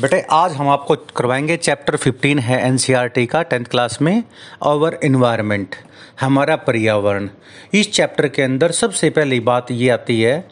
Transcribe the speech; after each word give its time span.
बेटे, 0.00 0.26
आज 0.30 0.52
हम 0.52 0.68
आपको 0.68 0.96
करवाएँगे 0.96 1.56
चैप्टर 1.56 1.96
15 1.96 2.40
है 2.40 2.66
एनसीईआरटी 2.66 3.26
का 3.26 3.42
टेंथ 3.42 3.64
क्लास 3.64 4.02
में 4.02 4.24
आवर 4.64 4.98
इन्वायरमेंट 5.02 5.74
हमारा 6.20 6.56
पर्यावरण। 6.56 7.28
इस 7.72 7.92
चैप्टर 7.92 8.28
के 8.28 8.42
अंदर 8.42 8.70
सबसे 8.70 9.10
पहली 9.10 9.40
बात 9.40 9.70
ये 9.70 9.90
आती 9.90 10.22
है 10.22 10.48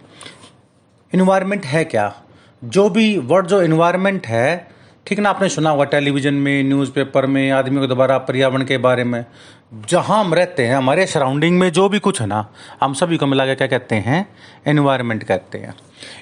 इन्वायरमेंट 1.15 1.67
है 1.67 1.85
क्या? 1.85 2.23
जो 2.65 2.91
भी 2.91 3.19
वर्ड 3.19 3.47
जो 3.47 3.63
इन्वायरमेंट 3.63 4.27
है, 4.27 4.69
ठीक 5.07 5.19
ना, 5.19 5.31
आपने 5.31 5.49
सुना 5.49 5.71
होगा 5.71 5.85
टेलीविज़न 5.85 6.35
में 6.35 6.65
न्यूज़पेपर 6.65 7.27
में, 7.27 7.51
आदमियों 7.51 7.89
के 7.89 7.95
द्वारा 7.95 8.19
पर्यावरण 8.19 8.65
के 8.65 8.79
बारे 8.79 9.05
में। 9.05 9.25
जहाँ 9.89 10.25
हम 10.25 10.35
रहते 10.35 10.67
हैं, 10.67 10.77
हमारे 10.77 11.07
सराउंडिंग 11.07 11.59
में 11.59 11.73
जो 11.73 11.89
भी 11.89 11.99
कुछ 11.99 12.21
है 12.21 12.27
ना, 12.27 12.53
हम 12.83 12.95
सभी 12.95 13.17
को 13.17 13.27
मिला 13.27 13.47
के 13.47 13.55
क्या 13.55 13.67
कहते 13.67 13.95
हैं? 13.95 14.29
एनवायरनमेंट 14.67 15.25
कहते 15.25 15.59
हैं। 15.59 15.75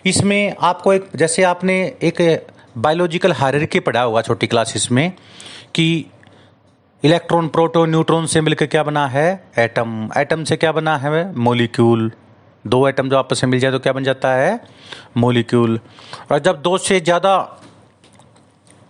इसमें 0.06 0.54
आपको 0.60 0.92
एक, 0.92 1.08
जैसे 1.16 1.42
आपने 1.42 1.96
एक 2.02 2.46
बायोलॉजिकल 2.76 3.32
हायरार्की 3.32 3.80
पढ़ा 3.80 4.02
होगा 4.02 4.22
छोटी 4.22 4.46
क्लासेस 4.46 4.88
में 4.92 5.12
कि 5.74 6.06
इलेक्ट्रॉन, 7.02 7.48
प्रोटोन, 7.48 7.90
न्यूट्रॉन 7.90 8.26
से 8.26 8.40
मिलकर 8.40 8.66
क्या 8.66 8.82
बना 8.82 9.06
है? 9.08 9.50
एटम। 9.58 10.08
एटम 10.18 10.44
से 10.44 10.56
क्या 10.56 10.72
बना 10.72 10.96
है? 10.96 11.32
मोलिक्यूल। 11.38 12.10
दो 12.64 12.86
एटम 12.88 13.08
जो 13.08 13.16
आपस 13.16 13.44
में 13.44 13.50
मिल 13.50 13.60
जाए 13.60 13.72
तो 13.72 13.78
क्या 13.78 13.92
बन 13.92 14.04
जाता 14.04 14.32
है? 14.34 14.60
मोलिक्यूल। 15.16 15.78
और 16.32 16.38
जब 16.38 16.60
दो 16.62 16.76
से 16.78 17.00
ज़्यादा 17.00 17.36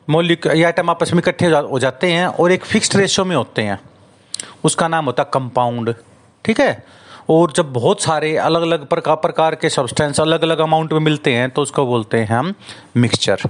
मोलिक 0.08 0.46
आइटम 0.48 0.90
आपस 0.90 1.12
में 1.12 1.18
इकट्ठे 1.18 1.46
हो 1.46 1.78
जाते 1.78 2.12
हैं 2.12 2.26
और 2.26 2.52
एक 2.52 2.64
फिक्स्ड 2.64 2.96
रेशियो 2.96 3.24
में 3.24 3.34
होते 3.36 3.62
हैं, 3.62 3.78
उसका 4.64 4.88
नाम 4.88 5.04
होता 5.04 5.22
है 5.22 5.30
कंपाउंड। 5.34 5.94
ठीक 6.44 6.60
है? 6.60 6.84
और 7.30 7.52
जब 7.56 7.72
बहुत 7.72 8.02
सारे 8.02 8.36
अलग 8.38 8.62
अलग 8.62 8.86
प्रकार 8.86 9.16
प्रकार 9.16 9.54
के 9.54 9.68
सब्सटेंस 9.70 10.20
अलग 10.20 10.42
अलग 10.42 10.58
अमाउंट 10.58 10.92
में 10.92 11.00
मिलते 11.00 11.32
हैं 11.32 11.48
तो 11.50 11.62
उसको 11.62 11.86
बोलते 11.86 12.18
हैं 12.18 12.26
हम 12.28 12.54
मिक्सचर 12.96 13.42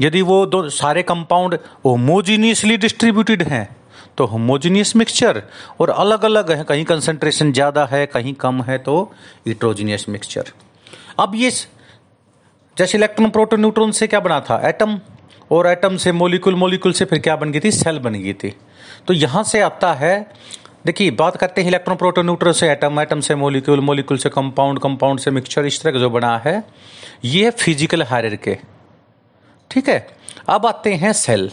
यदि 0.00 0.22
वो 0.22 0.44
दो 0.46 0.68
सारे 0.70 1.02
कंपाउंड 1.04 1.58
होमोजीनियसली 1.84 2.76
डिस्ट्रीब्यूटेड 2.76 3.42
हैं 3.42 3.68
तो 4.18 4.26
होमोजीनियस 4.26 4.94
मिक्सचर 4.96 5.42
और 5.80 5.90
अलग 5.90 6.24
अलग 6.24 6.50
है, 6.50 6.62
कहीं 6.64 6.84
कंसंट्रेशन 6.84 7.52
ज़्यादा 7.52 7.84
है, 7.86 8.04
कहीं 8.06 8.34
कम 8.36 8.62
है 8.62 8.78
तो 8.78 9.12
इट्रोजीनियस 9.46 10.08
मिक्सचर 10.08 10.52
अब 11.18 11.34
ये 11.34 11.50
जैसे 12.76 12.98
इलेक्ट्रॉन 12.98 13.30
प्रोटोन 13.30 13.60
न्यूट्रॉन 13.60 13.90
से 13.92 14.06
क्या 14.06 14.20
बना 14.20 14.40
था? 14.40 14.60
एटम 14.68 14.98
और 15.50 15.66
एटम 15.66 15.96
से 15.96 16.12
मोलिकुल 16.12 16.54
मोलिकुल 16.54 16.92
से 16.92 17.04
फिर 17.04 17.18
क्या 17.18 17.36
बन 17.36 17.52
गई 17.52 17.60
थी? 17.60 17.70
सेल 17.72 17.98
बन 17.98 18.14
गई 18.14 18.32
थी। 18.34 18.54
तो 19.06 19.14
यहाँ 19.14 19.42
से 19.44 19.60
आता 19.60 19.92
है 19.94 20.30
देखिए, 20.86 21.10
बात 21.10 21.36
करते 21.36 21.60
हैं 21.60 21.68
इलेक्ट्रॉन 21.68 21.96
प्रोटोन 21.98 22.24
न्यूट्रॉन 22.26 22.52
से 22.52 22.70
एटम 22.70 23.00
एटम 23.00 23.20
से 23.20 23.34
मोलिक्यूल 23.34 23.80
मोलिक्यूल 23.80 24.18
से 24.18 24.28
कंपाउंड 24.30 24.78
कंपाउंड 24.80 25.20
से 25.20 25.30
मिक्सचर 25.30 25.66
इस 25.66 25.80
तरह 25.82 25.92
का 25.92 25.98
जो 25.98 26.10
बना 26.10 26.36
है, 26.44 26.62
ये 27.24 27.50
फ़िज़िकल 27.52 28.02
हायर 28.02 28.36
के 28.36 28.56
ठीक 29.70 29.88
है? 29.88 30.06
अब 30.48 30.66
आते 30.66 30.92
हैं 30.94 31.12
cell 31.14 31.50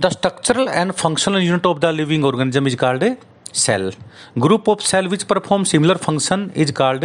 the 0.00 0.08
structural 0.08 0.68
and 0.68 0.92
functional 0.92 1.42
unit 1.42 1.66
of 1.66 1.78
the 1.78 1.86
living 1.94 2.24
organism 2.24 2.66
is 2.66 2.76
called 2.76 3.02
a 3.02 3.16
cell 3.54 3.92
group 4.38 4.68
of 4.68 4.80
cell 4.80 5.08
which 5.08 5.22
perform 5.22 5.64
similar 5.64 5.96
function 5.96 6.50
is 6.56 6.72
called 6.72 7.04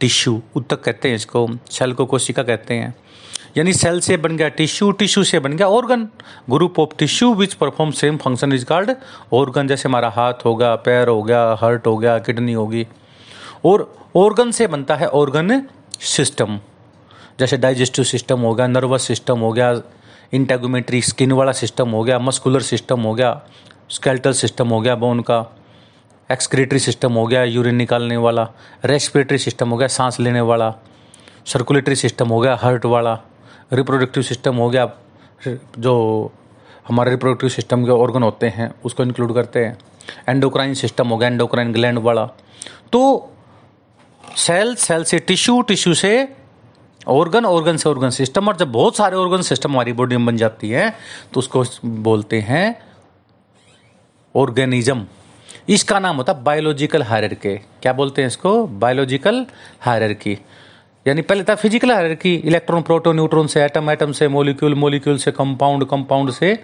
tissue 0.00 0.40
उत्तक 0.56 0.82
कहते 0.84 1.08
हैं 1.08 1.16
इसको। 1.16 1.48
सेल 1.70 1.92
को 1.92 2.06
कोशिका 2.06 2.42
कहते 2.42 2.74
हैं। 2.74 2.94
यानी 3.56 3.72
सेल 3.72 4.00
से 4.00 4.16
बन 4.16 4.36
गया 4.36 4.48
टिश्यू 4.58 4.90
टिश्यू 5.00 5.22
से 5.24 5.38
बन 5.38 5.56
गया 5.56 5.68
organ 5.68 6.08
group 6.50 6.78
of 6.80 6.96
tissue 6.98 7.32
which 7.34 7.54
perform 7.54 7.90
same 7.92 8.16
function 8.16 8.52
is 8.52 8.64
called 8.64 8.94
organ 9.32 9.68
जैसे 9.68 9.88
हमारा 9.88 10.08
हाथ 10.08 10.44
होगा 10.44 10.74
पैर 10.86 11.08
हो 11.08 11.22
गया 11.22 11.42
हार्ट 11.60 11.86
हो 11.86 11.96
गया 11.96 12.18
किडनी 12.18 12.52
होगी। 12.52 12.86
और 13.64 13.92
ऑर्गन 14.16 14.50
से 14.50 14.66
बनता 14.66 14.96
है 14.96 15.08
ऑर्गन 15.20 15.62
सिस्टम 16.00 16.58
जैसे 17.42 17.56
डाइजेस्टिव 17.58 18.04
सिस्टम 18.04 18.40
हो 18.40 18.54
गया 18.54 18.66
नर्वस 18.68 19.06
सिस्टम 19.06 19.38
हो 19.40 19.52
गया 19.52 19.72
इंटेगोमेट्री 20.34 21.00
स्किन 21.02 21.32
वाला 21.32 21.52
सिस्टम 21.52 21.90
हो 21.90 22.02
गया 22.04 22.18
मस्कुलर 22.20 22.62
सिस्टम 22.62 23.00
हो 23.02 23.14
गया 23.14 23.30
स्केल्टल 23.90 24.32
सिस्टम 24.34 24.68
हो 24.68 24.80
गया 24.80 24.94
बोन 24.96 25.20
का 25.30 25.38
एक्सक्रेटरी 26.30 26.78
सिस्टम 26.78 27.12
हो 27.12 27.26
गया 27.26 27.42
यूरिन 27.44 27.74
निकालने 27.76 28.16
वाला 28.16 28.46
रेस्पिरेटरी 28.84 29.38
सिस्टम 29.38 29.70
हो 29.70 29.76
गया 29.76 29.88
सांस 29.94 30.18
लेने 30.20 30.40
वाला 30.50 30.70
सर्कुलेटरी 31.46 31.96
सिस्टम 31.96 32.28
हो 32.28 32.38
गया 32.40 32.54
हार्ट 32.60 32.84
वाला 32.86 33.14
रिप्रोडक्टिव 33.72 34.22
सिस्टम 34.22 34.56
हो 34.56 34.68
गया 34.70 34.86
जो 35.78 35.94
हमारे 36.88 37.10
रिप्रोडक्टिव 37.10 37.48
सिस्टम 37.50 37.84
के 37.84 37.90
ऑर्गन 38.04 38.22
होते 38.22 38.48
हैं 38.56 38.72
उसको 38.84 39.02
इंक्लूड 39.02 39.34
करते 39.34 39.64
हैं 39.64 39.78
एंडोक्राइन 40.28 40.74
सिस्टम 40.74 41.08
हो 41.08 41.16
गया 41.16 41.28
एंडोक्राइन 41.28 41.72
ग्लैंड 41.72 41.98
वाला 42.06 42.26
तो 42.92 43.02
सेल 44.38 44.74
सेल 44.84 45.04
से 45.04 45.18
टिश्यू 45.28 45.60
टिश्यू 45.68 45.94
से 45.94 46.12
ऑर्गन 47.06 47.44
ऑर्गन 47.44 47.76
से 47.76 47.88
ऑर्गन 47.88 48.10
सिस्टम 48.10 48.48
और 48.48 48.56
जब 48.56 48.72
बहुत 48.72 48.96
सारे 48.96 49.16
ऑर्गन 49.16 49.42
सिस्टम 49.42 49.70
हमारी 49.70 49.92
बॉडी 49.92 50.16
में 50.16 50.26
बन 50.26 50.36
जाती 50.36 50.70
है 50.70 50.88
तो 51.34 51.40
उसको 51.40 51.64
बोलते 51.84 52.40
हैं 52.40 52.64
ऑर्गेनिज्म 54.34 55.06
इसका 55.68 55.98
नाम 55.98 56.16
होता 56.16 56.32
है 56.32 56.42
बायोलॉजिकल 56.42 57.02
हायर 57.02 57.34
के 57.34 57.56
क्या 57.82 57.92
बोलते 57.92 58.22
हैं 58.22 58.26
इसको? 58.26 58.66
बायोलॉजिकल 58.66 59.46
हायर 59.80 60.12
की 60.14 60.38
यानी 61.06 61.22
पहले 61.22 61.44
था 61.44 61.54
physical 61.54 61.90
hierarchy 61.92 62.34
electron 62.36 62.82
proton 62.82 63.16
neutron 63.16 63.46
से 63.46 63.62
एटम 63.64 63.90
एटम 63.90 64.12
से 64.12 64.28
मोलिक्यूल 64.28 64.74
मोलिक्यूल 64.74 65.16
से 65.18 65.30
कंपाउंड 65.32 65.84
कंपाउंड 65.88 66.30
से 66.30 66.58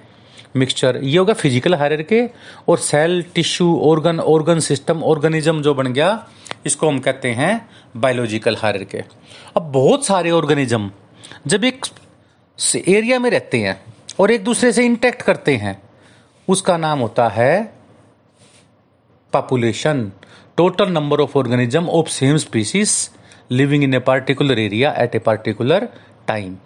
मिक्सचर 0.56 0.96
ये 1.02 1.16
होगा 1.18 1.32
फ़िज़िकल 1.34 1.74
हायरार्की 1.74 2.20
और 2.68 2.78
cell 2.80 3.22
tissue 3.34 3.74
organ 3.84 4.20
organ 4.20 4.58
system 4.60 5.02
organism 5.04 5.62
जो 5.62 5.74
बन 5.74 5.92
गया 5.92 6.10
इसको 6.66 6.88
हम 6.88 6.98
कहते 6.98 7.30
हैं 7.30 7.70
बायोलॉजिकल 7.96 8.56
हायरार्की 8.56 8.98
अब 9.56 9.72
बहुत 9.72 10.06
सारे 10.06 10.30
ऑर्गेनिज्म 10.30 10.90
जब 11.46 11.64
एक 11.64 11.86
एरिया 12.88 13.18
में 13.18 13.30
रहते 13.30 13.58
हैं 13.58 13.82
और 14.20 14.30
एक 14.30 14.44
दूसरे 14.44 14.72
से 14.72 14.84
इंटेक्ट 14.84 15.22
करते 15.22 15.56
हैं, 15.56 15.82
उसका 16.48 16.76
नाम 16.76 16.98
होता 16.98 17.28
है 17.28 17.72
population 19.32 20.12
total 20.56 20.88
number 20.88 21.20
of 21.20 21.38
organism 21.38 21.88
of 21.88 22.08
same 22.08 22.36
species 22.36 23.10
living 23.50 23.84
in 23.84 23.94
a 23.94 23.98
particular 23.98 24.58
area 24.58 24.92
at 24.92 25.14
a 25.14 25.18
particular 25.18 25.88
time 26.26 26.56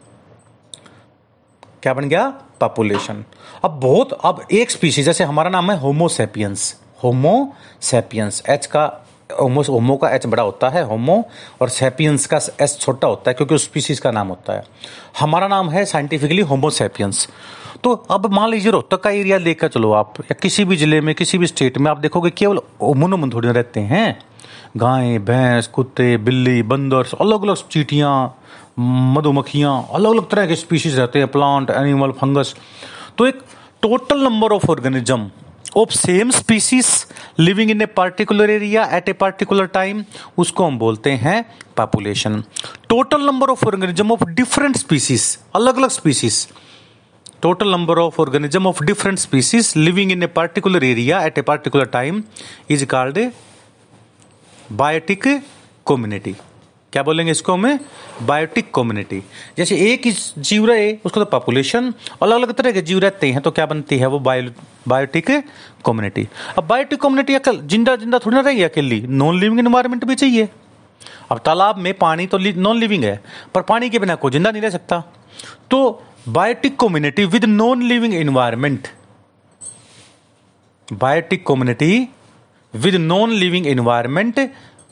क्या 1.83 1.95
बन 1.95 2.09
गया? 2.09 2.29
पॉपुलेशन 2.61 3.25
अब 3.65 3.71
बहुत, 3.71 4.13
अब 4.13 4.47
एक 4.53 4.71
स्पीसीज 4.71 5.05
जैसे 5.05 5.25
हमारा 5.25 5.51
नाम 5.51 5.71
है 5.71 5.79
homo sapiens 5.79 6.81
homo sapiens 7.05 8.43
H 8.49 8.67
का 8.67 9.07
होमो 9.33 9.63
होमो 9.63 9.97
का 9.97 10.11
एच 10.11 10.27
बड़ा 10.27 10.43
होता 10.43 10.69
है, 10.69 10.85
होमो, 10.85 11.25
और 11.61 11.69
सेपियंस 11.71 12.27
का 12.27 12.41
एस 12.61 12.79
छोटा 12.81 13.09
होता 13.09 13.31
है, 13.31 13.35
क्योंकि 13.35 13.55
उस 13.55 13.65
स्पीसीज 13.65 13.99
का 13.99 14.11
नाम 14.11 14.29
होता 14.29 14.53
है। 14.53 14.65
हमारा 15.21 15.49
नाम 15.49 15.71
है 15.71 15.85
साइंटिफिकली 15.87 16.43
होमोसेपियंस 16.43 17.29
तो 17.85 17.93
अब 18.11 18.27
मान 18.33 18.51
लीजिए 18.51 18.73
रोहतक 18.73 19.01
का 19.03 19.11
एरिया 19.11 19.39
लेकर 19.39 19.69
चलो 19.69 19.93
आप, 19.93 20.15
या 20.21 20.35
किसी 20.43 20.65
भी 20.65 20.77
ज़िले 20.77 21.01
में, 21.01 21.15
किसी 21.15 21.39
भी 21.39 21.47
स्टेट 21.47 21.79
में, 21.79 21.91
आप 21.91 21.99
देखोगे 21.99 22.31
केवल 22.33 22.61
उमुन 22.83 23.31
थोड़ी 23.33 23.49
रहते 23.49 23.81
हैं। 23.83 24.19
गाय, 24.77 25.19
भैंस, 25.21 25.67
कुत्ते, 25.69 26.17
बिल्ली, 26.19 26.63
बंदर 26.65 27.17
अलग 27.21 27.43
अलग 27.43 27.69
चीटियाँ, 27.69 28.15
मधुमक्खियाँ 28.79 29.73
अलग 29.95 30.11
अलग 30.11 30.29
तरह 30.31 30.47
के 30.47 30.57
स्पीशीज 30.57 30.99
रहते 30.99 31.19
हैं 31.19 31.29
प्लांट 31.29 31.71
एनिमल 31.71 32.13
फंगस 32.13 32.55
तो 33.19 33.27
एक 33.27 33.43
total 33.83 34.23
number 34.23 34.53
of 34.53 34.71
organism 34.71 35.31
of 35.77 35.91
same 35.91 36.31
species 36.31 36.87
living 37.41 37.71
in 37.71 37.83
a 37.83 37.87
particular 37.97 38.51
area 38.51 38.85
at 38.97 39.09
a 39.09 39.13
particular 39.21 39.67
time 39.75 40.05
उसको 40.39 40.67
हम 40.67 40.79
बोलते 40.79 41.11
हैं 41.23 41.45
population 41.77 42.43
total 42.89 43.27
number 43.27 43.51
of 43.51 43.65
organism 43.67 44.13
of 44.13 44.25
different 44.33 44.77
species 44.77 45.27
अलग 45.55 45.77
अलग 45.77 45.91
species 45.91 46.47
total 47.43 47.71
number 47.71 47.99
of 47.99 48.21
organism 48.21 48.67
of 48.67 48.83
different 48.85 49.19
species 49.19 49.73
living 49.77 50.13
in 50.13 50.23
a 50.23 50.29
particular 50.39 50.83
area 50.85 51.23
at 51.27 51.39
a 51.39 51.43
particular 51.51 51.87
time 51.93 52.23
is 52.71 52.85
called 52.87 53.19
biotic 54.73 55.27
community 55.87 56.35
क्या 56.93 57.03
बोलेंगे 57.03 57.31
इसको 57.33 57.53
हमें? 57.53 57.79
बायोटिक 58.23 58.71
कम्युनिटी 58.75 59.23
जैसे 59.59 59.77
एक 59.83 60.07
ही 60.07 60.13
जीव 60.39 60.67
रहे 60.67 60.93
उसको 61.05 61.21
तो 61.21 61.27
पॉपुलेशन 61.27 61.93
अलग 62.23 62.37
अलग 62.37 62.53
तरह 62.55 62.73
के 62.73 62.83
जीव 62.83 62.99
रहते 62.99 63.31
हैं 63.33 63.41
तो 63.43 63.51
क्या 63.51 63.67
बनती 63.67 63.99
है 63.99 64.07
वो 64.07 64.19
बायो 64.21 64.51
बायोटिक 64.89 65.31
कम्युनिटी 65.87 66.27
अब 66.59 66.67
बायोटिक 66.69 67.01
कम्युनिटी 67.01 67.35
अकल, 67.35 67.61
ज़िंदा 67.63 67.97
ज़िंदा 67.97 68.19
थोड़ी 68.19 68.35
ना 68.37 68.41
रहेगी 68.43 68.63
अकेली? 68.63 69.01
नॉन 69.03 69.41
लिविंग 69.41 69.59
इन्वायरमेंट 69.59 70.05
भी 70.05 70.15
चाहिए। 70.15 70.49
अब 71.31 71.39
तालाब 71.45 71.79
में 71.79 71.93
पानी 71.99 72.27
तो 72.27 72.39
नॉन 72.39 72.79
लिविंग 72.79 73.05
है, 73.05 73.21
पर 73.55 73.63
पानी 73.63 73.91
के 73.91 73.99
बिना 73.99 74.15
कोई 74.15 74.31
ज़िंदा 74.31 74.51
नहीं 74.51 74.63
रह 74.63 74.71
सकता। 74.71 75.03
तो 75.71 76.03
biotic 76.29 76.79
community 76.81 77.25
with 77.27 77.45
non 77.47 77.83
living 77.85 78.15
environment 78.15 78.89
biotic 80.89 81.47
community 81.47 82.09
with 82.75 82.95
non 82.97 83.33
living 83.35 83.67
environment 83.67 84.49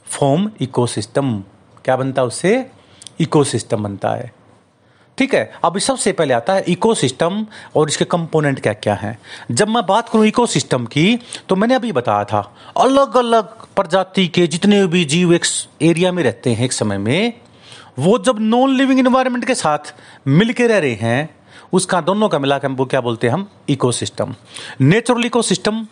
form 0.06 0.50
ecosystem 0.60 1.42
क्या 1.84 1.96
बनता 1.96 2.22
है 2.22 2.28
उससे 2.28 2.66
इकोसिस्टम 3.20 3.82
बनता 3.82 4.10
है। 4.10 4.32
ठीक 5.18 5.34
है, 5.34 5.52
अब 5.64 5.78
सबसे 5.78 6.12
पहले 6.12 6.34
आता 6.34 6.52
है 6.52 6.64
इकोसिस्टम 6.68 7.44
और 7.76 7.88
इसके 7.88 8.04
कंपोनेंट 8.04 8.60
क्या 8.60 8.72
क्या 8.74 8.94
हैं। 8.94 9.18
जब 9.50 9.68
मैं 9.68 9.84
बात 9.86 10.08
करूँ 10.08 10.26
इकोसिस्टम 10.26 10.86
की 10.86 11.18
तो 11.48 11.56
मैंने 11.56 11.74
अभी 11.74 11.92
बताया 11.92 12.24
था 12.24 12.40
अलग 12.78 13.16
अलग 13.16 13.66
प्रजाति 13.76 14.26
के 14.28 14.46
जितने 14.46 14.86
भी 14.86 15.04
जीव 15.04 15.34
एक 15.34 15.44
एरिया 15.82 16.12
में 16.12 16.22
रहते 16.22 16.50
हैं 16.50 16.64
एक 16.64 16.72
समय 16.72 16.98
में, 16.98 17.32
वो 17.98 18.18
जब 18.18 18.40
नॉन 18.40 18.76
लिविंग 18.76 19.00
एनवायरमेंट 19.00 19.44
के 19.44 19.54
साथ 19.54 19.94
मिलके 20.26 20.66
रह 20.66 20.78
रहे 20.78 20.94
हैं, 20.94 21.28
उसका 21.72 22.00
दोनों 22.00 22.28
का 22.28 22.38
मिलाकर 22.38 22.68
हम 22.68 22.76
वो 22.76 22.84
क्या 22.86 23.00
बोलते 23.00 23.26
हैं 23.26 23.34
हम? 23.34 23.48
Ecosystem 23.68 24.34
natural 24.80 25.24
ecosystem 25.24 25.86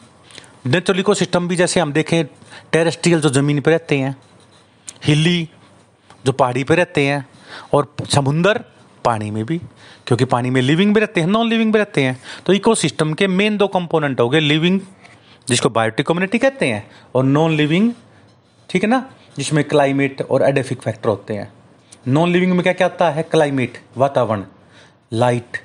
natural 0.67 1.00
ecosystem 1.00 1.49
भी 1.49 1.56
जैसे 1.56 1.81
हम 1.81 1.93
देखें 1.93 2.25
टेरेस्ट्रियल 2.73 3.20
जो 3.20 3.29
ज़मीन 3.31 3.61
पर 3.61 3.70
रहते 3.70 3.99
हैं 3.99 4.17
हिली 5.05 5.49
जो 6.28 6.32
पहाड़ी 6.34 6.64
पे 6.64 6.75
रहते 6.75 7.06
हैं 7.06 7.25
और 7.75 7.94
समुंदर 8.10 8.64
पानी 9.04 9.30
में 9.30 9.44
भी, 9.44 9.58
क्योंकि 10.06 10.25
पानी 10.26 10.50
में 10.50 10.60
लिविंग 10.62 10.94
भी 10.94 11.00
रहते 11.00 11.20
हैं 11.20 11.28
नॉन 11.28 11.48
लिविंग 11.48 11.72
भी 11.72 11.78
रहते 11.78 12.02
हैं 12.02 12.19
तो 12.46 12.52
इकोसिस्टम 12.52 13.12
के 13.14 13.26
मेन 13.28 13.56
दो 13.56 13.66
कंपोनेंट 13.69 14.20
हो 14.20 14.28
गए 14.28 14.40
लिविंग 14.40 14.80
जिसको 15.48 15.69
बायोटिक 15.70 16.06
कम्युनिटी 16.06 16.38
कहते 16.38 16.66
हैं, 16.66 16.90
और 17.14 17.25
नॉन 17.25 17.54
लिविंग 17.56 17.92
ठीक 18.70 18.82
है 18.84 18.88
ना, 18.90 18.98
जिसमें 19.38 19.62
क्लाइमेट 19.64 20.20
और 20.22 20.42
एडेफिक 20.42 20.82
फैक्टर 20.82 21.08
होते 21.08 21.34
हैं। 21.34 21.52
नॉन 22.08 22.30
लिविंग 22.30 22.52
में 22.52 22.62
क्या 22.62 22.72
क्या 22.72 22.86
आता 22.86 23.10
है? 23.10 23.22
क्लाइमेट 23.22 23.78
वातावरण 23.96 24.44
लाइट 25.12 25.56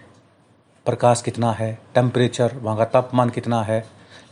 प्रकाश 0.85 1.21
कितना 1.21 1.51
है 1.51 1.77
टेम्परेचर 1.95 2.55
वहाँ 2.61 2.77
का 2.77 2.85
तापमान 2.93 3.29
कितना 3.29 3.61
है 3.63 3.85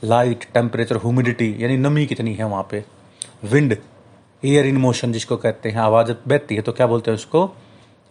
लाइट 0.04 0.46
टेम्परेचर 0.54 0.98
ह्यूमिडिटी 0.98 1.56
यानी 1.60 1.78
नमी 1.78 2.06
कितनी 2.06 2.34
है 2.36 2.46
वहाँ 2.46 2.68
पे 2.72 2.84
विंड 3.44 3.76
एयर 4.44 4.66
इन 4.66 4.78
मोशन 4.78 5.12
जिसको 5.12 5.38
कहते 5.38 5.70
हैं, 5.70 5.78
आवाज़ 5.78 6.12
बहती 6.28 6.56
है 6.56 6.62
तो 6.62 6.72
क्या 6.72 6.88
बोलते 6.88 7.12
हैं 7.12 7.16
उसको? 7.16 7.50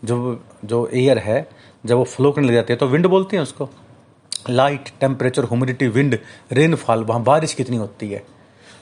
जो 0.04 0.44
जो 0.64 0.88
एयर 0.94 1.18
है, 1.18 1.48
जब 1.86 1.96
वो 1.96 2.04
फ्लो 2.04 2.32
करने 2.32 2.48
लग 2.48 2.54
जाती 2.54 2.72
है 2.72 2.76
तो 2.76 2.86
विंड 2.86 3.06
बोलते 3.06 3.36
हैं 3.36 3.42
उसको? 3.42 3.68
Light 4.50 4.88
temperature 5.00 5.44
humidity 5.44 5.88
wind 5.88 6.18
rainfall 6.52 7.04
वहाँ 7.04 7.22
बारिश 7.22 7.54
कितनी 7.54 7.76
होती 7.76 8.10
है? 8.10 8.22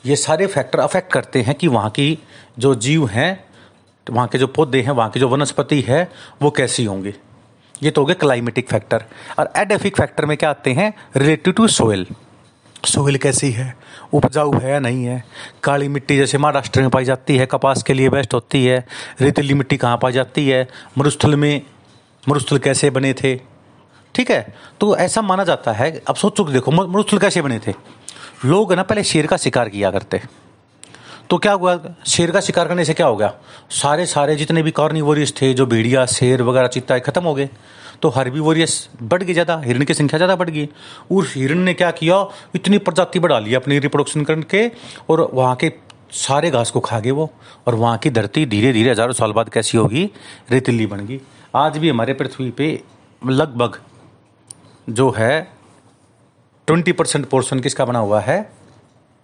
ये 0.07 0.17
सारे 0.17 0.47
फैक्टर 0.47 0.79
अफेक्ट 0.79 1.13
करते 1.13 1.43
हैं 1.43 1.55
कि 1.55 1.69
वहाँ 1.69 1.91
की 1.91 2.19
जो 2.59 2.75
जीव 2.75 3.07
हैं, 3.07 3.45
वहाँ 4.11 4.29
के 4.29 4.39
जो 4.39 4.47
पौधे 4.47 4.81
हैं, 4.81 4.91
वहाँ 4.91 5.11
की 5.11 5.21
जो 5.21 5.29
वनस्पति 5.29 5.81
है, 5.81 6.11
वो 6.43 6.51
कैसी 6.51 6.85
होंगी? 6.85 7.15
ये 7.83 7.91
तो 7.91 8.01
हो 8.01 8.07
गए 8.07 8.15
क्लाइमेटिक 8.15 8.69
फैक्टर 8.69 9.05
और 9.39 9.53
एडेफिक 9.57 9.97
फैक्टर 9.97 10.27
में 10.27 10.37
क्या 10.37 10.51
आते 10.51 10.73
हैं? 10.73 10.93
रिलेटेड 11.17 11.55
टू 11.55 11.69
सोयल 11.69 12.07
सोइल 12.85 13.17
कैसी 13.17 13.51
है? 13.51 13.77
उपजाऊ 14.13 14.53
है 14.55 14.79
नहीं 14.81 15.05
है? 15.05 15.25
काली 15.63 15.89
मिट्टी 15.89 16.17
जैसे 16.17 16.39
महाराष्ट्र 16.39 16.81
में 16.81 16.91
पाई 16.91 17.05
जाती 17.05 17.37
है, 17.37 17.47
कपास 17.47 17.83
के 17.83 17.95
लिए 17.95 18.09
बेस्ट 18.09 18.35
होती 18.35 18.65
है। 18.67 18.85
रेतीली 19.21 19.55
मिट्टी 19.55 19.77
कहाँ 19.77 19.99
पाई 20.03 20.13
जाती 20.13 20.49
है? 20.49 20.69
मरुस्थल 20.99 21.37
में 21.37 21.63
मरुस्थल 22.29 22.59
कैसे 22.59 22.91
बने 22.91 23.13
थे? 23.13 23.37
ठीक 24.15 24.31
है 24.31 24.55
तो 24.81 24.97
ऐसा 24.97 25.23
माना 25.23 25.45
जाता 25.45 25.73
है। 25.73 26.03
अब 26.09 26.15
सोचो 26.15 26.45
कि 26.45 26.53
देखो, 26.53 26.71
मरुस्थल 26.71 27.19
कैसे 27.19 27.43
बने 27.43 27.59
थे? 27.67 27.75
लोग 28.45 28.73
ना, 28.73 28.83
पहले 28.83 29.05
शेर 29.05 29.27
का 29.27 29.37
शिकार 29.37 29.69
किया 29.69 29.91
करते। 29.91 30.21
तो 31.31 31.39
क्या 31.39 31.53
हुआ? 31.53 31.79
शेर 32.07 32.31
का 32.31 32.41
शिकार 32.41 32.69
करने 32.69 32.85
से 32.85 32.95
क्या 32.95 33.07
हो 33.07 33.17
गया? 33.17 33.33
सारे 33.71 34.07
सारे 34.07 34.37
जितने 34.37 34.63
भी 34.63 34.71
कॉर्निवोरियस 34.71 35.35
थे, 35.43 35.53
जो 35.55 35.67
भेड़िया, 35.67 36.07
शेर 36.07 36.43
वगैरह 36.43 36.67
चित्ता 36.67 36.99
खत्म 36.99 37.23
हो 37.23 37.35
गए। 37.35 37.49
तो 38.03 38.09
हरबी 38.09 38.31
हर्बीवोरियस 38.31 38.89
बढ़ 39.03 39.23
गई 39.23 39.33
ज़्यादा 39.33 39.61
हिरण 39.61 39.85
की 39.85 39.95
संख्या 39.95 40.19
ज़्यादा 40.19 40.35
बढ़ 40.37 40.51
गई। 40.51 40.69
उस 41.11 41.35
हिरण 41.37 41.59
ने 41.59 41.75
क्या 41.75 41.91
किया? 41.91 42.17
इतनी 42.55 42.79
प्रजाति 42.79 43.19
बढ़ा 43.19 43.39
ली 43.39 43.55
अपनी 43.55 43.79
रिप्रोडक्शन 43.79 44.25
करके 44.25 44.67
और 45.11 45.31
वहाँ 45.35 45.55
के 45.57 45.73
सारे 46.13 46.51
घास 46.51 46.71
को 46.71 46.81
खा 46.81 47.01
गए 47.01 47.11
वो, 47.11 47.31
और 47.67 47.75
वहाँ 47.75 47.99
की 47.99 48.11
धरती 48.11 48.45
धीरे 48.47 48.73
धीरे 48.73 48.91
हज़ारों 48.91 49.13
साल 49.13 49.33
बाद 49.33 49.49
कैसी 49.49 49.79
होगी? 49.79 50.05
रेतीली 50.51 50.87
बन 50.87 51.07
गई। 51.07 51.21
आज 51.57 51.79
भी 51.79 51.89
हमारे 51.89 52.15
पृथ्वी 52.15 52.51
पे 52.51 52.71
लगभग 53.23 53.79
जो 54.89 55.11
है, 55.11 55.49
ट्वेंटी 56.69 56.93
परसेंट 56.93 57.29
पोर्सन 57.29 57.61
किसका 57.61 57.85
बना 57.85 57.99
हुआ 57.99 58.21
है? 58.21 58.41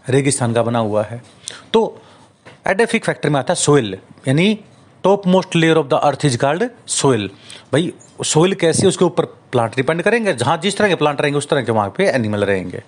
रेगिस्तान 0.05 0.53
का 0.53 0.62
बना 0.62 0.79
हुआ 0.81 1.03
है। 1.05 1.23
तो 1.73 2.00
एडेफिक 2.69 3.05
फैक्टर 3.05 3.31
में 3.31 3.38
आता 3.41 3.53
है 3.53 3.56
सोइल 3.56 3.99
यानी 4.29 4.59
top 5.05 5.27
most 5.27 5.56
layer 5.56 5.77
of 5.77 5.87
the 5.87 5.95
earth 5.95 6.25
is 6.25 6.37
called 6.39 6.69
soil 6.89 7.31
भाई 7.73 7.93
सोइल 8.25 8.55
कैसी 8.55 8.83
है, 8.83 8.89
उसके 8.89 9.05
ऊपर 9.05 9.25
प्लांट 9.53 9.77
डिपेंड 9.77 10.03
करेंगे। 10.03 10.33
जहाँ 10.35 10.56
जिस 10.59 10.77
तरह 10.77 10.89
के 10.89 10.95
प्लांट 10.95 11.21
रहेंगे, 11.21 11.39
उस 11.39 11.49
तरह 11.49 11.62
के 11.62 11.73
वहाँ 11.73 11.93
पे 11.97 12.06
एनिमल 12.06 12.45
रहेंगे। 12.45 12.83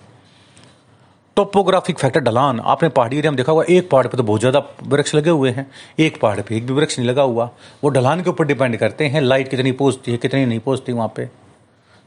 टोपोग्राफिक 1.37 1.99
फैक्टर 1.99 2.21
ढलान। 2.21 2.61
आपने 2.63 2.89
पहाड़ी 2.89 3.17
एरिया 3.19 3.31
में 3.31 3.37
देखा 3.37 3.53
हुआ 3.53 3.65
एक 3.65 3.89
पहाड़ 3.91 4.07
पे 4.07 4.17
तो 4.17 4.23
बहुत 4.23 4.41
ज़्यादा 4.41 4.63
वृक्ष 4.85 5.15
लगे 5.15 5.31
हुए 5.31 5.51
हैं। 5.51 5.67
एक 5.99 6.21
पहाड़ 6.21 6.41
पे 6.41 6.57
एक 6.57 6.67
भी 6.67 6.73
वृक्ष 6.73 6.99
नहीं 6.99 7.09
लगा 7.09 7.23
हुआ। 7.23 7.51
वो 7.85 7.91
ढलान 7.91 8.23
के 8.23 8.31
ऊपर 8.31 8.47
डिपेंड 8.47 8.77
करते 8.77 9.07
हैं। 9.07 9.21
लाइट 9.21 9.49
कितनी 9.49 9.73
पहुँचती 9.73 10.13
है, 10.13 10.19
कितनी 10.19 10.45
नहीं 10.47 10.61
पहुँचती 10.61 10.93
वहाँ 10.93 11.13
पे। 11.17 11.29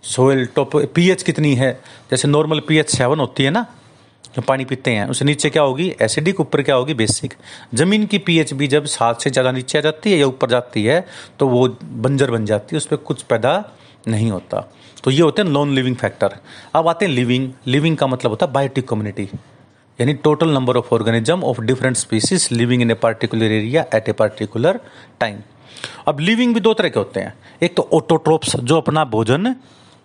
सोइल 0.04 0.46
टॉप 0.56 0.76
पीएच 0.96 1.24
कितनी 1.24 1.54
है? 1.56 1.72
जैसे 2.12 2.28
नॉर्मल 2.28 2.60
पीएच 2.68 2.90
सेवन 2.90 3.20
होती 3.20 3.44
है 3.44 3.50
ना 3.52 3.66
पानी 4.38 4.66
पीते 4.66 4.92
हैं 4.92 5.06
उससे 5.08 5.26
नीचे 5.26 5.50
क्या 5.50 5.64
होगी? 5.64 5.88
एसिडिक 6.02 6.40
ऊपर 6.40 6.62
क्या 6.62 6.76
होगी? 6.76 6.94
बेसिक 6.94 7.34
ज़मीन 7.76 8.06
की 8.06 8.18
पीएच 8.20 8.54
भी 8.54 8.68
जब 8.68 8.86
सात 8.88 9.22
से 9.22 9.30
ज़्यादा 9.30 9.52
नीचे 9.52 9.78
आ 9.78 9.81
जाती 9.81 10.12
है 10.12 10.18
या 10.18 10.28
ऊपर 10.28 10.50
जाती 10.50 10.84
है 10.86 11.06
तो 11.40 11.48
वो 11.48 11.68
बंजर 11.84 12.31
बन 12.31 12.46
जाती 12.46 12.76
है, 12.76 12.78
उस 12.78 12.86
पर 12.86 12.96
कुछ 12.98 13.22
पैदा 13.24 13.64
नहीं 14.08 14.31
होता। 14.31 14.68
तो 15.04 15.12
ये 15.12 15.22
होते 15.22 15.42
हैं 15.42 15.50
नॉन 15.50 15.74
लिविंग 15.76 15.96
फैक्टर 15.96 16.36
अब 16.76 16.88
आते 16.88 17.06
हैं 17.06 17.12
लिविंग 17.12 17.52
लिविंग 17.68 17.98
का 17.98 18.08
मतलब 18.08 18.31
होता 18.31 18.46
है 18.46 18.52
बायोटिक 18.54 18.88
कम्युनिटी 18.90 19.30
यानी 20.00 20.14
total 20.16 20.50
number 20.50 20.78
of 20.78 20.94
organism 20.94 21.44
of 21.44 21.62
different 21.62 21.98
species 21.98 22.48
living 22.52 22.81
in 22.81 22.92
a 22.92 22.94
particular 22.96 23.52
area 23.52 23.86
at 23.96 24.10
a 24.10 24.12
particular 24.14 24.80
time 25.20 25.40
अब 26.08 26.20
लिविंग 26.20 26.54
भी 26.54 26.60
दो 26.60 26.74
तरह 26.74 26.90
के 26.90 27.00
होते 27.00 27.20
हैं। 27.20 27.34
एक 27.64 27.76
तो 27.76 27.88
ऑटोट्रोप्स 27.94 28.56
जो 28.58 28.78
अपना 28.78 29.04
भोजन 29.08 29.56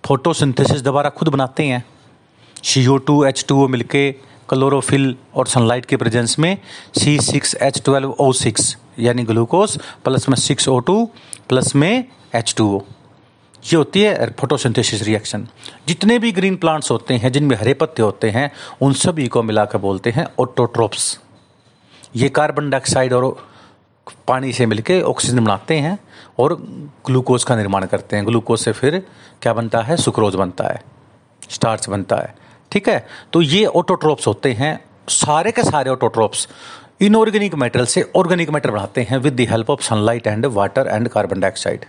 फोटोसिंथेसिस 0.04 0.80
दोबारा 0.80 1.10
खुद 1.10 1.28
बनाते 1.28 1.64
हैं। 1.64 1.84
C 2.64 2.86
O 2.86 2.96
two 2.96 3.24
H 3.24 3.44
two 3.48 3.62
O 3.64 3.68
मिलके 3.68 4.10
क्लोरोफिल 4.48 5.14
और 5.34 5.46
सनलाइट 5.46 5.84
के 5.84 5.96
प्रेजेंस 5.96 6.38
में 6.38 6.56
C 6.98 7.18
six 7.20 7.54
H 7.54 7.80
twelve 7.84 8.10
O 8.10 8.32
six 8.32 8.76
यानी 8.98 9.22
ग्लूकोज 9.22 9.78
प्लस 10.04 10.28
में 10.28 10.36
सिक्स 10.36 10.68
ओ 10.68 10.78
टू 10.78 11.04
प्लस 11.48 11.74
में 11.76 12.04
एच 12.34 12.54
टू 12.56 12.74
ओ 12.76 12.80
ये 13.64 13.76
होती 13.76 14.00
है 14.00 14.30
फोटोसिंथेसिस 14.30 15.02
रिएक्शन 15.02 15.46
जितने 15.88 16.18
भी 16.18 16.32
ग्रीन 16.32 16.56
प्लांट्स 16.56 16.90
होते 16.90 17.14
हैं, 17.14 17.32
जिनमें 17.32 17.56
हरे 17.56 17.74
पत्ते 17.74 18.02
होते 18.02 18.30
हैं, 18.30 18.50
उन 18.82 18.92
सभी 18.92 19.28
को 19.28 19.42
मिलाकर 19.42 19.78
बोलते 19.78 20.10
हैं 20.10 20.26
ऑटोट्रोप्स 20.40 21.18
ये 22.16 22.28
कार्बन 22.28 22.70
डाइऑक्साइड 22.70 23.12
और 23.12 23.36
पानी 24.28 24.52
से 24.52 24.66
मिलकर 24.66 25.02
ऑक्सीजन 25.02 25.44
बनाते 25.44 25.76
हैं 25.76 25.98
और 26.38 26.54
ग्लूकोज 27.06 27.44
का 27.44 27.56
निर्माण 27.56 27.86
करते 27.86 28.16
हैं। 28.16 28.26
ग्लूकोज 28.26 28.58
से 28.58 28.72
फिर 28.72 29.02
क्या 29.42 29.52
बनता 29.52 29.80
है? 29.82 29.96
सुक्रोज 29.96 30.34
बनता 30.34 30.64
है। 30.64 30.82
स्टार्च 31.50 31.88
बनता 31.88 32.16
है। 32.16 32.34
ठीक 32.74 32.88
है? 32.88 33.06
तो 33.32 33.40
ये 33.42 33.64
ऑटोट्रोप्स 33.66 34.26
होते 34.26 34.52
हैं, 34.52 34.78
सारे 35.08 35.50
के 35.52 35.62
सारे 35.62 35.90
ऑटोट्रोप्स 35.90 36.48
इनऑर्गेनिक 37.00 37.54
मेटेरियल 37.54 37.86
से 37.86 38.02
ऑर्गेनिक 38.16 38.50
मैटर 38.50 38.70
बनाते 38.70 39.02
हैं 39.02 39.18
with 39.18 39.36
the 39.36 39.46
help 39.50 39.70
of 39.70 39.82
sunlight 39.82 40.26
and 40.26 40.46
water 40.46 40.86
and 40.86 41.08
carbon 41.08 41.40
dioxide 41.40 41.84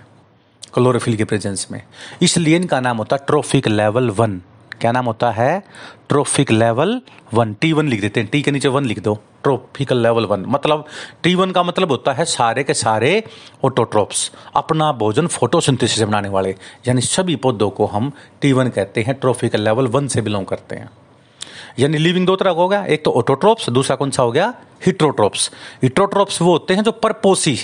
chlorophyll 0.73 1.15
के 1.15 1.23
प्रेजेंस 1.23 1.67
में। 1.71 1.81
इसलिए 2.21 2.55
इनका 2.55 2.79
नाम 2.79 2.97
होता 2.97 3.15
है 3.15 3.25
ट्रोफिक 3.27 3.67
लेवल 3.67 4.09
वन 4.09 4.41
क्या 4.81 4.91
नाम 4.91 5.05
होता 5.05 5.31
है? 5.31 5.63
Trophic 6.09 6.51
level 6.51 7.01
one 7.33 7.53
T 7.53 7.71
one 7.73 7.87
लिख 7.87 8.01
देते 8.01 8.19
हैं। 8.19 8.29
टी 8.29 8.41
के 8.41 8.51
नीचे 8.51 8.67
वन 8.67 8.85
लिख 8.85 8.99
दो। 8.99 9.13
ट्रोफिकल 9.43 9.97
लेवल 9.97 10.25
वन 10.25 10.45
मतलब 10.47 10.85
टी 11.23 11.33
वन 11.35 11.51
का 11.51 11.63
मतलब 11.63 11.91
होता 11.91 12.13
है 12.13 12.25
सारे 12.25 12.63
के 12.63 12.73
सारे 12.73 13.23
ऑटोट्रोप्स 13.65 14.31
अपना 14.55 14.91
भोजन 14.91 15.27
फोटोसिंथेसिस 15.27 16.01
बनाने 16.01 16.29
वाले। 16.29 16.55
यानी 16.87 17.01
सभी 17.01 17.35
पौधों 17.35 17.69
को 17.69 17.85
हम 17.85 18.11
टी 18.41 18.53
वन 18.53 18.69
कहते 18.69 19.01
हैं। 19.01 19.15
ट्रोफिकल 19.15 19.61
लेवल 19.61 19.87
वन 19.87 20.07
से 20.07 20.21
बिलोंग 20.21 20.45
करते 20.45 20.75
हैं। 20.75 20.89
यानी 21.79 21.97
लिविंग 21.97 22.27
दो 22.27 22.35
तरह 22.35 22.53
का 22.53 22.61
हो 22.61 22.67
गया। 22.67 22.85
एक 22.85 23.05
तो 23.05 23.11
ऑटोट्रोप्स 23.11 23.69
दूसरा 23.69 23.95
कौन 23.95 24.11
सा 24.11 24.23
हो 24.23 24.31
गया? 24.31 24.53
हिट्रोट्रोप्स 24.85 25.51
हिट्रोट्रोप्स 25.83 26.41
वो 26.41 26.51
होते 26.51 26.73
हैं 26.73 26.83
जो 26.83 26.91
परपोसी। 26.91 27.57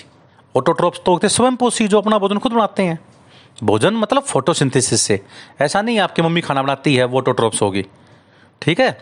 ऑटोट्रोप्स 0.56 1.01
तो 1.06 1.12
होते 1.12 1.27
हैं 1.27 1.34
स्वयं 1.34 1.56
पोसी 1.56 1.88
जो 1.88 1.98
अपना 1.98 2.18
भोजन 2.18 2.38
खुद 2.38 2.51
बनाते 2.51 2.84
हैं। 2.84 3.00
भोजन 3.63 3.94
मतलब 3.94 4.24
फोटोसिंथेसिस 4.24 5.01
से। 5.01 5.20
ऐसा 5.62 5.82
नहीं 5.82 6.00
आपकी 6.00 6.22
मम्मी 6.22 6.41
खाना 6.41 6.63
बनाती 6.63 6.96
है, 6.96 7.06
वो 7.06 7.18
ऑटोट्रोप्स 7.18 7.62
होगी। 7.62 7.86
ठीक 8.62 8.80
है? 8.80 8.98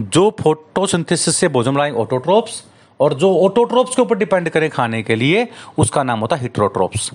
जो 0.00 0.30
फोटोसिंथेसिस 0.40 1.36
से 1.36 1.48
भोजन 1.48 1.74
बनाए 1.74 1.90
ऑटोट्रोप्स 1.90 2.62
और 3.00 3.14
जो 3.14 3.34
ऑटोट्रोप्स 3.38 3.96
के 3.96 4.02
ऊपर 4.02 4.16
डिपेंड 4.18 4.48
करें 4.48 4.68
खाने 4.70 5.02
के 5.02 5.14
लिए, 5.14 5.48
उसका 5.78 6.02
नाम 6.02 6.20
होता 6.20 6.36
है 6.36 6.42
हिट्रोट्रोप्स 6.42 7.10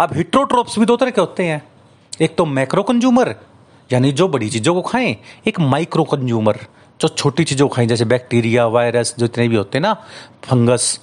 अब 0.00 0.14
हिट्रोट्रोप्स 0.16 0.78
भी 0.78 0.86
दो 0.86 0.96
तरह 0.96 1.10
के 1.10 1.20
होते 1.20 1.44
हैं। 1.44 1.62
एक 2.20 2.36
तो 2.36 2.44
मैक्रो 2.46 2.82
कंज्यूमर 2.82 3.34
यानी 3.90 4.12
जो 4.12 4.28
बड़ी 4.28 4.48
चीज़ों 4.50 4.74
को 4.74 4.82
खाएँ, 4.82 5.16
एक 5.46 5.60
माइक्रो 5.60 6.04
कंज्यूमर 6.04 6.58
जो 7.00 7.08
छोटी 7.08 7.44
चीज़ों 7.44 7.68
को 7.68 7.74
खाएँ, 7.74 7.86
जैसे 7.88 8.04
बैक्टीरिया 8.04 8.66
वायरस 8.66 9.14
जितने 9.18 9.48
भी 9.48 9.56
होते 9.56 9.78
हैं 9.78 9.82
ना 9.82 9.94
फंगस 10.44 10.98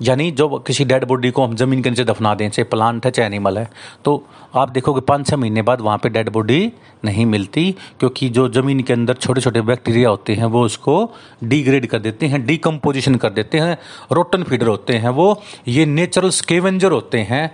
यानी 0.00 0.30
जो 0.30 0.48
किसी 0.58 0.84
डेड 0.84 1.04
बॉडी 1.04 1.30
को 1.30 1.44
हम 1.44 1.54
ज़मीन 1.56 1.82
के 1.82 1.90
नीचे 1.90 2.04
दफना 2.04 2.34
दें, 2.34 2.48
चाहे 2.48 2.64
प्लांट 2.64 3.04
है, 3.06 3.10
चाहे 3.10 3.26
एनिमल 3.26 3.58
है 3.58 3.68
तो 4.04 4.24
आप 4.54 4.70
देखोगे 4.70 5.00
पाँच 5.02 5.26
छः 5.26 5.36
महीने 5.36 5.62
बाद 5.62 5.80
वहाँ 5.80 5.98
पे 5.98 6.08
डेड 6.08 6.28
बॉडी 6.32 6.60
नहीं 7.04 7.26
मिलती, 7.26 7.70
क्योंकि 8.00 8.28
जो 8.28 8.48
ज़मीन 8.50 8.80
के 8.80 8.92
अंदर 8.92 9.14
छोटे 9.14 9.40
छोटे 9.40 9.60
बैक्टीरिया 9.62 10.08
होते 10.08 10.34
हैं, 10.34 10.44
वो 10.46 10.64
उसको 10.64 11.12
डिग्रेड 11.44 11.86
कर 11.86 11.98
देते 11.98 12.26
हैं 12.26 12.44
डिकम्पोजिशन 12.46 13.14
कर 13.16 13.30
देते 13.30 13.58
हैं 13.58 13.76
रोटन 14.12 14.42
फीडर 14.42 14.66
होते 14.66 14.94
हैं 14.94 15.08
वो, 15.10 15.42
ये 15.68 15.86
नेचुरल 15.86 16.30
स्केवेंजर 16.32 16.92
होते 16.92 17.18
हैं 17.20 17.50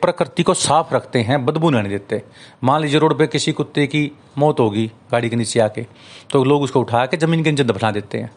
प्रकृति 0.00 0.42
को 0.42 0.54
साफ़ 0.56 0.94
रखते 0.94 1.20
हैं, 1.20 1.44
बदबू 1.46 1.70
नहीं 1.70 1.88
देते। 1.90 2.22
मान 2.64 2.80
लीजिए 2.82 3.00
रोड 3.00 3.18
पर 3.18 3.26
किसी 3.28 3.52
कुत्ते 3.52 3.86
की 3.86 4.10
मौत 4.38 4.60
होगी, 4.60 4.86
गाड़ी 5.12 5.28
के 5.30 5.36
नीचे 5.36 5.60
आके 5.60 5.86
तो 6.30 6.44
लोग 6.44 6.62
उसको 6.62 6.80
उठा 6.80 7.04
के 7.06 7.16
ज़मीन 7.16 7.42
के 7.44 7.50
नीचे 7.50 7.64
दफना 7.64 7.90
देते 7.90 8.18
हैं। 8.18 8.30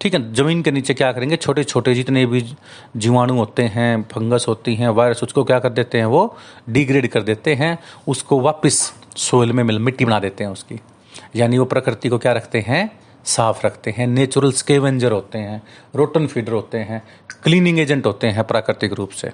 ठीक 0.00 0.14
है 0.14 0.34
ज़मीन 0.34 0.62
के 0.62 0.70
नीचे 0.70 0.94
क्या 0.94 1.12
करेंगे? 1.12 1.36
छोटे 1.36 1.64
छोटे 1.64 1.94
जितने 1.94 2.26
भी 2.26 2.44
जीवाणु 2.96 3.34
होते 3.34 3.62
हैं, 3.62 4.02
फंगस 4.02 4.44
होती 4.48 4.74
हैं, 4.74 4.88
वायरस, 4.88 5.22
उसको 5.22 5.44
क्या 5.44 5.58
कर 5.58 5.70
देते 5.70 5.98
हैं? 5.98 6.04
वो 6.04 6.36
डिग्रेड 6.68 7.08
कर 7.08 7.22
देते 7.22 7.54
हैं, 7.54 7.78
उसको 8.08 8.40
वापस 8.40 8.94
सोयल 9.16 9.52
में 9.52 9.64
मिल, 9.64 9.78
मिट्टी 9.78 10.04
बना 10.04 10.18
देते 10.18 10.44
हैं 10.44 10.50
उसकी। 10.50 10.80
यानी 11.36 11.58
वो 11.58 11.64
प्रकृति 11.64 12.08
को 12.08 12.18
क्या 12.18 12.32
रखते 12.32 12.60
हैं? 12.60 13.00
साफ़ 13.24 13.66
रखते 13.66 13.90
हैं। 13.90 14.06
नेचुरल 14.06 14.52
स्केवेंजर 14.52 15.12
होते 15.12 15.38
हैं, 15.38 15.62
रोटन 15.96 16.26
फीडर 16.26 16.52
होते 16.52 16.78
हैं, 16.78 17.02
क्लीनिंग 17.44 17.78
एजेंट 17.78 18.06
होते 18.06 18.26
हैं 18.26 18.44
प्राकृतिक 18.44 18.92
रूप 18.92 19.10
से। 19.10 19.30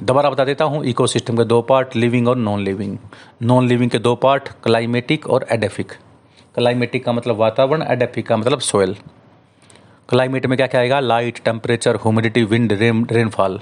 दोबारा 0.00 0.30
बता 0.30 0.44
देता 0.44 0.64
हूँ, 0.64 0.84
इकोसिस्टम 0.84 1.36
के 1.36 1.44
दो 1.44 1.62
पार्ट, 1.62 1.96
लिविंग 1.96 2.28
और 2.28 2.36
नॉन 2.36 2.60
लिविंग 2.60 2.98
नॉन 3.42 3.68
लिविंग 3.68 3.90
के 3.90 3.98
दो 3.98 4.14
पार्ट, 4.14 4.48
क्लाइमेटिक 4.48 5.26
और 5.26 5.46
एडेफिक। 5.50 5.92
क्लाइमेटिक 6.54 7.04
का 7.04 7.12
मतलब 7.12 7.36
वातावरण, 7.36 7.82
एडेफिक 7.82 8.26
का 8.26 8.36
मतलब 8.36 8.60
सोयल। 8.60 8.96
क्लाइमेट 10.10 10.46
में 10.46 10.56
क्या 10.56 10.66
क्या 10.66 10.80
आएगा? 10.80 10.98
Light 11.00 11.38
temperature 11.44 11.96
humidity 11.96 12.42
wind 12.44 12.72
rain 12.72 13.06
rainfall 13.12 13.60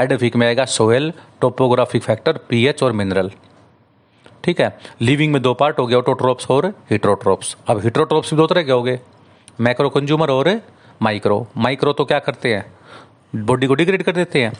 edaphic 0.00 0.36
में 0.36 0.46
आएगा 0.46 0.64
सोयल 0.64 1.12
टोपोग्राफिक 1.40 2.02
फैक्टर 2.02 2.38
पीएच 2.48 2.82
और 2.82 2.92
मिनरल 2.92 3.30
ठीक 4.44 4.60
है? 4.60 4.78
लिविंग 5.00 5.32
में 5.32 5.40
दो 5.42 5.54
पार्ट 5.54 5.78
हो 5.78 5.86
गया 5.86 5.98
ऑटोट्रोप्स 5.98 6.50
और 6.50 6.66
हिट्रोट्रोप्स 6.90 7.56
अब 7.68 7.80
हिट्रोट्रोप्स 7.84 8.30
भी 8.30 8.36
दो 8.36 8.46
तरह 8.46 8.62
के 8.62 8.72
हो 8.72 8.82
गए. 8.82 8.98
मैक्रो 9.60 9.88
कंज्यूमर 9.88 10.30
और 10.30 10.60
माइक्रो 11.02 11.46
माइक्रो 11.56 11.92
तो 11.92 12.04
क्या 12.04 12.18
करते 12.18 12.54
हैं? 12.54 12.64
बॉडी 13.36 13.66
को 13.66 13.74
डिग्रेड 13.74 14.02
कर 14.02 14.12
देते 14.12 14.42
हैं. 14.42 14.52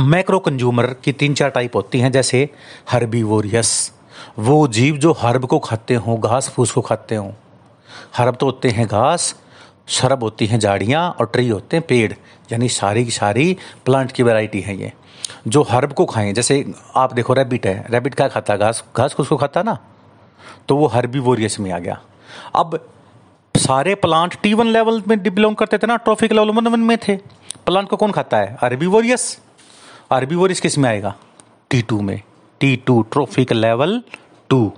मैक्रो 0.00 0.38
कंज्यूमर 0.38 0.86
की 1.04 1.12
तीन 1.12 1.34
चार 1.34 1.50
टाइप 1.50 1.76
होती 1.76 2.00
हैं, 2.00 2.12
जैसे 2.12 2.48
हर्बीवोरियस 2.90 3.92
वो 4.38 4.66
जीव 4.68 4.96
जो 4.96 5.12
हर्ब 5.12 5.44
को 5.44 5.58
खाते 5.58 5.94
हों, 5.94 6.20
घास 6.20 6.48
फूस 6.48 6.72
को 6.72 6.80
खाते 6.80 7.14
हों. 7.14 7.32
हर्ब 8.16 8.36
तो 8.36 8.46
होते 8.46 8.68
हैं 8.68 8.86
घास 8.86 9.34
शरब 9.86 10.22
होती 10.22 10.46
हैं 10.46 10.58
झाड़ियाँ 10.58 11.10
और 11.10 11.26
ट्री 11.26 11.48
होते 11.48 11.76
हैं 11.76 11.86
पेड़, 11.88 12.12
यानी 12.52 12.68
सारी 12.68 13.04
की 13.04 13.10
सारी 13.10 13.56
प्लांट 13.84 14.12
की 14.12 14.22
वैरायटी 14.22 14.60
है 14.60 14.76
ये। 14.76 14.92
जो 15.48 15.62
हर्ब 15.62 15.92
को 15.92 16.06
खाएँ, 16.06 16.32
जैसे 16.32 16.74
आप 16.96 17.12
देखो 17.12 17.32
रैबिट 17.32 17.66
है 17.66 17.86
रैबिट 17.90 18.14
क्या 18.14 18.28
खाता 18.28 18.56
घास 18.56 18.84
घास 18.96 19.16
उसको 19.18 19.36
खाता 19.36 19.62
ना? 19.62 19.78
तो 20.68 20.76
वो 20.76 20.86
हर्बीवोरियस 20.86 21.60
में 21.60 21.72
आ 21.72 21.78
गया। 21.78 22.00
अब 22.56 22.88
सारे 23.56 23.94
प्लांट 23.94 24.34
टी 24.42 24.54
वन 24.54 24.66
लेवल 24.66 25.02
में 25.08 25.22
बिलोंग 25.22 25.56
करते 25.56 25.78
थे 25.78 25.86
ना 25.86 25.96
ट्रॉफिक 25.96 26.32
लेवल 26.32 26.50
वन 26.50 26.66
वन 26.66 26.80
में 26.80 26.98
थे। 26.98 27.16
प्लांट 27.66 27.88
को 27.88 27.96
कौन 27.96 28.12
खाता 28.12 28.36
है? 28.36 28.56
अरबीवोरियस 28.62 29.40
अरबीवोरियस 30.10 30.60
किसमें 30.60 30.90
आएगा? 30.90 31.14
टी 31.70 31.82
टू 31.82 32.00
में। 32.00 32.22
T 32.60 32.76
two 32.76 33.02
trophic 33.02 33.52
level 33.52 34.02
two 34.48 34.72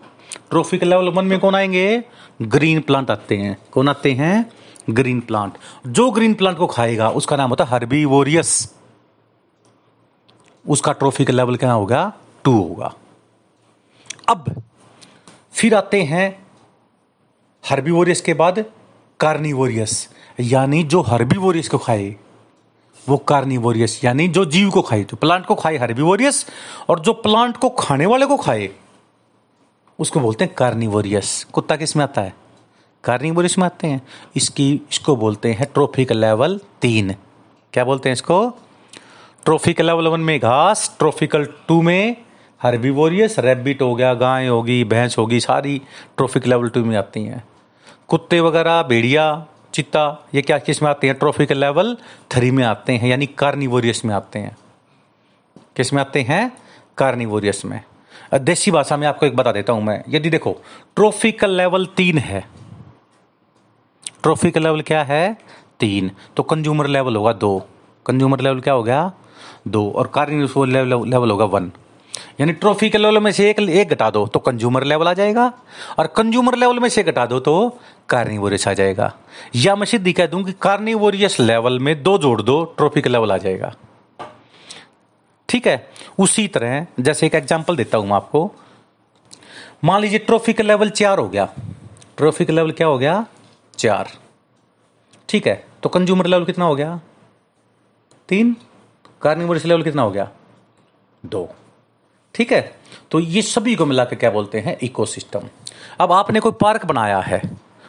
trophic 0.50 0.82
level 0.82 1.08
one 1.08 1.24
में 1.24 1.38
कौन 1.40 1.54
आएँगे? 1.54 2.04
ग्रीन 2.42 2.80
प्लांट 2.80 3.10
आते 3.10 3.36
हैं। 3.36 3.56
कौन 3.72 3.88
आते 3.88 4.12
हैं? 4.12 4.50
Green 4.90 5.20
plant. 5.20 5.52
जो 5.86 6.10
ग्रीन 6.10 6.34
प्लांट 6.34 6.58
को 6.58 6.66
खाएगा, 6.66 7.10
उसका 7.10 7.36
नाम 7.36 7.50
होता 7.50 7.64
है 7.64 7.70
हर्बीवोरियस। 7.70 8.74
उसका 10.68 10.92
ट्रोफिक 10.92 11.30
लेवल 11.30 11.56
क्या 11.56 11.72
होगा? 11.72 12.12
टू 12.44 12.62
होगा। 12.62 12.94
अब 14.28 14.62
फिर 15.52 15.74
आते 15.74 16.02
हैं 16.02 16.46
हर्बीवोरियस 17.70 18.20
के 18.20 18.34
बाद 18.34 18.64
कार्निवोरियस। 19.20 20.08
यानी 20.40 20.84
जो 20.84 21.00
हर्बीवोरियस 21.00 21.68
को 21.68 21.78
खाए, 21.78 22.16
वो 23.08 23.16
कार्निवोरियस, 23.16 24.04
यानी 24.04 24.28
जो 24.28 24.44
जीव 24.44 24.70
को 24.70 24.82
खाए, 24.82 25.04
जो 25.04 25.16
प्लांट 25.16 25.46
को 25.46 25.54
खाए 25.54 25.76
हर्बीवोरियस, 25.76 26.46
और 26.88 27.00
जो 27.00 27.12
प्लांट 27.12 27.56
को 27.56 27.68
खाने 27.68 28.06
वाले 28.06 28.26
को 28.26 28.36
खाए, 28.36 28.70
उसको 29.98 30.20
बोलते 30.20 30.44
हैं 30.44 30.54
कार्निवोरियस। 30.54 31.46
कुत्ता 31.52 31.76
किसमें 31.76 32.04
आता 32.04 32.20
है? 32.20 32.45
कार्निवोरियस 33.06 33.58
में 33.58 33.64
आते 33.66 33.86
हैं। 33.86 34.02
इसकी, 34.36 34.80
इसको 34.90 35.16
बोलते 35.16 35.52
हैं 35.52 35.66
ट्रोफिक 35.74 36.12
लेवल 36.12 36.60
तीन। 36.82 37.14
क्या 37.72 37.84
बोलते 37.84 38.08
हैं 38.08 38.12
इसको? 38.12 38.50
ट्रोफिकल 39.44 39.86
लेवल 39.86 40.08
वन 40.08 40.20
में 40.20 40.38
घास, 40.40 40.96
ट्रोफिकल 40.98 41.44
टू 41.68 41.82
में 41.82 42.16
हर्बीवोरियस, 42.62 43.38
रेबिट 43.38 43.82
हो 43.82 43.94
गया, 43.94 44.14
गाय 44.14 44.46
होगी, 44.46 44.84
भैंस 44.84 45.18
होगी, 45.18 45.40
सारी 45.40 45.82
ट्रोफिक 46.16 46.46
लेवल 46.46 46.68
टू 46.68 46.84
में 46.84 46.96
आती 46.96 47.24
हैं। 47.24 47.44
कुत्ते 48.08 48.40
वगैरह, 48.40 48.82
भेड़िया 48.82 49.46
चित्ता 49.74 50.28
ये 50.34 50.42
क्या 50.42 50.58
किसमें 50.58 50.90
आते 50.90 51.06
हैं? 51.06 51.18
ट्रोफिकल 51.18 51.58
लेवल 51.58 51.96
थ्री 52.30 52.50
में 52.50 52.64
आते 52.64 52.92
हैं, 52.92 53.08
यानी 53.08 53.26
कार्निवोरियस 53.26 54.04
में 54.04 54.14
आते 54.14 54.38
हैं। 54.38 54.56
किसमें 55.76 56.00
आते 56.00 56.22
हैं? 56.22 56.52
कार्निवोरियस 56.98 57.64
में। 57.64 57.80
देसी 58.34 58.70
भाषा 58.70 58.96
में 58.96 59.06
आपको 59.06 59.26
एक 59.26 59.36
बता 59.36 59.52
देता 59.52 59.72
हूँ 59.72 59.82
मैं। 59.82 60.04
यदि 60.08 60.30
देखो, 60.30 60.56
ट्रोफिकल 60.96 61.50
लेवल 61.50 61.86
तीन 61.86 62.18
है। 62.18 62.65
ट्रोफिकल 64.26 64.62
लेवल 64.62 64.80
क्या 64.82 65.02
है? 65.04 65.36
तीन। 65.80 66.10
तो 66.36 66.42
कंज्यूमर 66.42 66.86
लेवल 66.86 67.16
होगा 67.16 67.32
दो। 67.32 67.58
कंज्यूमर 68.06 68.40
लेवल 68.40 68.60
क्या 68.60 68.74
हो 68.74 68.82
गया? 68.82 69.12
दो। 69.68 69.90
और 69.90 70.06
कार्निवोर 70.06 70.66
लेवल 70.66 71.08
लेवल 71.10 71.30
होगा 71.30 71.44
वन 71.44 71.70
यानी 72.40 72.52
ट्रॉफी 72.52 72.88
के 72.90 72.98
लेवल 72.98 73.18
में 73.18 73.30
से 73.32 73.48
एक 73.50 73.60
एक 73.60 73.90
घटा 73.90 74.08
दो 74.10 74.26
तो 74.26 74.38
कंज्यूमर 74.38 74.84
लेवल 74.84 75.08
आ 75.08 75.12
जाएगा। 75.12 75.46
और 75.98 76.06
कंज्यूमर 76.06 76.56
लेवल 76.56 76.78
में 76.78 76.88
से 76.88 77.02
घटा 77.02 77.26
दो 77.26 77.38
तो 77.40 77.54
कार्निवोरियस 78.08 78.66
आ 78.68 78.72
जाएगा। 78.72 79.12
या 79.56 79.76
मैं 79.76 79.86
सीधी 79.86 80.12
कह 80.12 80.26
दूँ 80.26 80.42
कि 80.44 80.52
कार्निवोरियस 80.62 81.38
लेवल 81.40 81.78
में 81.78 82.02
दो 82.02 82.16
जोड़ 82.18 82.40
दो 82.42 82.62
ट्रॉफी 82.76 83.00
का 83.00 83.10
लेवल 83.10 83.32
आ 83.32 83.36
जाएगा। 83.36 83.72
ठीक 85.48 85.66
है? 85.66 85.78
उसी 86.18 86.48
तरह, 86.48 86.86
जैसे 87.00 87.26
एक 87.26 87.34
एग्जांपल 87.34 87.76
देता 87.76 87.98
हूँ 87.98 88.06
मैं 88.06 88.16
आपको। 88.16 88.50
मान 89.84 90.00
लीजिए 90.00 90.18
ट्रॉफी 90.18 90.52
का 90.52 90.64
लेवल 90.64 90.90
चार 90.90 91.18
हो 91.18 91.28
गया। 91.28 91.48
ट्रॉफी 92.16 92.44
का 92.44 92.52
लेवल 92.52 92.70
क्या 92.72 92.86
हो 92.86 92.98
गया? 92.98 93.24
चार। 93.78 94.10
ठीक 95.28 95.46
है 95.46 95.64
तो 95.82 95.88
कंज्यूमर 95.88 96.26
लेवल 96.26 96.44
कितना 96.44 96.64
हो 96.64 96.74
गया? 96.76 97.00
तीन। 98.28 98.56
कार्निवोरस 99.22 99.64
लेवल 99.64 99.82
कितना 99.82 100.02
हो 100.02 100.10
गया? 100.10 100.28
दो। 101.22 101.48
ठीक 102.34 102.52
है 102.52 102.60
तो 103.10 103.20
ये 103.20 103.42
सभी 103.42 103.74
को 103.74 103.86
मिला 103.86 104.04
के 104.04 104.16
क्या 104.16 104.30
बोलते 104.30 104.60
हैं? 104.60 104.76
इकोसिस्टम 104.82 105.48
अब 106.00 106.12
आपने 106.12 106.40
कोई 106.40 106.52
पार्क 106.52 106.84
बनाया 106.86 107.18
है, 107.20 107.40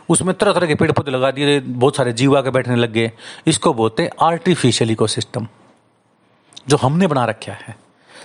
उसमें 0.10 0.34
तरह 0.36 0.54
तरह 0.54 0.68
के 0.68 0.76
पेड़ 0.76 0.92
पौधे 0.92 1.12
लगा 1.12 1.32
दिए, 1.32 1.60
बहुत 1.60 1.96
सारे 1.96 2.14
जीव 2.14 2.38
आके 2.38 2.50
बैठने 2.50 2.76
लग 2.76 2.92
गए, 2.92 3.12
इसको 3.48 3.74
बोलते 3.74 4.04
हैं 4.04 4.10
आर्टिफिशियल 4.22 4.92
इकोसिस्टम 4.92 5.48
जो 6.68 6.78
हमने 6.78 7.08
बना 7.08 7.26
रखा 7.26 7.54
है, 7.54 7.76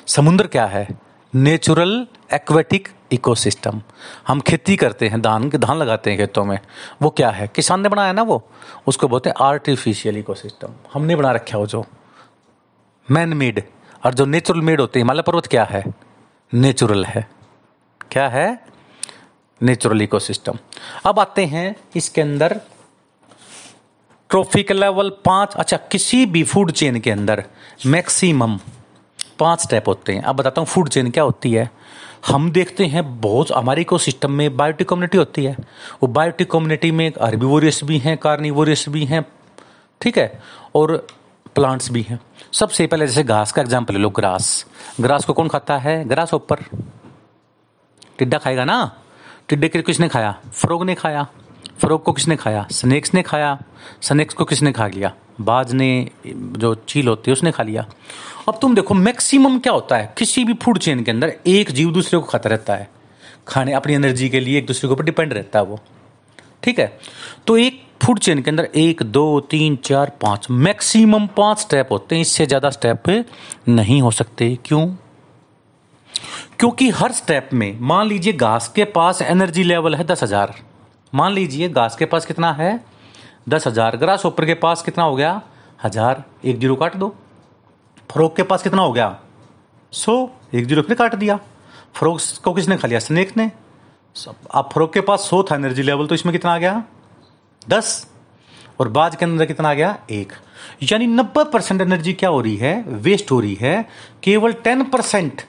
समुद्र 0.07 0.47
क्या 0.47 0.67
है? 0.67 0.87
नेचुरल 1.33 2.07
एक्वेटिक 2.33 2.89
इकोसिस्टम 3.13 3.81
हम 4.29 4.41
खेती 4.41 4.77
करते 4.77 5.09
हैं, 5.09 5.21
धान 5.23 5.51
के 5.51 5.59
धान 5.59 5.77
लगाते 5.77 6.11
हैं 6.11 6.19
खेतों 6.19 6.45
में। 6.45 6.59
वो 7.03 7.11
क्या 7.11 7.31
है? 7.31 7.49
किसान 7.49 7.81
ने 7.81 7.89
बनाया 7.89 8.13
ना 8.13 8.23
वो? 8.23 8.43
उसको 8.87 9.09
बोलते 9.09 9.31
हैं 9.31 9.37
आर्टिफिशियल 9.41 10.17
इकोसिस्टम 10.17 10.75
हमने 10.93 11.17
बना 11.17 11.33
रखा 11.33 11.59
हो 11.59 11.67
जो 11.67 11.85
मैन 13.11 13.33
मेड 13.33 13.63
और 14.05 14.15
जो 14.15 14.25
नेचुरल 14.25 14.61
मेड 14.61 14.81
होते 14.81 14.99
हैं। 14.99 15.05
हिमालय 15.05 15.23
पर्वत 15.23 15.47
क्या 15.47 15.65
है? 15.65 15.85
नेचुरल 16.55 17.05
है। 17.05 17.29
क्या 18.11 18.29
है? 18.29 18.65
नेचुरल 19.63 20.03
इकोसिस्टम 20.03 20.59
अब 21.07 21.19
आते 21.21 21.45
हैं 21.47 21.75
इसके 21.97 22.21
अंदर 22.21 22.61
ट्रोफिक 24.31 24.73
लेवल 24.73 25.11
पाँच। 25.25 25.55
अच्छा 25.55 25.77
किसी 25.77 26.25
भी 26.27 26.43
फ़ूड 26.45 26.71
चेन 26.73 27.01
के 27.01 27.11
अंदर 27.11 27.45
मैक्सिमम 27.87 28.59
पाँच 29.39 29.61
स्टेप 29.61 29.89
होते 29.89 30.13
हैं। 30.13 30.23
अब 30.23 30.37
बताता 30.37 30.61
हूँ 30.61 30.69
फ़ूड 30.69 30.89
चेन 30.89 31.11
क्या 31.11 31.25
होती 31.25 31.53
है? 31.53 31.71
हम 32.29 32.51
देखते 32.53 32.87
हैं 32.87 33.21
बहुत, 33.21 33.53
हमारे 33.53 33.81
इको 33.83 33.99
सिस्टम 33.99 34.33
में 34.33 34.57
बायोटिक 34.57 34.89
कम्युनिटी 34.89 35.19
होती 35.19 35.45
है। 35.45 35.57
वो 36.03 36.07
बायोटिक 36.09 36.51
कम्युनिटी 36.51 36.91
में 36.91 37.13
अर्बीवोरियस 37.13 37.81
भी 37.85 37.99
हैं 37.99 38.17
कार्निवोरियस 38.19 38.89
भी 38.89 39.05
हैं, 39.05 39.25
ठीक 40.01 40.19
है? 40.19 40.41
और 40.75 40.97
प्लांट्स 41.55 41.91
भी 41.91 42.03
हैं। 42.03 42.21
सबसे 42.53 42.87
पहले 42.87 43.07
जैसे 43.07 43.23
घास 43.25 43.53
का 43.53 43.63
एग्ज़ाम्पल 43.63 43.95
ले 43.95 44.01
लो 44.01 44.11
ग्रास 44.11 44.67
ग्रास 45.01 45.25
को 45.25 45.33
कौन 45.33 45.49
खाता 45.49 45.77
है? 45.79 46.05
ग्रास 46.09 46.35
ऊपर। 46.35 46.65
टिड्डा 48.19 48.39
खाएगा 48.39 48.65
ना? 48.65 48.97
टिड्डे 49.49 49.69
के 49.69 49.83
किसने 49.83 50.09
खाया? 50.09 50.35
फ्रोग 50.53 50.85
ने 50.85 50.95
खाया। 50.95 51.27
फ्रोग 51.79 52.03
को 52.03 52.13
किसने 52.13 52.37
खाया? 52.37 52.67
स्नेक्स 52.73 53.15
ने 53.15 53.23
खाया। 53.23 53.59
स्नेक्स 54.03 54.35
को 54.35 54.45
किसने 54.45 54.73
खा 54.73 54.87
लिया? 54.87 55.13
बाज 55.41 55.73
ने 55.73 56.11
जो 56.27 56.75
चील 56.89 57.09
होती 57.09 57.31
है, 57.31 57.33
उसने 57.33 57.53
खा 57.53 57.63
लिया। 57.63 57.87
अब 58.49 58.59
तुम 58.63 58.75
देखो 58.75 58.95
मैक्सिमम 58.95 59.59
क्या 59.59 59.73
होता 59.73 59.97
है? 59.97 60.13
किसी 60.19 60.45
भी 60.45 60.55
फ़ूड 60.55 60.79
चेन 60.79 61.03
के 61.05 61.11
अंदर 61.11 61.33
एक 61.47 61.71
जीव 61.71 61.93
दूसरे 61.93 62.19
को 62.21 62.27
खाता 62.27 62.49
रहता 62.49 62.75
है। 62.75 62.89
खाने, 63.49 63.73
अपनी 63.73 63.95
एनर्जी 63.95 64.29
के 64.29 64.41
लिए 64.41 64.59
एक 64.59 64.67
दूसरे 64.67 64.89
के 64.89 64.93
ऊपर 64.93 65.05
डिपेंड 65.05 65.33
रहता 65.33 65.59
है 65.59 65.65
वो। 65.65 65.81
ठीक 66.63 66.79
है? 66.79 66.99
तो 67.47 67.57
एक 67.57 67.83
फ़ूड 68.03 68.19
चेन 68.19 68.43
के 68.43 68.51
अंदर 68.51 68.65
एक, 68.65 69.03
दो, 69.03 69.41
तीन, 69.41 69.77
चार, 69.77 70.13
पाँच 70.23 70.47
मैक्सिमम 70.51 71.27
पाँच 71.27 71.59
स्टेप 71.59 71.89
होते 71.93 72.15
हैं। 72.15 72.23
इससे 72.23 72.47
ज़्यादा 72.47 72.71
स्टेप 72.71 73.09
नहीं 73.69 74.01
हो 74.03 74.11
सकते। 74.11 74.57
क्यों? 74.65 74.87
क्योंकि 76.59 76.89
हर 76.91 77.13
स्टेप 77.13 77.49
में, 77.53 77.79
मान 77.81 78.07
लीजिए, 78.07 78.33
घास 78.33 78.69
के 78.69 78.85
पास 78.85 79.23
एनर्जी 79.23 79.63
लेवल 79.63 79.95
है 79.95 80.05
दस 80.05 80.23
हज़ार। 80.23 80.55
मान 81.13 81.33
लीजिए 81.33 81.69
घास 81.69 81.97
के 81.97 82.05
पास 82.05 82.27
कितना 82.27 82.53
है? 82.53 82.81
दस 83.49 83.67
हज़ार। 83.67 83.97
ग्रास 83.97 84.25
ऊपर 84.27 84.45
के 84.47 84.55
पास 84.55 84.83
कितना 84.83 85.05
हो 85.05 85.17
गया? 85.17 85.41
हज़ार। 85.85 86.23
एक 86.45 86.59
ज़ीरो 86.59 86.77
काट 86.77 86.95
दो। 86.97 87.09
फ्रोक 88.11 88.37
के 88.37 88.43
पास 88.43 88.63
कितना 88.63 88.83
हो 88.83 88.93
गया? 88.93 89.19
सो। 89.93 90.15
एक 90.55 90.67
ज़ीरो 90.67 90.83
फिर 90.83 90.97
काट 90.97 91.15
दिया। 91.15 91.39
फ्रोक 91.95 92.21
को 92.45 92.53
किसने 92.55 92.77
खा 92.77 92.89
लिया? 92.89 92.99
स्नेक 93.01 93.37
ने। 93.37 93.51
अब 94.51 94.69
फ्रोक 94.73 94.93
के 94.95 95.01
पास 95.01 95.21
सो 95.21 95.43
था 95.43 95.55
एनर्जी 95.55 95.83
लेवल 95.83 96.07
तो 96.07 96.15
इसमें 96.15 96.33
कितना 96.33 96.55
आ 96.55 96.59
गया? 96.59 96.83
दस। 97.63 98.07
और 98.81 98.89
बाज 98.89 99.17
के 99.17 99.25
अंदर 99.25 99.47
कितना 99.47 99.71
आ 99.71 99.75
गया? 99.75 99.97
एक। 100.11 100.33
यानी 100.83 101.07
नब्बे 101.07 101.45
परसेंट 101.51 101.81
एनर्जी 101.81 102.13
क्या 102.15 102.31
हो 102.31 102.41
रही 102.41 102.57
है? 102.57 102.83
वेस्ट 102.83 103.31
हो 103.31 103.41
रही 103.41 103.55
है। 103.61 103.89
केवल 104.23 104.53
टेन 104.65 104.85
परसेंट 104.85 105.43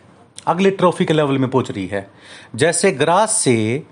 अगले 0.47 0.71
ट्रॉफी 0.71 1.05
के 1.05 1.13
लेवल 1.13 1.37
में 1.37 1.49
पहुँच 1.49 1.71
रही 1.71 1.87
है। 1.87 2.09
जैसे 2.55 2.91
ग्रास 2.93 3.31
से 3.33 3.85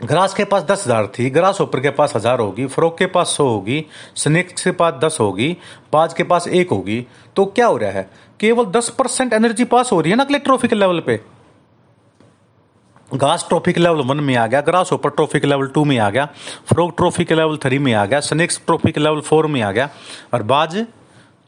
ग्रास 0.00 0.32
के 0.34 0.44
पास 0.44 0.62
दस 0.62 0.82
हज़ार 0.86 1.06
थी, 1.08 1.28
ग्रास 1.30 1.60
ऊपर 1.60 1.80
के 1.80 1.90
पास 1.90 2.12
हज़ार 2.16 2.40
होगी 2.40 2.66
फ्रोक 2.66 2.96
के 2.98 3.06
पास 3.06 3.28
सौ 3.28 3.44
होगी, 3.44 3.84
स्नेक 4.16 4.50
के 4.54 4.70
पास 4.72 4.94
दस 4.94 5.16
होगी, 5.20 5.56
बाज 5.92 6.14
के 6.14 6.22
पास 6.24 6.48
एक 6.48 6.70
होगी 6.70 7.06
तो 7.36 7.44
क्या 7.46 7.66
हो 7.66 7.76
रहा 7.76 7.90
है? 7.90 8.08
केवल 8.40 8.64
दस 8.72 8.88
परसेंट 8.98 9.32
एनर्जी 9.32 9.64
पास 9.66 9.92
हो 9.92 10.00
रही 10.00 10.10
है 10.10 10.16
ना 10.16 10.22
अगले 10.22 10.38
ट्रॉफी 10.40 10.68
के 10.68 10.76
लेवल 10.76 11.00
पे? 11.00 11.20
घास 13.10 13.46
ट्रॉफी 13.48 13.72
के 13.72 13.80
लेवल 13.80 14.02
वन 14.02 14.20
में 14.20 14.34
आ 14.36 14.46
गया, 14.46 14.60
ग्रास 14.60 14.92
ऊपर 14.92 15.10
ट्रॉफी 15.10 15.40
के 15.40 15.46
लेवल 15.46 15.66
टू 15.68 15.84
में 15.84 15.98
आ 15.98 16.10
गया 16.10 16.28
फ्रोक 16.68 16.94
ट्रॉफी 16.96 17.24
के 17.24 17.34
लेवल 17.34 17.56
थ्री 17.64 17.78
में 17.78 17.92
आ 17.94 18.04
गया 18.06 18.20
स्नेक्स 18.22 18.60
ट्रॉफी 18.66 18.92
के 18.92 19.00
लेवल 19.00 19.20
फोर 19.20 19.46
में 19.46 19.60
आ 19.62 19.70
गया, 19.72 19.88
और 20.34 20.42
बाज 20.44 20.84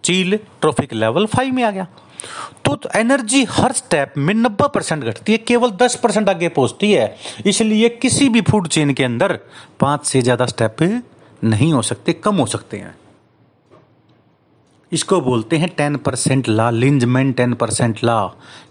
चील 0.05 0.39
ट्रॉफी 0.61 0.87
के 0.87 0.97
लेवल 0.97 1.27
फाइव 1.27 1.55
में 1.55 1.63
आ 1.65 1.71
गया। 1.71 1.87
तो 2.65 2.79
एनर्जी 2.97 3.43
हर 3.51 3.73
स्टेप 3.73 4.15
में 4.19 4.35
नब्बे 4.35 4.69
परसेंट 4.75 5.05
घटती 5.05 5.33
है, 5.33 5.39
केवल 5.39 5.71
दस 5.73 5.97
परसेंट 5.97 6.29
आगे 6.29 6.49
पहुँचती 6.51 6.93
है। 6.93 7.17
इसलिए 7.47 7.89
किसी 7.89 8.29
भी 8.29 8.41
फ़ूड 8.41 8.69
चेन 8.69 8.93
के 8.95 9.05
अंदर 9.05 9.39
पाँच 9.81 10.07
से 10.07 10.23
ज़्यादा 10.23 10.47
स्टेप 10.47 10.83
नहीं 11.45 11.73
हो 11.73 11.83
सकते, 11.83 12.13
कम 12.13 12.37
हो 12.37 12.47
सकते 12.47 12.77
हैं। 12.77 12.95
इसको 14.93 15.21
बोलते 15.21 15.57
हैं 15.59 15.69
ten 15.77 15.97
percent 15.97 16.49
law 16.49 16.69
Lindeman 16.71 17.33
ten 17.33 17.55
percent 17.55 18.05
law 18.05 18.23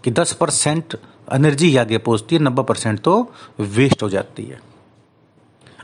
कि 0.03 0.11
दस 0.11 0.33
परसेंट 0.33 0.97
एनर्जी 1.33 1.75
आगे 1.77 1.97
पहुँचती 1.97 2.35
है, 2.35 2.41
नब्बे 2.41 2.63
परसेंट 2.63 2.99
तो 2.99 3.31
वेस्ट 3.59 4.03
हो 4.03 4.09
जाती 4.09 4.43
है। 4.43 4.59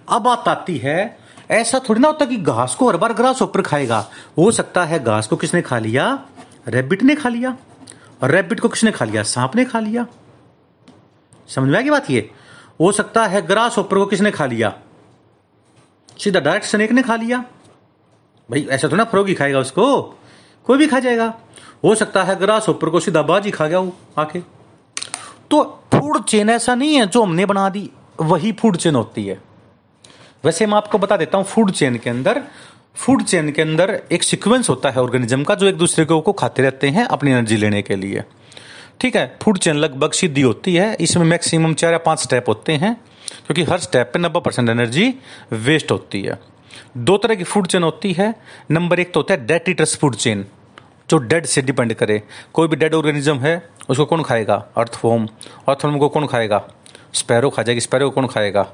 अब 0.09 0.21
बात 0.21 0.47
आती 0.47 0.77
है, 0.77 1.17
ऐसा 1.51 1.79
थोड़ी 1.79 2.01
ना 2.01 2.07
होता 2.07 2.25
कि 2.25 2.37
घास 2.37 2.75
को 2.75 2.87
हर 2.89 2.97
बार 2.97 3.13
ग्रास 3.13 3.41
ऊपर 3.41 3.61
खाएगा। 3.61 3.99
हो 4.37 4.51
सकता 4.51 4.83
है 4.85 5.03
घास 5.03 5.27
को 5.27 5.35
किसने 5.35 5.61
खा 5.61 5.79
लिया? 5.79 6.07
रैबिट 6.67 7.03
ने 7.03 7.15
खा 7.15 7.29
लिया 7.29 7.57
और 8.23 8.31
रैबिट 8.31 8.59
को 8.59 8.69
किसने 8.69 8.91
खा 8.91 9.05
लिया? 9.05 9.23
सांप 9.23 9.55
ने 9.55 9.65
खा 9.65 9.79
लिया। 9.79 10.05
समझ 11.47 11.69
में 11.69 11.79
आ 11.79 11.81
गई 11.81 11.89
बात 11.89 12.09
ये? 12.09 12.31
हो 12.79 12.91
सकता 12.91 13.25
है 13.25 13.41
ग्रास 13.47 13.79
ऊपर 13.79 13.97
को 13.97 14.05
किसने 14.05 14.31
खा 14.31 14.45
लिया? 14.45 14.79
सीधा 16.19 16.39
डायरेक्ट 16.39 16.65
स्नेक 16.67 16.91
ने 16.91 17.03
खा 17.03 17.15
लिया। 17.15 17.37
भाई, 18.51 18.67
ऐसा 18.71 18.87
तो 18.87 18.95
ना 18.95 19.03
फ्रोगी 19.03 19.33
खाएगा 19.33 19.59
उसको। 19.59 20.01
कोई 20.65 20.77
भी 20.77 20.87
खा 20.87 20.99
जाएगा। 20.99 21.33
हो 21.83 21.95
सकता 21.95 22.23
है 22.23 22.35
ग्रास 22.35 22.69
ऊपर 22.69 22.89
को 22.89 22.99
सीधा 22.99 23.21
बाजी 23.21 23.51
खा 23.51 23.67
गया 23.67 23.79
वो 23.79 23.93
आके। 24.17 24.39
तो 25.51 25.83
फ़ूड 25.93 26.23
चेन 26.23 26.49
ऐसा 26.49 26.75
नहीं 26.75 26.95
है 26.95 27.07
जो 27.07 27.23
हमने 27.23 27.45
बना 27.45 27.69
दी, 27.69 27.91
वही 28.21 28.51
फ़ूड 28.51 28.77
चेन 28.77 28.95
होती 28.95 29.25
है। 29.25 29.41
वैसे 30.45 30.65
मैं 30.65 30.77
आपको 30.77 30.97
बता 30.97 31.17
देता 31.17 31.37
हूँ 31.37 31.45
फ़ूड 31.45 31.71
चेन 31.71 31.97
के 31.97 32.09
अंदर 32.09 32.43
फ़ूड 32.95 33.23
चेन 33.23 33.51
के 33.51 33.61
अंदर 33.61 34.01
एक 34.11 34.23
सीक्वेंस 34.23 34.69
होता 34.69 34.89
है 34.89 35.01
ऑर्गेनिज्म 35.01 35.43
का, 35.43 35.55
जो 35.55 35.67
एक 35.67 35.75
दूसरे 35.75 36.05
को 36.05 36.19
को 36.21 36.33
खाते 36.33 36.61
रहते 36.61 36.89
हैं 36.89 37.05
अपनी 37.05 37.31
एनर्जी 37.31 37.57
लेने 37.57 37.81
के 37.81 37.95
लिए। 37.95 38.23
ठीक 38.99 39.15
है? 39.15 39.37
फ़ूड 39.43 39.57
चेन 39.57 39.75
लगभग 39.75 40.11
सीधी 40.11 40.41
होती 40.41 40.75
है। 40.75 40.95
इसमें 40.95 41.25
मैक्सिमम 41.25 41.73
चार 41.73 41.91
या 41.91 41.97
पाँच 41.97 42.19
स्टेप 42.19 42.45
होते 42.47 42.73
हैं, 42.73 42.93
क्योंकि 43.45 43.63
हर 43.63 43.79
स्टेप 43.79 44.11
पे 44.13 44.19
नब्बे 44.19 44.39
परसेंट 44.39 44.69
एनर्जी 44.69 45.13
वेस्ट 45.53 45.91
होती 45.91 46.21
है। 46.21 46.39
दो 46.97 47.17
तरह 47.17 47.35
की 47.35 47.43
फ़ूड 47.43 47.67
चेन 47.67 47.83
होती 47.83 48.13
है। 48.13 48.33
नंबर 48.71 48.99
एक 48.99 49.13
तो 49.13 49.19
होता 49.19 49.33
है 49.33 49.45
डेट 49.45 49.69
ईटर्स 49.69 49.97
फ़ूड 49.97 50.15
चेन, 50.15 50.45
जो 51.09 51.17
डेड 51.17 51.45
से 51.45 51.61
डिपेंड 51.61 51.93
करे। 51.93 52.21
कोई 52.53 52.67
भी 52.67 52.75
डेड 52.75 52.93
ऑर्गेनिज्म 52.93 53.39
है, 53.39 53.61
उसको 53.89 54.05
कौन 54.05 54.23
खाएगा? 54.23 54.65
अर्थफॉर्म 54.77 55.27
अर्थफॉर्म 55.69 55.97
को 55.97 56.09
कौन 56.09 56.27
खाएगा? 56.27 56.63
स्पैरो 57.13 57.49
खा 57.49 57.63
जाएगी। 57.63 57.81
स्पैरो 57.81 58.09
को 58.09 58.15
कौन 58.15 58.27
खाएगा? 58.27 58.67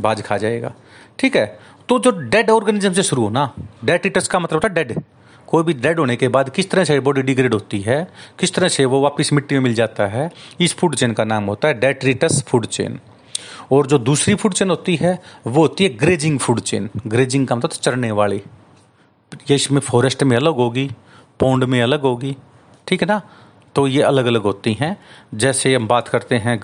बाज 0.00 0.22
खा 0.22 0.36
जाएगा। 0.36 0.72
ठीक 1.18 1.36
है? 1.36 1.58
तो 1.88 1.98
जो 1.98 2.10
डेड 2.10 2.50
ऑर्गेनिज्म 2.50 2.92
से 2.92 3.02
शुरू 3.02 3.22
होना 3.22 3.50
डेड 3.84 4.06
ईटर्स 4.06 4.28
का 4.28 4.38
मतलब 4.38 4.54
होता 4.54 4.68
है 4.68 4.74
डेड 4.74 5.00
कोई 5.48 5.62
भी 5.62 5.72
डेड 5.74 5.98
होने 5.98 6.16
के 6.16 6.28
बाद 6.28 6.48
किस 6.50 6.70
तरह 6.70 6.84
से 6.84 6.98
बॉडी 7.00 7.22
डिग्रेड 7.22 7.54
होती 7.54 7.80
है, 7.80 8.06
किस 8.38 8.54
तरह 8.54 8.68
से 8.68 8.84
वो 8.84 9.00
वापस 9.00 9.32
मिट्टी 9.32 9.54
में 9.54 9.62
मिल 9.62 9.74
जाता 9.74 10.06
है, 10.06 10.30
इस 10.60 10.74
फ़ूड 10.76 10.94
चेन 10.94 11.12
का 11.12 11.24
नाम 11.24 11.44
होता 11.44 11.68
है 11.68 11.78
डेट्रिटस 11.80 12.42
फ़ूड 12.48 12.66
चेन 12.66 12.98
और 13.72 13.86
जो 13.86 13.98
दूसरी 14.00 14.34
फ़ूड 14.34 14.54
चेन 14.54 14.70
होती 14.70 14.96
है, 14.96 15.18
वो 15.46 15.62
होती 15.62 15.84
है 15.84 15.90
ग्रेजिंग 15.96 16.38
फ़ूड 16.38 16.60
चेन 16.60 16.88
ग्रेजिंग 17.06 17.46
का 17.46 17.56
मतलब 17.56 17.70
चढ़ने 17.72 18.10
वाली। 18.12 18.42
ये 19.50 19.54
इसमें 19.54 19.80
फॉरेस्ट 19.80 20.22
में 20.22 20.36
अलग 20.36 20.54
होगी 20.56 20.90
पौंड 21.40 21.64
में 21.64 21.80
अलग 21.82 22.02
होगी, 22.02 22.36
ठीक 22.86 23.02
है 23.02 23.08
ना? 23.08 23.20
तो 23.74 23.86
ये 23.86 24.02
अलग 24.02 24.26
अलग 24.26 24.42
होती 24.42 24.72
हैं। 24.80 24.96
जैसे 25.34 25.74
हम 25.74 25.86
बात 25.88 26.08
करते 26.08 26.36
हैं 26.36 26.56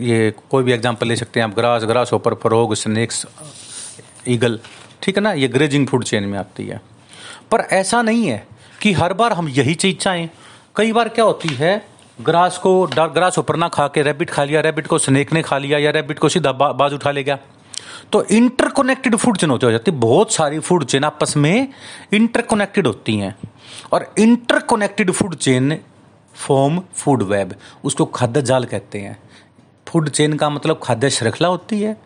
ये 0.00 0.32
कोई 0.50 0.64
भी 0.64 0.72
एग्जांपल 0.72 1.08
ले 1.08 1.16
सकते 1.16 1.40
हैं 1.40 1.46
आप 1.46 1.54
ग्रास 1.56 1.84
ग्रास 1.84 2.12
ऊपर 2.14 2.34
फरोग 2.42 2.74
स्नेक्स 2.74 3.26
ईगल। 4.28 4.60
ठीक 5.02 5.16
है 5.16 5.22
ना? 5.22 5.32
ये 5.32 5.48
ग्रेजिंग 5.48 5.86
फ़ूड 5.86 6.04
चेन 6.04 6.24
में 6.24 6.38
आती 6.38 6.66
है। 6.66 6.80
पर 7.50 7.60
ऐसा 7.60 8.02
नहीं 8.02 8.26
है 8.26 8.46
कि 8.82 8.92
हर 8.92 9.12
बार 9.12 9.32
हम 9.32 9.48
यही 9.48 9.74
चीज़ 9.74 9.96
चाहें। 9.96 10.30
कई 10.76 10.92
बार 10.92 11.08
क्या 11.08 11.24
होती 11.24 11.48
है 11.48 11.86
ग्रास 12.20 12.58
को 12.58 12.84
डार्क 12.84 13.12
ग्रास 13.12 13.38
ऊपर 13.38 13.56
ना 13.56 13.68
खा 13.68 13.88
के 13.88 14.02
रैबिट 14.02 14.30
खा 14.30 14.44
लिया 14.44 14.60
रैबिट 14.60 14.86
को 14.86 14.98
स्नेक 14.98 15.32
ने 15.32 15.42
खा 15.42 15.58
लिया 15.58 15.78
या 15.78 15.90
रैबिट 15.90 16.18
को 16.18 16.28
सीधा 16.28 16.52
बा, 16.52 16.72
बाज 16.72 16.92
उठा 16.92 17.10
ले 17.10 17.24
गया। 17.24 17.38
तो 18.12 18.24
इंटरकोनेक्टेड 18.24 19.16
फ़ूड 19.16 19.36
चेन 19.36 19.50
होती 19.50 19.66
हो 19.66 19.72
जाती 19.72 19.90
है। 19.90 19.98
बहुत 19.98 20.32
सारी 20.32 20.58
फ़ूड 20.58 20.84
चेन 20.84 21.04
आपस 21.04 21.36
में 21.36 21.68
इंटरकोनेक्टेड 22.12 22.86
होती 22.86 23.16
हैं। 23.16 23.36
और 23.92 24.14
interconnected 24.18 25.10
food 25.10 25.34
chain 25.34 25.78
form 26.34 26.82
food 26.94 27.22
web 27.22 27.54
उसको 27.84 28.04
खाद्य 28.04 28.42
जाल 28.42 28.64
कहते 28.64 28.98
हैं। 28.98 29.18
फ़ूड 29.88 30.08
चेन 30.08 30.32
का 30.32 30.50
मतलब 30.50 30.80
खाद्य 30.82 31.10
श्रृंखला 31.10 31.48
होती 31.48 31.80
है। 31.82 31.96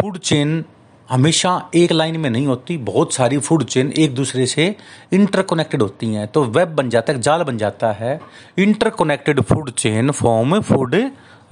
फ़ूड 0.00 0.18
चेन 0.18 0.64
हमेशा 1.10 1.70
एक 1.74 1.92
लाइन 1.92 2.16
में 2.20 2.28
नहीं 2.30 2.46
होती, 2.46 2.76
बहुत 2.76 3.14
सारी 3.14 3.38
फ़ूड 3.38 3.64
चेन 3.64 3.92
एक 3.92 4.14
दूसरे 4.14 4.46
से 4.46 4.76
इंटरकोनेक्टेड 5.12 5.82
होती 5.82 6.14
हैं। 6.14 6.26
तो 6.28 6.44
वेब 6.44 6.68
बन 6.68 6.90
जाता 6.90 7.12
है 7.12 7.20
जाल 7.20 7.42
बन 7.42 7.58
जाता 7.58 7.92
है। 7.92 8.20
Interconnected 8.58 9.40
food 9.40 9.70
chain 9.70 10.10
form 10.10 10.60
food 10.60 10.94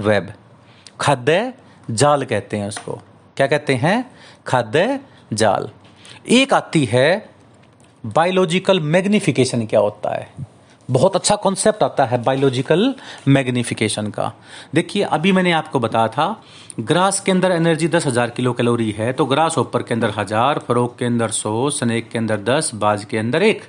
web 0.01 0.33
खाद्य 1.01 1.53
जाल 1.91 2.25
कहते 2.25 2.57
हैं 2.57 2.69
उसको। 2.69 2.93
क्या 3.37 3.47
कहते 3.47 3.75
हैं? 3.75 4.11
खाद्य 4.47 5.01
जाल। 5.33 5.69
एक 6.31 6.55
आती 6.55 6.85
है 6.85 7.29
बायोलॉजिकल 8.07 8.81
मैग्निफिकेशन 8.81 9.67
क्या 9.67 9.81
होता 9.81 10.15
है? 10.17 10.33
बहुत 10.89 11.17
अच्छा 11.17 11.35
कॉन्सेप्ट 11.37 11.83
आता 11.83 12.05
है 12.05 12.23
बायोलॉजिकल 12.25 12.95
मैग्निफिकेशन 13.29 14.07
का। 14.11 14.33
देखिए, 14.75 15.03
अभी 15.05 15.33
मैंने 15.33 15.53
आपको 15.53 15.81
बताया 15.81 16.09
था, 16.09 16.43
ग्रास 16.81 17.21
के 17.21 17.33
अंदर 17.33 17.53
एनर्जी 17.53 17.89
दस 17.89 18.07
हज़ार 18.07 18.31
किलो 18.31 18.53
कैलोरी 18.53 18.91
है 18.91 19.13
तो 19.13 19.27
ग्रास 19.27 19.59
ऊपर 19.59 19.83
के 19.83 19.95
अंदर 19.95 20.13
हज़ार 20.19 20.59
फरोक 20.59 20.97
के 20.99 21.05
अंदर 21.05 21.31
सौ, 21.31 21.71
स्नेक 21.71 22.09
के 22.11 22.19
अंदर 22.19 22.41
दस, 22.43 22.71
बाज 22.75 23.05
के 23.05 23.19
अंदर 23.19 23.43
एक। 23.43 23.63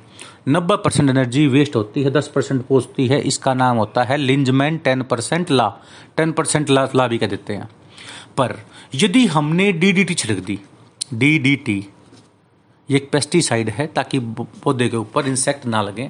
नब्बे 0.47 0.75
परसेंट 0.77 1.09
एनर्जी 1.09 1.45
वेस्ट 1.47 1.75
होती 1.75 2.03
है, 2.03 2.11
दस 2.11 2.27
परसेंट 2.27 2.65
पहुँचती 2.67 3.07
है, 3.07 3.19
इसका 3.21 3.53
नाम 3.53 3.77
होता 3.77 4.03
है 4.03 4.17
Lindeman 4.17 4.77
ten 4.77 5.01
percent 5.03 5.51
law. 5.51 5.67
Ten 6.17 6.31
percent 6.31 6.69
law 6.69 6.87
law 6.95 7.07
भी 7.07 7.17
कह 7.17 7.27
देते 7.27 7.53
हैं। 7.53 7.69
पर 8.37 8.55
यदि 8.95 9.25
हमने 9.27 9.71
डीडीटी 9.73 10.13
छिड़क 10.13 10.39
दी 10.39 10.59
डी 11.13 11.37
डीडीटी 11.37 11.77
ये 12.89 12.97
एक 12.97 13.09
पेस्टिसाइड 13.11 13.69
है, 13.69 13.85
ताकि 13.87 14.19
पौधे 14.63 14.87
के 14.89 14.97
ऊपर 14.97 15.27
इंसेक्ट 15.27 15.65
ना 15.65 15.81
लगे। 15.81 16.09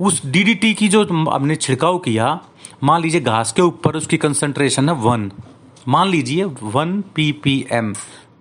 उस 0.00 0.24
डीडीटी 0.26 0.72
की 0.74 0.88
जो 0.88 1.02
आपने 1.28 1.56
छिड़काव 1.56 1.98
किया, 1.98 2.38
मान 2.84 3.02
लीजिए 3.02 3.20
घास 3.20 3.52
के 3.52 3.62
ऊपर 3.62 3.96
उसकी 3.96 4.16
कंसंट्रेशन 4.16 4.88
है 4.88 4.94
वन 4.94 5.30
मान 5.88 6.08
लीजिए 6.08 6.44
one 6.44 7.00
PPM 7.14 7.92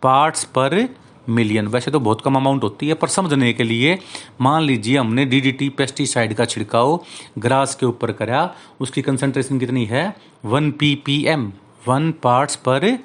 parts 0.02 0.44
per 0.58 0.88
million 1.30 1.68
वैसे 1.68 1.92
तो 1.92 2.00
बहुत 2.00 2.22
कम 2.22 2.36
अमाउंट 2.36 2.64
होती 2.64 2.88
है, 2.88 2.94
पर 2.94 3.08
समझने 3.08 3.52
के 3.54 3.64
लिए 3.64 3.98
मान 4.42 4.64
लीजिए 4.64 4.98
हमने 4.98 5.26
डीडीटी 5.26 5.70
पेस्टिसाइड 5.70 6.34
का 6.34 6.46
छिड़काव 6.46 7.00
ग्रास 7.40 7.76
के 7.76 7.86
ऊपर 7.86 8.12
करा, 8.12 8.54
उसकी 8.80 9.02
कंसंट्रेशन 9.02 9.60
कितनी 9.60 9.86
है? 9.86 10.16
One 10.46 10.72
PPM 10.72 11.52
one 11.88 12.12
parts 12.24 12.56
per 12.58 12.98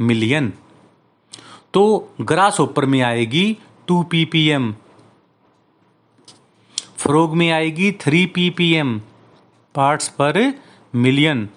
million 0.00 0.52
तो 1.74 2.14
ग्रास 2.20 2.60
ऊपर 2.60 2.86
में 2.86 3.00
आएगी 3.02 3.56
टू 3.88 4.02
पीपीएम 4.02 4.74
फ्रोग 7.04 7.34
में 7.36 7.50
आएगी 7.50 7.90
three 8.00 8.24
P 8.26 8.48
P 8.50 8.70
M 8.74 8.98
parts 9.74 10.08
per 10.10 10.38
million. 10.94 11.48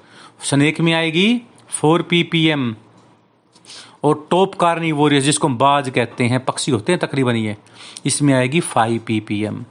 Snake 0.44 0.80
में 0.82 0.92
आएगी 0.94 1.42
फोर 1.72 2.02
पी 2.02 2.22
पी 2.24 2.44
एम 2.48 2.76
और 4.04 4.28
टॉप 4.32 4.56
कार्निवोरियस 4.56 5.24
जिसको 5.24 5.50
बाज 5.50 5.90
कहते 5.90 6.24
हैं, 6.24 6.44
पक्षी 6.46 6.72
होते 6.72 6.92
हैं 6.92 7.00
तकरीबन 7.02 7.36
ये, 7.36 7.56
इसमें 8.06 8.34
आएगी 8.34 8.60
फाइव 8.60 9.02
पीपीएम। 9.08 9.64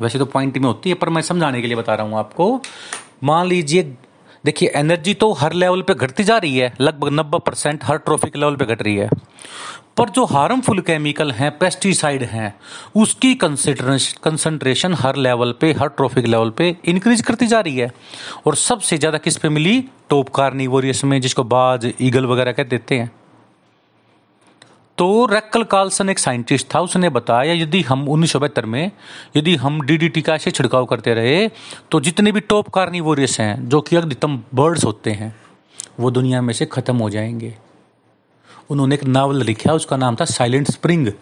वैसे 0.00 0.18
तो 0.18 0.24
पॉइंट 0.26 0.58
में 0.58 0.66
होती 0.66 0.90
है, 0.90 0.94
पर 0.94 1.08
मैं 1.08 1.22
समझाने 1.22 1.60
के 1.60 1.66
लिए 1.66 1.76
बता 1.76 1.94
रहा 1.94 2.06
हूँ 2.06 2.18
आपको। 2.18 2.60
मान 3.24 3.46
लीजिए, 3.46 3.82
देखिए 4.44 4.72
एनर्जी 4.76 5.14
तो 5.14 5.32
हर 5.32 5.52
लेवल 5.54 5.82
पे 5.82 5.94
घटती 5.94 6.24
जा 6.24 6.36
रही 6.38 6.58
है, 6.58 6.72
लगभग 6.80 7.12
नब्बे 7.12 7.38
परसेंट 7.46 7.84
हर 7.84 7.98
ट्रॉफी 7.98 8.30
के 8.30 8.38
लेवल 8.38 8.56
पे 8.56 8.64
घट 8.64 8.82
रही 8.82 8.96
है। 8.96 9.08
पर 9.96 10.08
जो 10.08 10.24
हार्मफुल 10.24 10.80
केमिकल 10.80 11.30
हैं 11.32 11.50
पेस्टिसाइड 11.58 12.22
हैं, 12.22 12.54
उसकी 12.96 13.34
कंसंट्रेशन 13.36 14.94
हर 14.94 15.16
लेवल 15.16 15.54
पे, 15.60 15.72
हर 15.72 15.88
ट्रॉफिक 15.88 16.26
लेवल 16.26 16.50
पे 16.50 16.76
इंक्रीज 16.84 17.20
करती 17.22 17.46
जा 17.46 17.60
रही 17.60 17.76
है। 17.76 17.90
और 18.46 18.54
सबसे 18.56 18.98
ज़्यादा 18.98 19.18
किस 19.18 19.36
पे 19.36 19.48
मिली? 19.48 19.80
टॉप 20.10 20.28
कार्निवोरियस 20.28 21.04
में, 21.04 21.20
जिसको 21.20 21.44
बाज 21.44 21.92
ईगल 22.00 22.26
वगैरह 22.26 22.52
कह 22.52 22.64
देते 22.64 22.94
हैं। 22.94 23.10
तो 24.98 25.26
रेक्कल 25.26 25.62
कार्लसन 25.64 26.08
एक 26.10 26.18
साइंटिस्ट 26.18 26.66
था, 26.74 26.80
उसने 26.80 27.08
बताया, 27.10 27.52
यदि 27.54 27.80
हम 27.82 28.08
उन्नीस 28.08 28.36
में, 28.66 28.90
यदि 29.36 29.56
हम 29.56 29.80
डीडीटी 29.82 30.22
का 30.22 30.34
ऐसे 30.34 30.50
छिड़काव 30.50 30.84
करते 30.84 31.14
रहे 31.14 31.48
तो 31.90 32.00
जितने 32.00 32.32
भी 32.32 32.40
टॉप 32.42 32.68
कार्निवोरियस 32.68 33.40
हैं, 33.40 33.68
जो 33.68 33.80
कि 33.80 33.96
अधिकतम 33.96 34.40
बर्ड्स 34.54 34.84
होते 34.84 35.10
हैं, 35.12 35.34
वो 36.00 36.10
दुनिया 36.10 36.40
में 36.42 36.52
से 36.54 36.66
ख़त्म 36.66 36.96
हो 36.96 37.10
जाएँगे। 37.10 37.54
उन्होंने 38.70 38.94
एक 38.94 39.04
नावल 39.04 39.42
लिखा, 39.44 39.72
उसका 39.72 39.96
नाम 39.96 40.16
था 40.20 40.24
साइलेंट 40.24 40.70
स्प्रिंग। 40.70 41.12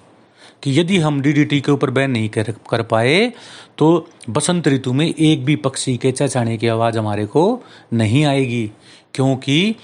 कि 0.62 0.78
यदि 0.78 0.98
हम 0.98 1.20
डीडीटी 1.22 1.60
के 1.60 1.72
ऊपर 1.72 1.90
बैन 1.90 2.10
नहीं 2.10 2.28
कर 2.28 2.50
कर 2.70 2.82
पाए 2.82 3.32
तो 3.78 3.86
बसंत 4.30 4.68
ऋतु 4.68 4.92
में 4.92 5.06
एक 5.06 5.44
भी 5.44 5.56
पक्षी 5.56 5.96
के 5.96 6.12
चचाने 6.12 6.56
की 6.58 6.68
आवाज़ 6.68 6.98
हमारे 6.98 7.26
को 7.26 7.62
नहीं 7.92 8.24
आएगी, 8.24 8.70
क्योंकि 9.14 9.74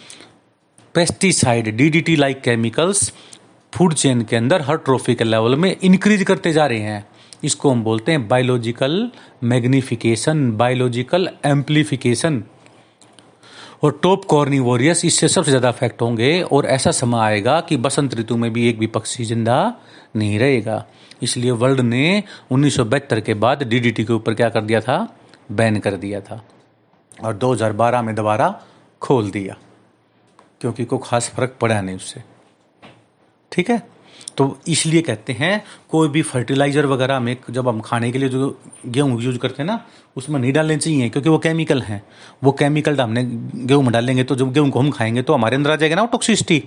pesticide 0.95 1.77
DDT 1.77 2.17
like 2.17 2.41
chemicals 2.41 3.13
food 3.73 3.95
chain 3.95 4.23
के 4.23 4.37
अंदर 4.37 4.63
हर 4.63 4.77
ट्रॉफी 4.77 5.15
के 5.15 5.25
लेवल 5.25 5.57
में 5.57 5.75
इंक्रीज 5.77 6.23
करते 6.23 6.53
जा 6.53 6.67
रहे 6.67 6.79
हैं। 6.79 7.07
इसको 7.45 7.71
हम 7.71 7.83
बोलते 7.85 8.13
हैं 8.13 8.27
बायोलॉजिकल 8.29 9.11
मैग्निफिकेशन 9.45 10.51
बायोलॉजिकल 10.57 11.29
एम्पलीफिकेशन 11.47 12.43
और 13.83 13.99
टॉप 14.03 14.25
कॉर्नी 14.25 14.59
वॉरियर्स 14.59 15.05
इससे 15.05 15.29
सबसे 15.29 15.51
ज़्यादा 15.51 15.69
अफेक्ट 15.69 16.03
होंगे 16.03 16.43
और 16.43 16.67
ऐसा 16.67 16.91
समय 16.91 17.19
आएगा 17.19 17.61
कि 17.61 17.77
बसंत 17.77 18.15
ऋतु 18.15 18.37
में 18.37 18.53
भी 18.53 18.69
एक 18.69 18.79
भी 18.79 18.87
पक्षी 18.87 19.25
ज़िंदा 19.25 19.75
नहीं 20.17 20.39
रहेगा। 20.39 20.85
इसलिए 21.23 21.51
वर्ल्ड 21.51 21.81
ने 21.81 22.23
उन्नीस 22.51 22.77
सौ 22.77 22.85
बहत्तर 22.85 23.21
के 23.21 23.35
बाद 23.35 23.63
डीडीटी 23.63 24.05
के 24.05 24.13
ऊपर 24.13 24.35
क्या 24.35 24.49
कर 24.49 24.61
दिया 24.61 24.81
था? 24.81 25.17
बैन 25.53 25.79
कर 25.81 25.97
दिया 25.97 26.21
था। 26.21 26.45
और 27.25 27.37
2012 27.37 28.03
में 28.03 28.15
दोबारा 28.15 28.63
खोल 29.03 29.31
दिया। 29.31 29.57
क्योंकि 30.61 30.85
कोई 30.85 30.99
खास 31.05 31.29
फ़र्क 31.29 31.57
पड़ा 31.61 31.81
नहीं 31.81 31.97
उससे। 31.97 32.23
ठीक 33.53 33.71
है? 33.71 33.83
तो 34.41 34.59
इसलिए 34.69 35.01
कहते 35.03 35.33
हैं, 35.33 35.63
कोई 35.91 36.09
भी 36.09 36.21
फर्टिलाइज़र 36.23 36.87
वगैरह 36.87 37.19
में 37.21 37.37
जब 37.51 37.69
हम 37.69 37.81
खाने 37.81 38.11
के 38.13 38.19
लिए 38.19 38.29
जो 38.29 38.61
गेहूँ 38.87 39.21
यूज़ 39.23 39.39
करते 39.39 39.63
हैं 39.63 39.67
ना, 39.67 39.79
उसमें 40.17 40.39
नहीं 40.41 40.53
डालने 40.53 40.77
चाहिए, 40.77 41.09
क्योंकि 41.09 41.29
वो 41.29 41.39
केमिकल 41.39 41.83
हैं। 41.83 42.03
वो 42.45 42.53
केमिकल 42.53 43.01
हमने 43.01 43.25
गेहूँ 43.25 43.83
में 43.83 43.93
डालेंगे 43.93 44.25
तो 44.25 44.37
जब 44.37 44.53
गेहूँ 44.53 44.71
को 44.71 44.81
हम 44.81 44.91
खाएँगे 44.91 45.23
तो 45.23 45.35
हमारे 45.35 45.57
अंदर 45.57 45.71
आ 45.71 45.77
जाएगा 45.77 45.97
ना 45.97 46.03
वो 46.03 46.09
टॉक्सिसिटी 46.13 46.63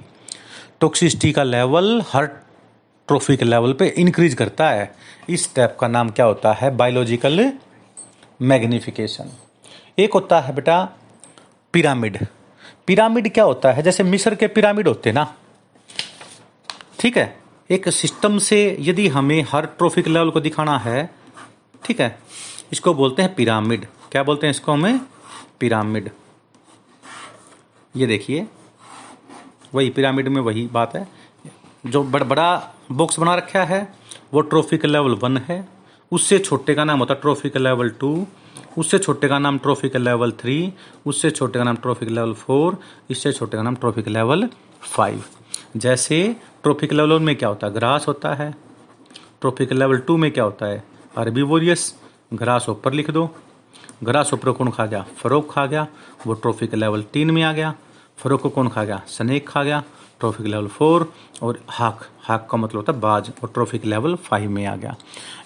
टॉक्सिसिटी 0.82 1.32
का 1.32 1.44
लेवल 1.44 2.02
हर 2.12 2.26
ट्रॉफी 3.08 3.38
के 3.38 3.46
लेवल 3.46 3.74
पे 3.74 3.88
इंक्रीज 3.98 4.34
करता 4.34 4.70
है। 4.70 4.92
इस 5.30 5.44
स्टेप 5.44 5.78
का 5.80 5.88
नाम 5.88 6.10
क्या 6.10 6.26
होता 6.26 6.54
है? 6.54 6.76
बायोलॉजिकल 6.78 7.52
मैग्निफिकेशन 8.42 9.38
एक 10.00 10.14
होता 10.14 10.40
है 10.42 10.56
बेटा 10.56 10.82
पिरामिड 11.74 12.26
पिरामिड 12.88 13.34
क्या 13.34 13.44
होता 13.44 13.72
है? 13.72 13.84
जैसे 13.84 14.04
मिस्र 14.06 14.36
के 14.36 14.48
पिरामिड 14.50 14.88
होते 14.88 15.10
हैं 15.10 15.16
ना। 15.16 15.34
ठीक 17.00 17.18
है? 17.18 17.43
एक 17.70 17.90
सिस्टम 17.90 18.38
से 18.38 18.60
यदि 18.80 19.08
हमें 19.08 19.46
हर 19.52 19.66
ट्रॉफिक 19.68 20.08
लेवल 20.08 20.30
को 20.30 20.40
दिखाना 20.40 20.78
है, 20.78 21.10
ठीक 21.84 22.02
है, 22.02 22.18
इसको 22.72 22.94
बोलते 22.94 23.22
हैं 23.22 23.34
पिरामिड। 23.36 23.86
क्या 24.12 24.24
बोलते 24.24 24.48
हैं 24.48 24.52
इसको 24.52 24.72
हमें? 24.72 25.00
पिरामिड। 25.60 26.10
ये 27.96 28.08
देखिए, 28.08 28.46
वही 29.74 29.90
पिरामिड 29.90 30.28
में 30.28 30.42
वही 30.42 30.68
बात 30.68 30.96
है। 30.96 31.08
जो 31.86 32.04
बड़ा 32.04 32.26
बड़ा 32.26 32.76
बॉक्स 32.92 33.20
बना 33.20 33.36
रखा 33.36 33.64
है, 33.64 33.82
वो 34.34 34.42
ट्रॉफी 34.42 34.78
का 34.78 34.88
लेवल 34.88 35.14
वन 35.14 35.38
है। 35.40 35.68
उससे 36.12 36.40
छोटे 36.40 36.76
का 36.76 36.84
नाम 36.84 37.00
होता 37.00 37.14
है 37.14 37.22
ट्रॉफी 37.22 37.50
का 37.50 37.60
लेवल 37.60 37.90
टू, 37.90 38.26
उससे 38.78 39.00
छोटे 39.00 39.28
का 39.28 39.40
नाम 39.40 39.58
ट्रॉफी 39.58 39.90
का 39.90 40.00
लेवल 40.00 40.32
थ्री, 40.32 40.74
उससे 41.06 41.32
छोटे 41.32 41.60
का 41.60 41.66
नाम 41.66 41.76
ट्रॉफी 41.76 42.06
का 42.06 42.12
लेवल 42.12 42.34
फोर, 42.34 42.78
इससे 43.10 43.32
छोटे 43.32 43.58
का 43.58 43.64
नाम 43.64 43.76
ट्रॉफी 43.76 44.02
का 44.02 44.12
लेवल 44.12 44.48
फाइव। 44.82 45.24
जैसे 45.78 46.36
ट्रॉफिक 46.64 46.94
लेवल 46.94 47.12
वन 47.12 47.24
में 47.24 47.36
क्या 47.36 47.50
होता 47.50 47.68
है? 47.68 47.74
ग्रास 47.74 48.08
होता 48.08 48.34
है। 48.34 48.54
ट्रॉफिक 49.42 49.72
लेवल 49.74 49.98
टू 49.98 50.18
में 50.18 50.30
क्या 50.32 50.44
होता 50.44 50.66
है? 50.66 50.84
अरबी 51.18 51.42
वोरियस 51.42 51.94
ग्रास 52.34 52.66
ऊपर 52.70 52.94
लिख 52.94 53.10
दो। 53.12 53.30
ग्रास 54.04 54.34
ऊपर 54.34 54.52
कौन 54.52 54.70
खा 54.72 54.86
गया? 54.86 55.06
फरोक 55.18 55.52
खा 55.52 55.66
गया। 55.66 55.88
वो 56.28 56.34
ट्रॉफिक 56.34 56.74
लेवल 56.76 57.02
तीन 57.14 57.32
में 57.32 57.42
आ 57.44 57.52
गया। 57.54 57.74
फरोक 58.18 58.42
को 58.42 58.50
कौन 58.50 58.68
खा 58.68 58.84
गया? 58.84 59.02
स्नेक 59.08 59.48
खा 59.48 59.64
गया। 59.64 59.84
ट्रॉफिक 60.20 60.46
लेवल 60.48 60.68
फोर 60.68 61.12
और 61.44 61.60
हाक 61.70 62.08
हाक 62.24 62.48
का 62.52 62.58
मतलब 62.58 62.78
होता 62.78 62.94
है 62.94 63.00
बाज 63.00 63.32
और 63.44 63.50
ट्रॉफिक 63.54 63.86
लेवल 63.86 64.16
फाइव 64.24 64.50
में 64.50 64.66
आ 64.66 64.76
गया। 64.76 64.96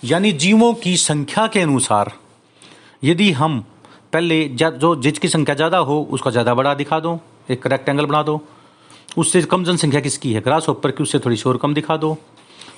यानी 0.04 0.32
जीवों 0.34 0.74
की 0.74 0.96
संख्या 0.98 1.46
के 1.48 1.62
अनुसार 1.62 2.12
यदि 3.04 3.32
हम 3.32 3.60
पहले 4.14 4.44
जो 4.50 4.96
जिसकी 4.98 5.28
संख्या 5.28 5.56
ज़्यादा 5.56 5.78
हो, 5.78 6.02
उसका 6.12 6.32
ज़्यादा 6.32 6.54
बड़ा 6.54 6.74
दिखा 6.74 7.00
दो। 7.00 7.20
एक 7.50 7.68
रेक्टेंगल 7.68 8.06
बना 8.06 8.22
दो। 8.24 8.42
उससे 9.10 9.42
कम 9.44 9.64
जनसंख्या 9.64 10.02
किसकी 10.02 10.34
है? 10.34 10.42
ग्रास 10.42 10.70
ऊपर 10.70 10.92
की 10.92 11.04
उससे 11.04 11.20
थोड़ी 11.20 11.38
शोर 11.38 11.58
कम 11.58 11.74
दिखा 11.74 11.98
दो। 11.98 12.18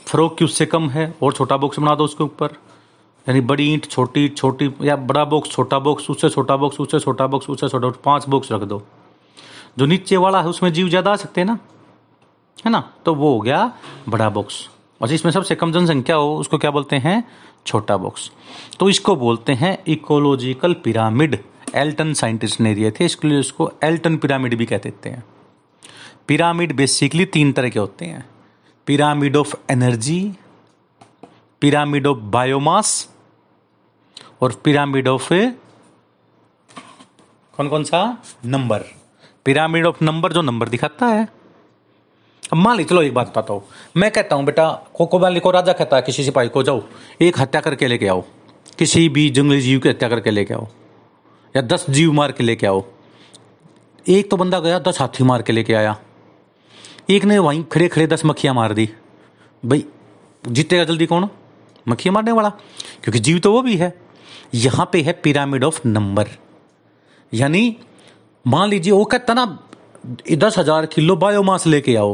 फरोक 0.08 0.38
की 0.38 0.46
उससे 0.46 0.66
कम 0.66 0.90
है 0.90 1.14
और 1.24 1.34
छोटा 1.34 1.58
बॉक्स 1.58 1.80
बना 1.80 1.96
दो 1.96 2.04
उसके 2.04 2.24
ऊपर। 2.24 2.56
यानी 3.28 3.42
बड़ी 3.42 3.72
ईंट, 3.74 3.86
छोटी 3.86 4.28
छोटी, 4.30 4.70
या 4.82 4.96
बड़ा 4.96 5.24
बॉक्स 5.26 5.50
छोटा 5.52 5.80
बॉक्स 5.80 6.10
उससे 6.10 6.30
छोटा 6.30 6.56
बॉक्स 6.58 6.80
उससे 6.80 7.00
छोटा 7.00 7.28
बॉक्स 7.28 7.50
उससे 7.50 7.70
छोटा 7.70 7.88
बॉक्स 7.88 8.00
पाँच 8.06 8.28
बॉक्स 8.30 8.52
रख 8.52 8.62
दो। 8.62 8.82
जो 9.78 9.86
नीचे 9.86 10.18
वाला 10.18 10.42
है, 10.42 10.48
उसमें 10.48 10.72
जीव 10.74 10.90
ज़्यादा 10.90 11.12
आ 11.12 11.16
सकते 11.16 11.42
हैं 11.42 11.46
ना? 11.48 11.58
है 12.58 12.72
ना? 12.72 12.80
तो 13.06 13.14
वो 13.16 13.34
हो 13.34 13.40
गया 13.42 13.72
बड़ा 14.10 14.30
बॉक्स 14.30 14.68
और 15.02 15.08
जिसमें 15.08 15.32
सबसे 15.32 15.56
कम 15.56 15.72
जनसंख्या 15.72 16.16
हो, 16.16 16.36
उसको 16.38 16.58
क्या 16.58 16.72
बोलते 16.72 16.96
हैं? 16.98 17.24
छोटा 17.68 17.98
बॉक्स 17.98 18.30
तो 18.80 18.90
इसको 18.90 19.16
बोलते 19.16 19.54
हैं 19.54 19.78
इकोलॉजिकल 19.88 20.74
पिरामिड 20.84 21.38
एल्टन 21.76 22.14
साइंटिस्ट 22.14 22.62
ने 22.62 22.74
दिए 22.76 22.92
थे, 22.92 23.06
इसके 23.06 23.28
लिए 23.28 23.40
उसको 23.40 23.72
एल्टन 23.84 24.18
पिरामिड 24.18 24.56
भी 24.58 24.66
कह 24.66 24.78
देते 24.78 25.10
हैं। 25.10 25.24
पिरामिड 26.30 26.76
बेसिकली 26.76 27.26
तीन 27.26 27.52
तरह 27.52 27.70
के 27.70 27.80
होते 27.80 28.06
हैं। 28.06 28.30
Pyramid 28.86 29.36
of 29.36 29.56
energy 29.72 30.34
pyramid 31.62 32.08
of 32.08 32.18
biomass 32.18 33.10
और 34.42 34.62
पिरामिड 34.64 35.08
ऑफ़ 35.08 35.34
कौन 37.58 37.68
कौन 37.68 37.84
सा? 37.84 38.24
नंबर 38.46 38.80
पिरामिड 39.46 39.86
ऑफ़ 39.86 40.04
नंबर 40.04 40.34
जो 40.34 40.42
नंबर 40.42 40.70
दिखाता 40.70 41.06
है। 41.06 41.28
अब 42.54 42.58
मान 42.58 42.78
ली, 42.78 42.84
चलो 42.84 43.02
एक 43.02 43.14
बात 43.14 43.28
बताता 43.28 43.54
हूँ। 43.54 43.64
मैं 43.98 44.12
कहता 44.12 44.36
हूँ, 44.36 44.46
बेटा 44.46 44.72
को 44.94 45.06
को 45.06 45.20
मान 45.20 45.40
को 45.40 45.52
राजा 45.52 45.74
कहता 45.74 45.96
है, 45.96 46.02
किसी 46.02 46.24
सिपाही 46.24 46.50
को 46.50 46.64
जाओ, 46.64 46.84
एक 47.22 47.40
हत्या 47.40 47.62
करके 47.62 47.88
लेके 47.88 48.08
आओ। 48.08 48.24
किसी 48.80 49.10
भी 49.10 49.30
जंगली 49.30 49.62
जीव 49.62 49.80
की 49.80 49.90
हत्या 49.90 50.10
करके 50.10 50.32
लेके 50.32 50.54
आओ। 50.54 50.68
या 51.56 51.62
दस 51.62 51.86
जीव 51.90 52.14
मार 52.14 52.32
के 52.32 52.44
लेके 52.44 52.68
आओ। 52.68 52.86
एक 54.08 54.32
तो 54.32 54.38
बंदा 54.38 54.60
गया, 54.60 54.80
दस 54.80 55.02
हाथी 55.02 55.24
मार 55.24 55.42
के 55.42 55.54
लेके 55.54 55.74
आया। 55.74 56.00
एक 57.10 57.24
ने 57.26 57.38
वहीं 57.40 57.64
खड़े 57.64 57.88
खड़े 57.88 58.06
दस 58.08 58.26
मक्खियाँ 58.26 58.54
मार 58.56 58.74
दी। 58.74 58.88
भाई, 59.64 59.86
जीतेगा 60.44 60.84
जल्दी 60.84 61.06
कौन? 61.06 61.28
मक्खियाँ 61.88 62.14
मारने 62.14 62.32
वाला। 62.32 62.50
क्योंकि 63.04 63.20
जीव 63.20 63.40
तो 63.40 63.52
वो 63.52 63.62
भी 63.62 63.76
है। 63.78 63.94
यहाँ 64.56 64.90
पे 64.94 65.02
है 65.02 65.14
पिरामिड 65.14 65.64
ऑफ़ 65.64 65.80
नंबर 65.88 66.28
यानी, 67.32 67.76
मान 68.46 68.70
लीजिए, 68.70 68.94
वो 68.94 69.06
कहता 69.06 69.34
ना, 69.34 69.46
दस 70.32 70.58
हज़ार 70.58 70.86
किलो 70.86 71.16
बायोमास 71.16 71.66
लेके 71.68 71.96
आओ। 71.96 72.14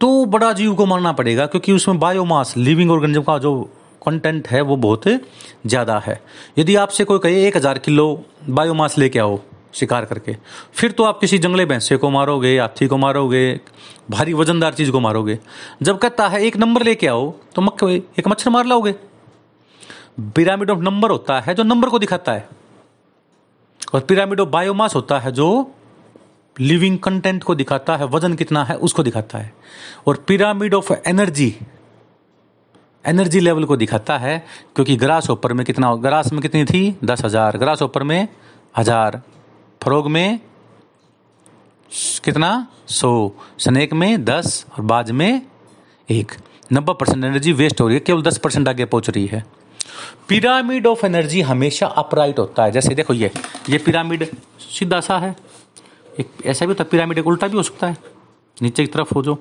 तो 0.00 0.24
बड़ा 0.26 0.52
जीव 0.52 0.74
को 0.74 0.86
मारना 0.86 1.12
पड़ेगा, 1.12 1.46
क्योंकि 1.46 1.72
उसमें 1.72 1.98
बायोमास 1.98 2.54
लिविंग 2.56 2.90
ऑर्गेनिज्म 2.90 3.22
का 3.22 3.38
जो 3.38 3.54
कंटेंट 4.06 4.48
है, 4.48 4.60
वो 4.60 4.76
बहुत 4.76 5.08
ज़्यादा 5.66 5.98
है। 5.98 6.20
यदि 6.58 6.76
आपसे 6.76 7.04
कोई 7.04 7.18
कहे, 7.18 7.46
एक 7.46 7.56
हज़ार 7.56 7.78
किलो 7.78 8.24
बायोमास 8.48 8.98
लेके 8.98 9.18
आओ 9.18 9.38
शिकार 9.74 10.04
करके। 10.04 10.36
फिर 10.74 10.92
तो 10.92 11.04
आप 11.04 11.18
किसी 11.20 11.38
जंगले 11.38 11.64
भैंसे 11.66 11.96
को 11.96 12.10
मारोगे, 12.10 12.58
हाथी 12.58 12.86
को 12.86 12.96
मारोगे, 12.96 13.60
भारी 14.10 14.32
वजनदार 14.34 14.74
चीज़ 14.74 14.90
को 14.90 15.00
मारोगे। 15.00 15.38
जब 15.82 15.98
कहता 15.98 16.28
है, 16.28 16.42
एक 16.42 16.56
नंबर 16.56 16.82
लेके 16.82 17.06
आओ 17.06 17.30
तो 17.54 17.62
मक्के 17.62 17.94
एक 17.94 18.28
मच्छर 18.28 18.50
मार 18.50 18.66
लाओगे। 18.66 18.94
पिरामिड 20.20 20.70
ऑफ़ 20.70 20.80
नंबर 20.80 21.10
होता 21.10 21.40
है 21.40 21.54
जो 21.54 21.62
नंबर 21.62 21.88
को 21.88 21.98
दिखाता 21.98 22.32
है। 22.32 22.48
और 23.94 24.00
पिरामिड 24.00 24.40
ऑफ़ 24.40 24.48
बायोमास 24.48 24.94
होता 24.94 25.18
है 25.18 25.32
जो 25.32 25.48
लिविंग 26.56 26.98
कंटेंट 26.98 27.42
को 27.44 27.54
दिखाता 27.54 27.96
है, 27.96 28.06
वज़न 28.06 28.34
कितना 28.34 28.64
है, 28.64 28.76
उसको 28.76 29.02
दिखाता 29.02 29.38
है। 29.38 29.52
और 30.06 30.24
pyramid 30.28 30.74
of 30.74 30.92
energy 31.06 31.54
energy 33.04 33.40
level 33.40 33.64
को 33.64 33.76
दिखाता 33.76 34.16
है, 34.18 34.38
क्योंकि 34.74 34.96
ग्रास 34.96 35.28
ऊपर 35.30 35.52
में 35.52 35.64
कितना, 35.66 35.94
ग्रास 35.94 36.32
में 36.32 36.40
कितनी 36.42 36.64
थी? 36.64 36.98
दस 37.04 37.24
हज़ार। 37.24 37.56
ग्रास 37.58 37.82
ऊपर 37.82 38.02
में 38.02 38.28
हज़ार। 38.76 39.20
फरोग 39.82 40.10
में 40.10 40.40
कितना? 42.24 42.66
सौ। 42.88 43.30
स्नेक 43.58 43.92
में 43.92 44.24
दस 44.24 44.66
और 44.78 44.84
बाज 44.84 45.10
में 45.10 45.42
एक। 46.10 46.32
नब्बे 46.72 46.92
परसेंट 46.92 47.24
एनर्जी 47.24 47.52
वेस्ट 47.52 47.80
हो 47.80 47.86
रही 47.86 47.94
है, 47.94 48.00
केवल 48.00 48.22
दस 48.22 48.38
परसेंट 48.38 48.68
आगे 48.68 48.84
पहुँच 48.84 49.10
रही 49.10 49.26
है। 49.26 49.44
पिरामिड 50.28 50.86
ऑफ़ 50.86 51.06
एनर्जी 51.06 51.40
हमेशा 51.40 51.86
अपराइट 51.86 52.38
होता 52.38 52.64
है। 52.64 52.72
जैसे 52.72 52.94
देखो 52.94 53.14
ये 53.14 53.30
ये 53.70 53.78
पिरामिड 53.78 54.34
सीधा 54.58 55.00
सा 55.00 55.18
है। 55.18 55.36
एक 56.20 56.30
ऐसा 56.46 56.66
भी 56.66 56.70
होता 56.70 56.84
है 56.84 56.90
पिरामिड 56.90 57.18
एक 57.18 57.26
उल्टा 57.26 57.48
भी 57.48 57.56
हो 57.56 57.62
सकता 57.62 57.86
है। 57.86 57.96
नीचे 58.62 58.82
की 58.82 58.92
तरफ़ 58.92 59.14
हो 59.14 59.22
जो। 59.22 59.34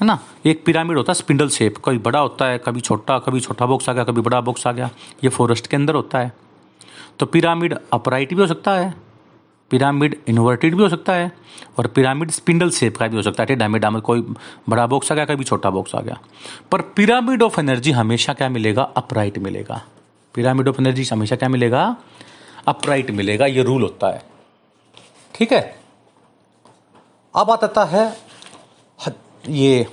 है 0.00 0.06
ना? 0.06 0.18
एक 0.46 0.64
पिरामिड 0.64 0.96
होता 0.96 1.12
है 1.12 1.14
स्पिंडल 1.14 1.48
शेप 1.48 1.74
कभी 1.84 1.98
बड़ा 1.98 2.18
होता 2.18 2.46
है, 2.46 2.58
कभी 2.58 2.80
छोटा 2.80 3.18
कभी 3.18 3.40
छोटा 3.40 3.66
बॉक्स 3.66 3.88
आ 3.88 3.92
गया, 3.92 4.04
कभी 4.04 4.20
बड़ा 4.20 4.40
बॉक्स 4.40 4.66
आ 4.66 4.72
गया। 4.72 4.90
ये 5.24 5.30
फॉरेस्ट 5.30 5.66
के 5.66 5.76
अंदर 5.76 5.94
होता 5.94 6.18
है। 6.18 6.32
तो 7.18 7.26
पिरामिड 7.26 7.78
अपराइट 7.92 8.34
भी 8.34 8.40
हो 8.40 8.46
सकता 8.46 8.74
है। 8.74 9.13
पिरामिड 9.74 10.16
इन्वर्टेड 10.28 10.74
भी 10.74 10.82
हो 10.82 10.88
सकता 10.88 11.12
है 11.12 11.32
और 11.78 11.86
पिरामिड 11.86 12.30
स्पिंडल 12.30 12.70
शेप 12.70 12.96
का 12.96 13.06
भी 13.06 13.16
हो 13.16 13.22
सकता 13.22 13.42
है। 13.42 13.46
टेढ़ा 13.46 13.90
में 13.90 14.02
कोई 14.02 14.20
बड़ा 14.68 14.86
बॉक्स 14.86 15.12
आ 15.12 15.14
गया 15.14 15.24
कभी 15.24 15.44
छोटा 15.44 15.70
बॉक्स 15.70 15.94
आ 15.94 16.00
गया। 16.00 16.18
पर 16.72 16.80
पिरामिड 16.96 17.42
ऑफ़ 17.42 17.60
एनर्जी 17.60 17.90
हमेशा 17.90 18.32
क्या 18.32 18.48
मिलेगा? 18.48 18.82
अपराइट 18.82 19.38
मिलेगा। 19.38 19.82
पिरामिड 20.34 20.68
ऑफ़ 20.68 20.80
एनर्जी 20.80 21.04
हमेशा 21.12 21.36
क्या 21.36 21.48
मिलेगा? 21.48 21.96
अपराइट 22.68 23.10
मिलेगा, 23.10 23.46
ये 23.46 23.62
रूल 23.62 23.82
होता 23.82 24.12
है। 24.14 24.22
ठीक 25.34 25.52
है? 25.52 25.78
अब 27.36 27.50
आता 27.50 27.84
है 27.84 28.16
ये 29.48 29.86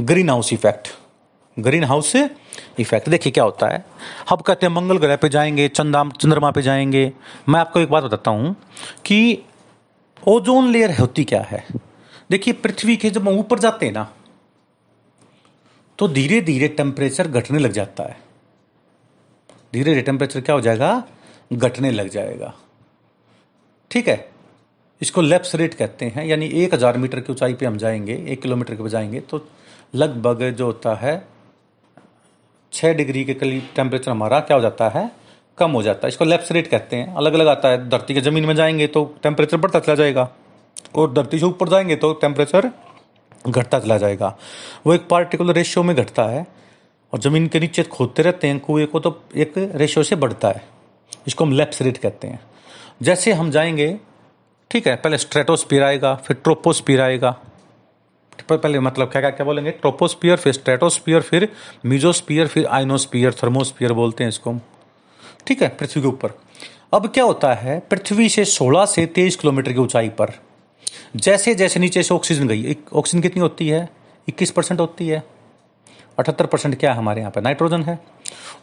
green 0.00 0.30
house 0.30 0.52
effect 0.52 0.88
green 1.58 1.84
house 1.84 2.16
effect 2.80 3.08
देखिए 3.08 3.32
क्या 3.32 3.44
होता 3.44 3.68
है। 3.68 3.84
हम 4.28 4.36
कहते 4.38 4.66
हैं, 4.66 4.72
मंगल 4.74 4.98
ग्रह 4.98 5.16
पे 5.16 5.28
जाएँगे 5.28 5.68
चंदा 5.70 6.04
चंद्रमा 6.12 6.50
पे 6.50 6.62
जाएँगे। 6.62 7.12
मैं 7.48 7.60
आपको 7.60 7.80
एक 7.80 7.90
बात 7.90 8.04
बताता 8.04 8.30
हूँ 8.30 8.54
कि 9.04 9.42
ओजोन 10.22 10.70
लेयर 10.72 10.96
होती 10.98 11.24
क्या 11.24 11.40
है? 11.42 11.64
देखिए, 12.30 12.54
पृथ्वी 12.54 12.96
के 12.96 13.10
जब 13.10 13.28
हम 13.28 13.38
ऊपर 13.38 13.58
जाते 13.58 13.86
हैं 13.86 13.92
ना 13.92 14.10
तो 15.98 16.08
धीरे 16.08 16.40
धीरे 16.40 16.68
टेम्परेचर 16.70 17.28
घटने 17.28 17.58
लग 17.58 17.72
जाता 17.72 18.02
है। 18.02 18.16
धीरे 19.72 19.84
धीरे 19.84 20.02
टेम्परेचर 20.02 20.40
क्या 20.40 20.54
हो 20.54 20.60
जाएगा? 20.60 21.02
घटने 21.52 21.90
लग 21.90 22.08
जाएगा। 22.08 22.52
ठीक 23.90 24.08
है? 24.08 24.28
इसको 25.00 25.20
लेप्स 25.22 25.54
रेट 25.54 25.74
कहते 25.74 26.06
हैं, 26.06 26.24
यानी 26.26 26.46
एक 26.54 26.74
हज़ार 26.74 26.96
मीटर 26.98 27.20
की 27.20 27.32
ऊंचाई 27.32 27.54
पे 27.54 27.66
हम 27.66 27.76
जाएँगे, 27.78 28.14
एक 28.28 28.42
किलोमीटर 28.42 28.74
के 28.74 28.82
पे 28.82 28.88
जाएँगे 28.88 29.20
तो 29.20 29.46
लगभग 29.94 30.42
जो 30.50 30.66
होता 30.66 30.94
है 30.96 31.16
छः 32.72 32.94
डिग्री 32.94 33.24
के 33.24 33.34
करीब 33.34 33.68
टेम्परेचर 33.76 34.10
हमारा 34.10 34.40
क्या 34.40 34.56
हो 34.56 34.60
जाता 34.62 34.88
है? 34.88 35.10
कम 35.58 35.70
हो 35.70 35.82
जाता 35.82 36.00
है। 36.04 36.08
इसको 36.08 36.24
लेप्स 36.24 36.52
रेट 36.52 36.66
कहते 36.66 36.96
हैं। 36.96 37.14
अलग 37.14 37.32
अलग 37.32 37.46
आता 37.48 37.68
है। 37.68 37.88
धरती 37.88 38.14
के 38.14 38.20
ज़मीन 38.20 38.44
में 38.44 38.54
जाएँगे 38.54 38.86
तो 38.86 39.16
टेम्परेचर 39.22 39.56
बढ़ता 39.56 39.78
चला 39.78 39.94
जाएगा। 39.94 40.28
और 40.94 41.12
धरती 41.12 41.38
से 41.38 41.46
ऊपर 41.46 41.68
जाएँगे 41.68 41.96
तो 41.96 42.12
टेम्परेचर 42.12 42.70
घटता 43.48 43.78
चला 43.78 43.98
जाएगा। 43.98 44.36
वो 44.86 44.94
एक 44.94 45.08
पार्टिकुलर 45.08 45.54
रेशियो 45.54 45.84
में 45.84 45.96
घटता 45.96 46.22
है। 46.22 46.46
और 47.12 47.20
ज़मीन 47.20 47.48
के 47.48 47.60
नीचे 47.60 47.82
खोदते 47.82 48.22
रहते 48.22 48.48
हैं। 48.48 48.60
कुएँ 48.60 48.86
को 48.86 49.00
तो 49.00 49.22
एक 49.36 49.52
रेशियो 49.56 50.02
से 50.02 50.16
बढ़ता 50.16 50.48
है। 50.48 50.64
इसको 51.26 51.44
हम 51.44 51.52
लेप्स 51.52 51.82
रेट 51.82 51.96
कहते 51.98 52.28
हैं। 52.28 52.40
जैसे 53.02 53.32
हम 53.32 53.50
जाएँगे, 53.50 53.98
ठीक 54.70 54.88
है, 54.88 54.96
पहले 54.96 55.18
स्ट्रेटोस्पियर 55.18 55.82
आएगा, 55.82 56.14
फिर 56.14 56.36
ट्रोपोस्पियर 56.44 57.00
आएगा। 57.00 57.40
पहले 58.52 58.80
मतलब 58.80 59.10
क्या 59.10 59.20
क्या 59.20 59.30
क्या 59.30 59.44
बोलेंगे? 59.46 59.70
ट्रोपोस्पियर 59.70 60.36
फिर 60.36 60.52
स्ट्रेटोस्पियर 60.52 61.20
फिर 61.20 61.48
मीजोस्पियर 61.84 62.46
फिर 62.46 62.66
आइनोस्पियर 62.66 63.34
थर्मोस्पियर 63.42 63.92
बोलते 63.92 64.24
हैं 64.24 64.28
इसको 64.28 64.54
ठीक 65.46 65.62
है? 65.62 65.68
पृथ्वी 65.68 66.02
के 66.02 66.08
ऊपर। 66.08 66.32
अब 66.94 67.06
क्या 67.06 67.24
होता 67.24 67.52
है? 67.54 67.78
पृथ्वी 67.80 68.28
से 68.28 68.44
16 68.44 68.84
से 68.86 69.06
23 69.08 69.36
किलोमीटर 69.36 69.72
की 69.72 69.78
ऊंचाई 69.78 70.08
पर, 70.08 70.32
जैसे 71.16 71.54
जैसे 71.54 71.80
नीचे 71.80 72.02
से 72.02 72.14
ऑक्सीजन 72.14 72.48
गई 72.48 72.76
ऑक्सीजन 72.92 73.22
कितनी 73.22 73.42
होती 73.42 73.68
है? 73.68 73.88
21 74.28 74.50
परसेंट 74.50 74.80
होती 74.80 75.08
है। 75.08 75.22
अठहत्तर 76.18 76.46
परसेंट 76.46 76.78
क्या 76.80 76.92
है 76.92 76.98
हमारे 76.98 77.20
यहाँ 77.20 77.32
पर 77.32 77.42
नाइट्रोजन 77.42 77.82
है। 77.82 77.98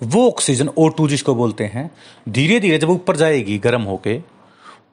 वो 0.04 0.28
ऑक्सीजन 0.28 0.70
ओ 0.70 0.88
टू 0.90 1.08
जिसको 1.08 1.36
बोलते 1.36 1.64
हैं 1.64 1.90
धीरे 2.30 2.60
धीरे 2.60 2.78
जब 2.78 2.90
ऊपर 2.90 3.16
जाएगी 3.16 3.58
गर्म 3.58 3.82
होके 3.82 4.18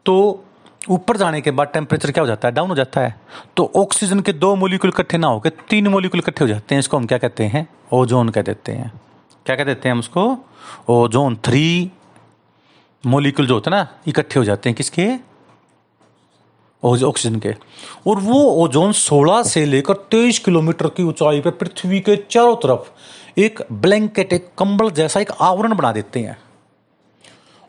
तो 0.06 0.44
ऊपर 0.88 1.16
जाने 1.16 1.40
के 1.40 1.50
बाद 1.50 1.68
टेम्परेचर 1.68 2.10
क्या 2.10 2.22
हो 2.22 2.28
जाता 2.28 2.48
है? 2.48 2.54
डाउन 2.54 2.68
हो 2.68 2.74
जाता 2.74 3.00
है। 3.00 3.20
तो 3.56 3.72
ऑक्सीजन 3.76 4.20
के 4.20 4.32
दो 4.32 4.56
मोलिकुल 4.56 4.90
इकट्ठे 4.90 5.18
ना 5.18 5.26
होकर 5.26 5.50
तीन 5.50 5.88
मोलिकुल 5.88 6.20
इकट्ठे 6.20 6.44
हो 6.44 6.48
जाते 6.48 6.74
हैं, 6.74 6.80
इसको 6.80 6.96
हम 6.96 7.06
क्या 7.06 7.18
कहते 7.18 7.44
हैं? 7.44 7.68
ओजोन 7.92 8.28
कह 8.28 8.42
देते 8.42 8.72
हैं। 8.72 8.92
क्या 9.46 9.56
कह 9.56 9.64
देते 9.64 9.88
हैं 9.88 9.92
हम 9.92 9.98
उसको? 9.98 10.38
ओजोन 10.88 11.36
थ्री 11.36 11.90
मोलिकुल 13.06 13.46
जो 13.46 13.54
होते 13.54 13.70
हैं 13.70 13.76
ना, 13.76 13.88
इकट्ठे 14.06 14.38
हो 14.38 14.44
जाते 14.44 14.68
हैं 14.68 14.76
किसके? 14.76 15.32
ऑक्सीजन 16.84 17.38
के। 17.38 17.48
और 18.06 18.20
वो 18.20 18.34
ओजोन 18.34 18.92
16 18.92 19.42
से 19.42 19.64
लेकर 19.64 19.94
23 19.94 20.38
किलोमीटर 20.38 20.86
की 20.86 21.02
ऊंचाई 21.02 21.40
पर 21.40 21.50
पृथ्वी 21.50 22.00
के 22.00 22.16
चारों 22.16 22.56
तरफ़ 22.56 22.90
एक 23.40 23.60
ब्लैंकेट 23.72 24.32
एक 24.32 24.50
कंबल 24.58 24.90
जैसा 24.90 25.20
एक 25.20 25.30
आवरण 25.40 25.74
बना 25.74 25.92
देते 25.92 26.20
हैं। 26.20 26.38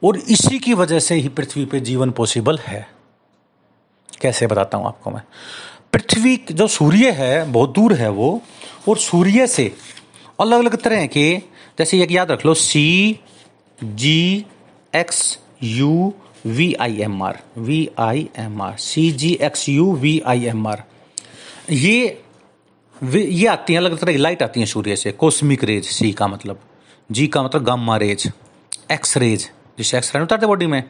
और 0.04 0.18
इसी 0.18 0.60
की 0.60 0.74
वजह 0.74 1.00
से 1.00 1.16
ही 1.16 1.30
पृथ्वी 1.30 1.66
पे 1.66 1.80
जीवन 1.80 2.12
पॉसिबल 2.12 2.58
है। 2.58 2.93
कैसे 4.24 4.48
बताता 4.48 4.78
हूँ 4.78 4.88
आपको 4.88 5.12
मैं? 5.12 5.22
पृथ्वी 5.94 6.36
जो 6.52 6.68
सूर्य 6.70 7.12
है, 7.12 7.52
बहुत 7.52 7.74
दूर 7.74 7.94
है 7.94 8.10
वो, 8.10 8.42
और 8.90 8.98
सूर्य 9.00 9.48
से 9.48 9.72
अलग 10.40 10.60
अलग 10.60 10.82
तरह 10.82 11.06
के, 11.08 11.36
जैसे 11.80 12.02
एक 12.04 12.12
याद 12.12 12.32
रख 12.32 12.46
लो 12.46 12.54
C 12.54 13.20
G 13.80 14.46
X 14.94 15.40
U 15.64 16.14
V 16.46 16.74
I 16.74 16.98
M 17.02 17.22
R 17.24 17.40
V 17.58 17.78
I 18.00 18.28
M 18.40 18.62
R 18.62 18.76
C 18.78 19.10
G 19.12 19.32
X 19.42 19.68
U 19.70 19.92
V 19.96 20.20
I 20.28 20.46
M 20.46 20.68
R 20.68 20.84
ये 21.72 22.20
ये 23.04 23.48
आती 23.48 23.74
हैं 23.74 23.80
अलग 23.80 23.98
तरह 24.00 24.12
की 24.12 24.18
लाइट 24.18 24.44
आती 24.44 24.60
हैं 24.60 24.68
सूर्य 24.68 24.96
से 24.96 25.12
कोस्मिक 25.12 25.64
रेज 25.64 25.86
सी 25.86 26.12
का 26.12 26.28
मतलब। 26.28 26.60
जी 27.10 27.28
का 27.28 27.44
मतलब 27.44 27.64
गामा 27.64 27.98
रेज 27.98 28.32
एक्स 28.92 29.18
रेज 29.18 29.50
जिससे 29.78 29.98
एक्स 29.98 30.16
रे 30.16 30.22
उतारते 30.22 30.46
बॉडी 30.46 30.68
में। 30.68 30.84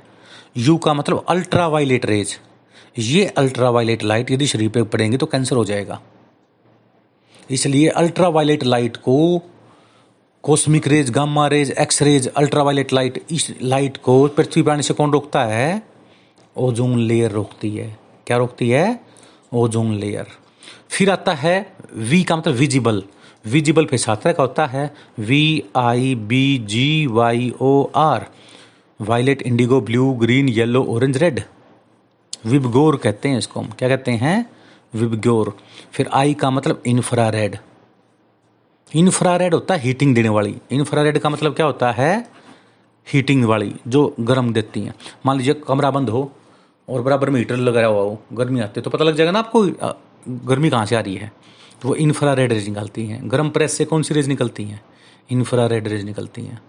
यू 0.58 0.78
का 0.78 0.94
मतलब 0.94 1.26
अल्ट्रा 1.30 1.68
वायलेट 1.68 2.06
रेज 2.06 2.38
ये 2.96 3.26
अल्ट्रा 3.38 3.70
वायलेट 3.70 4.04
लाइट 4.04 4.32
यदि 4.32 4.48
शरीर 4.48 4.70
पे 4.70 4.84
पड़ेंगे 4.84 5.18
तो 5.18 5.26
कैंसर 5.26 5.56
हो 5.56 5.66
जाएगा। 5.66 6.00
इसलिए 7.52 7.88
अल्ट्रा 7.90 8.28
वायलेट 8.28 8.64
लाइट 8.64 8.98
को 8.98 9.42
cosmic 10.44 10.88
rays 10.88 11.10
gamma 11.10 11.48
rays 11.48 11.72
X 11.72 12.02
rays 12.02 12.28
ultraviolet 12.64 12.94
light 12.94 13.22
इस 13.32 13.54
लाइट 13.62 13.98
को 13.98 14.28
पृथ्वी 14.28 14.62
पर 14.64 14.72
आने 14.72 14.84
से 14.84 14.94
कौन 14.94 15.12
रोकता 15.12 15.44
है? 15.46 15.84
ओजोन 16.58 16.98
लेयर 17.00 17.32
रोकती 17.32 17.70
है। 17.70 17.98
क्या 18.28 18.38
रोकती 18.38 18.70
है? 18.70 19.00
ओजोन 19.54 19.94
लेयर 19.96 20.28
फिर 20.90 21.10
आता 21.10 21.34
है 21.34 21.56
वी 21.94 22.24
का 22.24 22.36
मतलब 22.36 22.54
विजिबल 22.54 23.04
विजिबल 23.46 23.86
फिर 23.86 24.00
सात 24.00 24.24
का 24.24 24.44
होता 24.44 24.66
है 24.66 24.94
V 25.20 25.64
I 25.78 26.14
B 26.16 26.58
G 26.68 27.08
Y 27.08 27.52
O 27.62 27.72
R 27.96 28.26
violet 29.00 29.42
indigo 29.42 29.82
blue 29.82 30.12
green 30.14 30.50
yellow 30.50 30.84
orange 30.86 31.18
red 31.18 31.42
VIBGYOR 32.46 32.98
कहते 32.98 33.30
हैं 33.30 33.38
इसको 33.38 33.60
हम। 33.60 33.70
क्या 33.70 33.90
कहते 33.90 34.12
हैं? 34.14 34.46
विबगोर। 34.94 35.56
फिर 35.92 36.10
आई 36.14 36.34
का 36.34 36.50
मतलब 36.50 36.84
इंफ्रारेड 36.88 37.58
इंफ्रारेड 38.92 39.54
होता 39.54 39.74
है 39.74 39.80
हीटिंग 39.82 40.14
देने 40.16 40.30
वाली। 40.30 40.56
इंफ्रारेड 40.72 41.18
का 41.20 41.30
मतलब 41.30 41.54
क्या 41.54 41.66
होता 41.66 41.92
है? 41.92 42.28
हीटिंग 43.08 43.44
वाली, 43.46 43.74
जो 43.88 44.16
गर्म 44.20 44.52
देती 44.54 44.82
हैं। 44.82 44.94
मान 45.26 45.38
लीजिए 45.38 45.54
कमरा 45.68 45.92
बंद 45.92 46.10
हो 46.10 46.32
और 46.88 47.02
बराबर 47.02 47.30
में 47.30 47.40
हीटर 47.40 47.56
लगाया 47.56 47.88
हुआ 47.88 48.02
हो, 48.02 48.20
गर्मी 48.34 48.60
आती 48.60 48.80
है 48.80 48.84
तो 48.84 48.90
पता 48.90 49.04
लग 49.04 49.16
जाएगा 49.16 49.32
ना 49.32 49.40
आपको 49.40 49.64
गर्मी 50.46 50.70
कहाँ 50.70 50.86
से 50.86 50.96
आ 50.96 51.00
रही 51.00 51.16
है? 51.16 51.32
तो 51.82 51.88
वो 51.90 51.96
इन्फ्रा 51.96 52.34
रेड 52.34 52.54
रेज 52.54 52.68
निकलती 52.70 53.06
हैं। 53.06 53.32
गर्म 53.32 53.50
प्रेस 53.50 53.78
से 53.78 53.86
कौन 53.86 54.04
सी 54.04 54.14
रेज 54.14 54.28
निकलती 54.28 54.64
हैं? 54.64 54.82
इन्फ्रा 55.32 55.66
रेड 55.68 55.88
रेज 55.88 56.04
निकलती 56.06 56.42
हैं। 56.42 56.62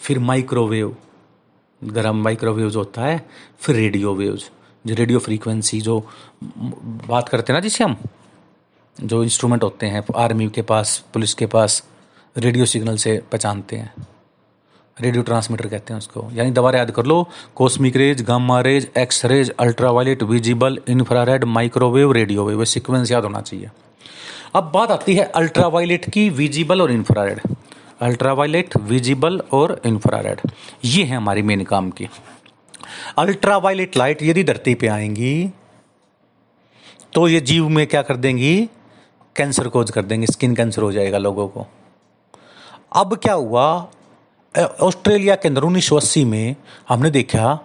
फिर 0.00 0.18
माइक्रोवेव 0.18 0.96
गर्म 1.82 2.22
माइक्रोवेव 2.22 2.76
होता 2.76 3.02
है, 3.02 3.26
फिर 3.58 3.76
रेडियो 3.76 4.14
वेव्स 4.14 4.50
जो 4.84 4.94
रेडियो 4.94 5.18
फ्रीक्वेंसी 5.18 5.80
जो 5.80 5.98
बात 6.44 7.28
करते 7.28 7.52
हैं 7.52 7.56
ना 7.56 7.60
जिसे 7.60 7.84
हम, 7.84 7.96
जो 8.96 9.22
इंस्ट्रूमेंट 9.24 9.62
होते 9.62 9.86
हैं 9.86 10.02
आर्मी 10.16 10.48
के 10.48 10.62
पास 10.62 11.04
पुलिस 11.14 11.34
के 11.34 11.46
पास 11.46 11.82
रेडियो 12.36 12.66
सिग्नल 12.66 12.96
से 12.96 13.20
पहचानते 13.32 13.76
हैं। 13.76 14.06
रेडियो 14.96 15.22
ट्रांसमीटर 15.22 15.66
कहते 15.66 15.92
हैं 15.92 15.98
उसको। 15.98 16.28
यानी 16.32 16.50
दोबारा 16.50 16.78
याद 16.78 16.90
कर 16.90 17.06
लो 17.06 17.28
cosmic 17.56 17.96
rays 17.96 18.22
gamma 18.22 18.60
rays 18.60 18.90
X 18.98 19.24
rays 19.24 19.50
ultraviolet 19.50 20.22
visible 20.22 20.78
infrared 20.88 21.44
microwave 21.44 22.12
radio 22.12 22.44
wave 22.44 22.64
sequence 22.64 23.10
याद 23.10 23.24
होना 23.24 23.40
चाहिए। 23.40 23.70
अब 24.54 24.70
बात 24.74 24.90
आती 24.90 25.14
है 25.14 25.24
अल्ट्रावायलेट 25.24 26.08
की 26.10 26.28
विजिबल 26.30 26.82
और 26.82 26.92
इंफ्रारेड 26.92 27.40
अल्ट्रावायलेट 28.00 28.76
विजिबल 28.82 29.40
और 29.52 29.80
इंफ्रारेड 29.86 30.40
ये 30.84 31.04
है 31.04 31.16
हमारी 31.16 31.42
मेन 31.42 31.64
काम 31.64 31.90
की। 31.90 32.08
अल्ट्रावायलेट 33.18 33.96
लाइट 33.96 34.22
यदि 34.22 34.44
धरती 34.44 34.74
पे 34.74 34.88
आएँगी 34.88 35.50
तो 37.14 37.26
ये 37.28 37.40
जीव 37.40 37.68
में 37.68 37.86
क्या 37.86 38.02
कर 38.02 38.16
देंगी? 38.16 38.68
कैंसर 39.36 39.68
कोज 39.68 39.90
कर 39.90 40.02
देंगे, 40.02 40.26
स्किन 40.26 40.54
कैंसर 40.54 40.82
हो 40.82 40.92
जाएगा 40.92 41.18
लोगों 41.18 41.48
को। 41.48 41.66
अब 42.96 43.14
क्या 43.16 43.34
हुआ? 43.34 43.88
ऑस्ट्रेलिया 44.80 45.34
के 45.34 45.48
अंदर 45.48 45.62
उन्नीस 45.62 46.16
में 46.18 46.56
हमने 46.88 47.10
देखा 47.10 47.58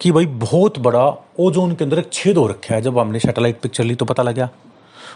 कि 0.00 0.10
भाई 0.12 0.26
बहुत 0.26 0.78
बड़ा 0.78 1.06
ओजोन 1.40 1.74
के 1.74 1.84
अंदर 1.84 1.98
एक 1.98 2.12
छेद 2.12 2.36
हो 2.36 2.46
रखा 2.46 2.74
है। 2.74 2.82
जब 2.82 2.98
हमने 2.98 3.18
सैटेलाइट 3.18 3.60
पिक्चर 3.60 3.84
ली 3.84 3.94
तो 3.94 4.04
पता 4.04 4.22
लगा, 4.22 4.48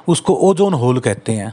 उसको 0.08 0.34
ओजोन 0.48 0.74
होल 0.74 0.98
कहते 1.00 1.32
हैं। 1.32 1.52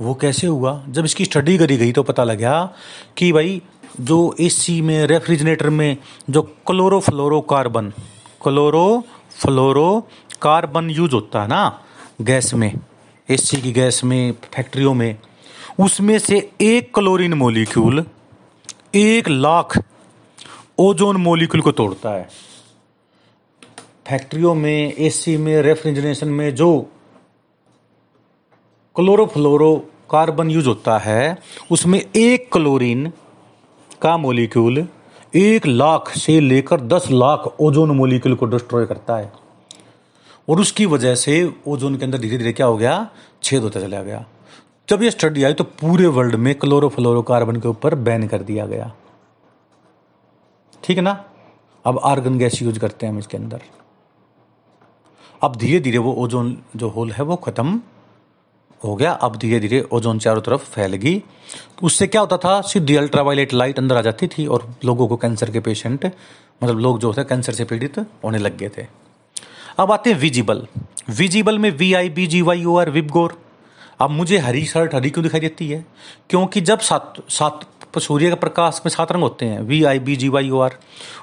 वो 0.00 0.14
कैसे 0.14 0.46
हुआ? 0.46 0.82
जब 0.88 1.04
इसकी 1.04 1.24
स्टडी 1.24 1.56
करी 1.58 1.76
गई 1.76 1.92
तो 1.92 2.02
पता 2.02 2.24
लगा 2.24 2.74
कि 3.16 3.32
भाई 3.32 3.60
जो 4.00 4.36
एसी 4.40 4.80
में, 4.82 5.06
रेफ्रिजरेटर 5.06 5.70
में 5.70 5.96
जो 6.30 6.42
क्लोरोफ्लोरोकार्बन 6.42 7.90
क्लोरोफ्लोरो 8.42 10.08
कार्बन 10.42 10.90
यूज़ 10.90 11.12
होता 11.12 11.42
है 11.42 11.48
ना, 11.48 11.82
गैस 12.20 12.54
में, 12.54 12.74
एसी 13.30 13.56
की 13.56 13.72
गैस 13.72 14.04
में, 14.04 14.32
फैक्ट्रियों 14.32 14.94
में, 14.94 15.18
उसमें 15.80 16.18
से 16.18 16.50
एक 16.60 16.94
क्लोरीन 16.94 17.34
मोलिक्यूल, 17.34 18.06
एक 18.94 19.28
लाख 19.28 19.84
ओजोन 20.78 21.16
मोलिक्यूल 21.16 21.60
को 21.60 21.72
तोड़ता 21.72 22.10
है। 22.10 22.28
फैक्ट्रियों 24.08 24.54
में, 24.54 24.92
एसी 24.92 25.36
में, 25.36 25.62
रेफ्रिजरेशन 25.62 26.28
में 26.28 26.54
जो 26.54 26.90
क्लोरोफ्लोरो 28.96 29.76
कार्बन 30.10 30.50
यूज़ 30.50 30.68
होता 30.68 30.98
है, 30.98 31.38
उसमें 31.70 32.04
एक 32.16 32.52
क्लोरीन 32.52 33.12
का 34.02 34.16
मोलिक्यूल 34.16 34.86
एक 35.34 35.66
लाख 35.66 36.08
से 36.10 36.38
लेकर 36.40 36.80
दस 36.80 37.10
लाख 37.10 37.46
ओजोन 37.60 37.90
मोलिक्यूल 37.90 38.34
को 38.36 38.46
डिस्ट्रॉय 38.46 38.86
करता 38.86 39.16
है। 39.16 39.32
और 40.48 40.60
उसकी 40.60 40.86
वजह 40.86 41.14
से 41.14 41.34
ओजोन 41.66 41.96
के 41.96 42.04
अंदर 42.04 42.18
धीरे 42.18 42.38
धीरे 42.38 42.52
क्या 42.52 42.66
हो 42.66 42.76
गया? 42.76 43.08
छेद 43.42 43.62
होता 43.62 43.80
चला 43.80 44.02
गया। 44.02 44.24
जब 44.88 45.02
ये 45.02 45.10
स्टडी 45.10 45.44
आई 45.44 45.52
तो 45.52 45.64
पूरे 45.64 46.06
वर्ल्ड 46.06 46.34
में 46.34 46.54
क्लोरोफ्लोरोकार्बन 46.54 47.56
के 47.56 47.68
ऊपर 47.68 47.94
बैन 47.94 48.26
कर 48.28 48.42
दिया 48.42 48.66
गया। 48.66 48.92
ठीक 50.84 50.96
है 50.96 51.02
ना? 51.02 51.24
अब 51.84 52.00
आर्गन 52.04 52.38
गैस 52.38 52.62
यूज़ 52.62 52.78
करते 52.78 53.06
हैं 53.06 53.12
हम 53.12 53.18
इसके 53.18 53.36
अंदर। 53.36 53.62
अब 55.42 55.56
धीरे 55.56 55.80
धीरे 55.80 55.98
वो 55.98 56.12
ओजोन 56.14 56.56
जो 56.76 56.88
होल 56.88 57.10
है 57.12 57.24
वो 57.24 57.36
खत्म 57.36 57.80
हो 58.84 58.94
गया। 58.96 59.12
अब 59.12 59.36
धीरे 59.36 59.60
धीरे 59.60 59.80
ओजोन 59.92 60.18
चारों 60.18 60.42
तरफ़ 60.42 60.70
फैल 60.70 60.94
गई 60.96 61.22
उससे 61.82 62.06
क्या 62.06 62.20
होता 62.20 62.36
था? 62.36 62.60
सीधी 62.62 62.96
अल्ट्रावायलेट 62.96 63.52
लाइट 63.54 63.78
अंदर 63.78 63.96
आ 63.96 64.00
जाती 64.00 64.26
थी 64.28 64.46
और 64.46 64.68
लोगों 64.84 65.08
को 65.08 65.16
कैंसर 65.16 65.50
के 65.50 65.60
पेशेंट 65.60 66.04
मतलब 66.62 66.78
लोग 66.78 66.98
जो 67.00 67.12
थे, 67.14 67.24
कैंसर 67.24 67.52
से 67.52 67.64
पीड़ित 67.64 67.98
होने 68.24 68.38
लग 68.38 68.56
गए 68.58 68.70
थे। 68.78 68.86
अब 69.78 69.92
आते 69.92 70.12
हैं 70.12 70.18
विजिबल 70.18 70.66
विजिबल 71.10 71.58
में 71.58 71.70
V 71.70 71.92
I 71.94 72.08
B 72.10 72.26
G 72.26 72.42
Y 72.42 72.64
O 72.64 72.76
R 72.76 72.90
VIBGYOR 72.90 73.41
अब 74.02 74.10
मुझे 74.10 74.38
हरी 74.38 74.64
शर्ट, 74.66 74.94
हरी 74.94 75.10
क्यों 75.10 75.22
दिखाई 75.22 75.40
देती 75.40 75.68
है? 75.68 75.84
क्योंकि 76.30 76.60
जब 76.60 76.78
सात 76.80 77.14
सात, 77.28 77.60
सूर्य 77.98 78.28
के 78.28 78.34
प्रकाश 78.34 78.80
में 78.86 78.90
सात 78.90 79.12
रंग 79.12 79.22
होते 79.22 79.46
हैं 79.46 79.60
V 79.60 79.82
I 79.84 79.98
B 79.98 80.16
G 80.16 80.28
Y 80.28 80.50
O 80.50 80.60
R 80.60 80.76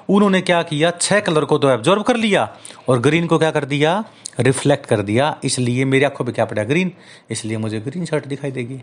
उन्होंने 0.09 0.41
क्या 0.41 0.61
किया? 0.63 0.91
छह 0.91 1.19
कलर 1.19 1.45
को 1.45 1.57
तो 1.57 1.69
एब्जॉर्व 1.69 2.03
कर 2.03 2.15
लिया 2.15 2.47
और 2.87 2.99
ग्रीन 2.99 3.27
को 3.27 3.37
क्या 3.37 3.51
कर 3.51 3.65
दिया? 3.65 4.03
रिफ्लेक्ट 4.39 4.85
कर 4.85 5.01
दिया। 5.01 5.37
इसलिए 5.43 5.85
मेरी 5.85 6.05
आँखों 6.05 6.25
पे 6.25 6.31
क्या 6.31 6.45
पड़ा? 6.45 6.63
ग्रीन 6.63 6.91
इसलिए 7.29 7.57
मुझे 7.57 7.79
ग्रीन 7.79 8.05
शर्ट 8.05 8.27
दिखाई 8.27 8.51
देगी। 8.51 8.81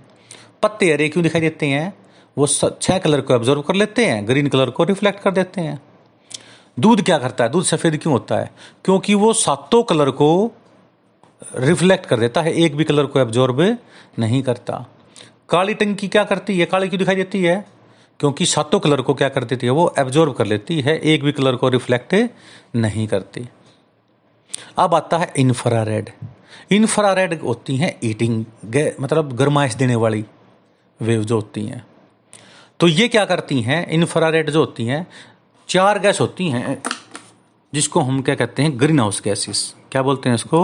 पत्ते 0.62 0.92
हरे 0.92 1.08
क्यों 1.08 1.22
दिखाई 1.22 1.40
देते 1.40 1.66
हैं? 1.66 1.92
वो 2.38 2.46
छह 2.82 2.98
कलर 2.98 3.20
को 3.20 3.34
एब्जॉर्व 3.34 3.60
कर 3.60 3.74
लेते 3.74 4.04
हैं 4.04 4.26
ग्रीन 4.28 4.48
कलर 4.48 4.70
को 4.70 4.84
रिफ्लेक्ट 4.84 5.20
कर 5.20 5.30
देते 5.30 5.60
हैं। 5.60 5.80
दूध 6.78 7.02
क्या 7.02 7.18
करता 7.18 7.44
है? 7.44 7.50
दूध 7.50 7.64
सफ़ेद 7.64 7.96
क्यों 7.96 8.12
होता 8.12 8.36
है? 8.36 8.50
क्योंकि 8.84 9.14
वो 9.14 9.32
सातों 9.32 9.82
कलर 9.82 10.10
को 10.10 10.52
रिफ्लेक्ट 11.56 12.06
कर 12.06 12.20
देता 12.20 12.42
है, 12.42 12.52
एक 12.52 12.76
भी 12.76 12.84
कलर 12.84 13.06
को 13.06 13.20
एब्जॉर्ब 13.20 13.60
नहीं 14.18 14.42
करता। 14.42 14.84
काली 15.48 15.74
टंकी 15.74 16.08
क्या 16.08 16.24
करती 16.24 16.58
है? 16.58 16.66
काली 16.66 16.88
क्यों 16.88 16.98
दिखाई 16.98 17.16
देती 17.16 17.42
है? 17.42 17.64
क्योंकि 18.20 18.46
सातों 18.46 18.80
कलर 18.80 19.00
को 19.00 19.14
क्या 19.14 19.28
कर 19.28 19.44
देती 19.44 19.66
है? 19.66 19.72
वो 19.72 19.94
एब्जॉर्ब 19.98 20.32
कर 20.34 20.46
लेती 20.46 20.80
है, 20.80 20.98
एक 20.98 21.24
भी 21.24 21.32
कलर 21.32 21.56
को 21.56 21.68
रिफ्लेक्ट 21.68 22.14
नहीं 22.76 23.06
करती। 23.08 23.48
अब 24.78 24.94
आता 24.94 25.18
है 25.18 25.32
इंफ्रारेड 25.36 26.10
इंफ्रारेड 26.72 27.40
होती 27.40 27.76
हैं 27.76 27.98
ईटिंग 28.04 28.44
मतलब 29.00 29.32
गर्माइश 29.36 29.74
देने 29.74 29.94
वाली 29.94 30.24
वेव 31.00 31.24
जो 31.24 31.34
होती 31.34 31.64
हैं। 31.66 31.86
तो 32.80 32.88
ये 32.88 33.08
क्या 33.08 33.24
करती 33.24 33.60
हैं? 33.60 33.86
इंफ्रारेड 33.88 34.50
जो 34.50 34.60
होती 34.60 34.86
हैं, 34.86 35.06
चार 35.68 35.98
गैस 35.98 36.20
होती 36.20 36.48
हैं, 36.48 36.82
जिसको 37.72 38.00
हम 38.00 38.22
क्या 38.22 38.34
कहते 38.34 38.62
हैं? 38.62 38.78
ग्रीन 38.80 39.00
हाउस 39.00 39.20
गैसेस 39.24 39.74
क्या 39.96 40.02
बोलते 40.02 40.28
हैं 40.28 40.36
इसको? 40.36 40.58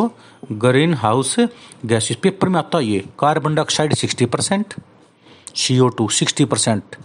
ग्रीन 0.53 0.95
हाउस 0.95 1.35
गैसेस 1.87 2.16
पेपर 2.23 2.49
में 2.49 2.59
आता 2.59 2.79
है 2.79 2.85
ये 2.85 2.99
carbon 3.18 3.55
dioxide 3.55 3.95
sixty 3.95 4.27
percent 4.27 4.75
C 5.57 5.79
O 5.79 5.88
two 5.88 6.09
sixty 6.09 6.45
percent 6.45 6.97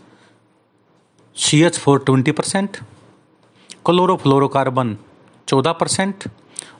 C 1.35 1.61
H 1.63 1.77
four 1.79 1.99
twenty 2.05 2.31
percent 2.31 2.77
chlorofluorocarbon 3.85 4.95
चौदह 5.47 5.71
परसेंट 5.71 6.27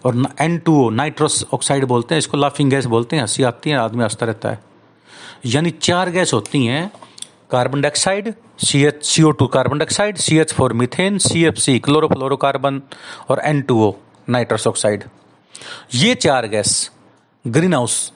और 0.05 0.23
N 0.41 0.57
two 0.57 0.75
O 0.85 0.89
nitrous 0.89 1.45
oxide 1.53 1.85
बोलते 1.85 2.15
हैं, 2.15 2.19
इसको 2.19 2.37
लाफिंग 2.37 2.71
गैस 2.71 2.85
बोलते 2.85 3.15
हैं, 3.15 3.23
हँसी 3.23 3.43
आती 3.43 3.69
है, 3.69 3.77
आदमी 3.77 4.03
हंसता 4.03 4.25
रहता 4.25 4.49
है। 4.49 4.59
यानी 5.45 5.69
चार 5.81 6.09
गैस 6.09 6.33
होती 6.33 6.65
हैं 6.65 6.89
carbon 7.51 7.81
dioxide 7.81 8.33
C 8.65 8.83
H 8.85 9.03
C 9.05 9.23
O 9.23 9.31
two 9.31 9.47
carbon 9.47 9.77
dioxide 9.77 10.17
C 10.17 10.37
H 10.37 10.53
four 10.53 10.73
methane 10.73 11.17
C 11.27 11.45
F 11.45 11.59
C 11.59 11.77
chlorofluorocarbon 11.79 12.81
और 13.29 13.41
N 13.45 13.61
two 13.61 13.81
O 13.85 13.93
nitrous 14.29 14.67
oxide 14.67 15.03
ये 15.95 16.15
चार 16.15 16.47
गैस 16.47 16.89
ग्रीन 17.45 17.73
हाउस 17.73 18.11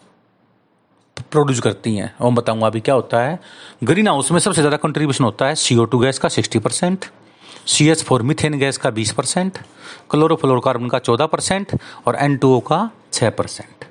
प्रोड्यूस 1.32 1.60
करती 1.60 1.96
हैं। 1.96 2.14
और 2.18 2.32
बताऊँगा 2.34 2.68
अभी 2.68 2.80
क्या 2.80 2.96
होता 2.96 3.20
है। 3.22 3.40
ग्रीन 3.84 4.08
हाउस 4.08 4.32
में 4.32 4.40
सबसे 4.40 4.62
ज़्यादा 4.62 4.78
कंट्रीब्यूशन 4.78 5.24
होता 5.24 5.48
है 5.48 5.86
टू 5.86 6.00
गैस 6.00 6.20
का 6.20 6.30
sixty 6.30 6.60
percent 6.60 7.06
C 7.68 7.88
H 7.90 8.04
four 8.04 8.22
methane 8.22 8.58
gas 8.60 8.78
का 8.78 8.90
बीस 8.90 9.12
परसेंट 9.14 9.58
क्लोरोफ्लोरोकार्बन 10.12 10.88
का 10.90 11.00
चौदह 11.00 11.26
परसेंट 11.28 11.78
और 12.08 12.16
एन 12.16 12.38
टू 12.38 12.56
ओ 12.56 12.60
का 12.62 12.90
छः 13.14 13.30
परसेंट 13.30 13.86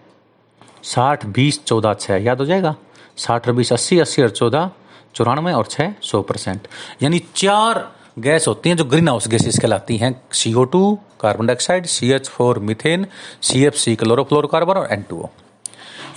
साठ, 0.84 1.24
बीस, 1.26 1.62
चौदह 1.64 1.94
छः 1.94 2.16
याद 2.16 2.38
हो 2.40 2.44
जाएगा? 2.46 2.74
साठ 3.16 3.48
और 3.48 3.54
बीस, 3.54 3.72
अस्सी 3.72 3.98
अस्सी 3.98 4.22
और 4.22 4.30
चौदह, 4.30 4.70
चौरानवे 5.14 5.52
और 5.52 5.66
छः 5.66 5.94
सौ 6.02 6.22
परसेंट 6.22 6.68
यानी 7.02 7.18
चार 7.36 7.80
गैस 8.18 8.48
होती 8.48 8.68
हैं 8.68 8.76
जो 8.76 8.84
ग्रीन 8.84 9.08
हाउस 9.08 9.28
गैसेस 9.28 9.58
कहलाती 9.58 9.96
हैं। 9.96 10.14
C 10.32 10.52
O 10.54 10.64
two 10.64 10.98
carbon 11.20 11.46
dioxide 11.46 11.86
C 11.86 12.10
H 12.12 12.28
four 12.28 12.58
methane 12.58 13.06
C 13.42 13.64
F 13.64 13.74
C 13.74 13.94
chlorofluorocarbon 13.96 14.74
और 14.74 14.88
एन 14.92 15.02
टू 15.02 15.20
ओ 15.20 15.28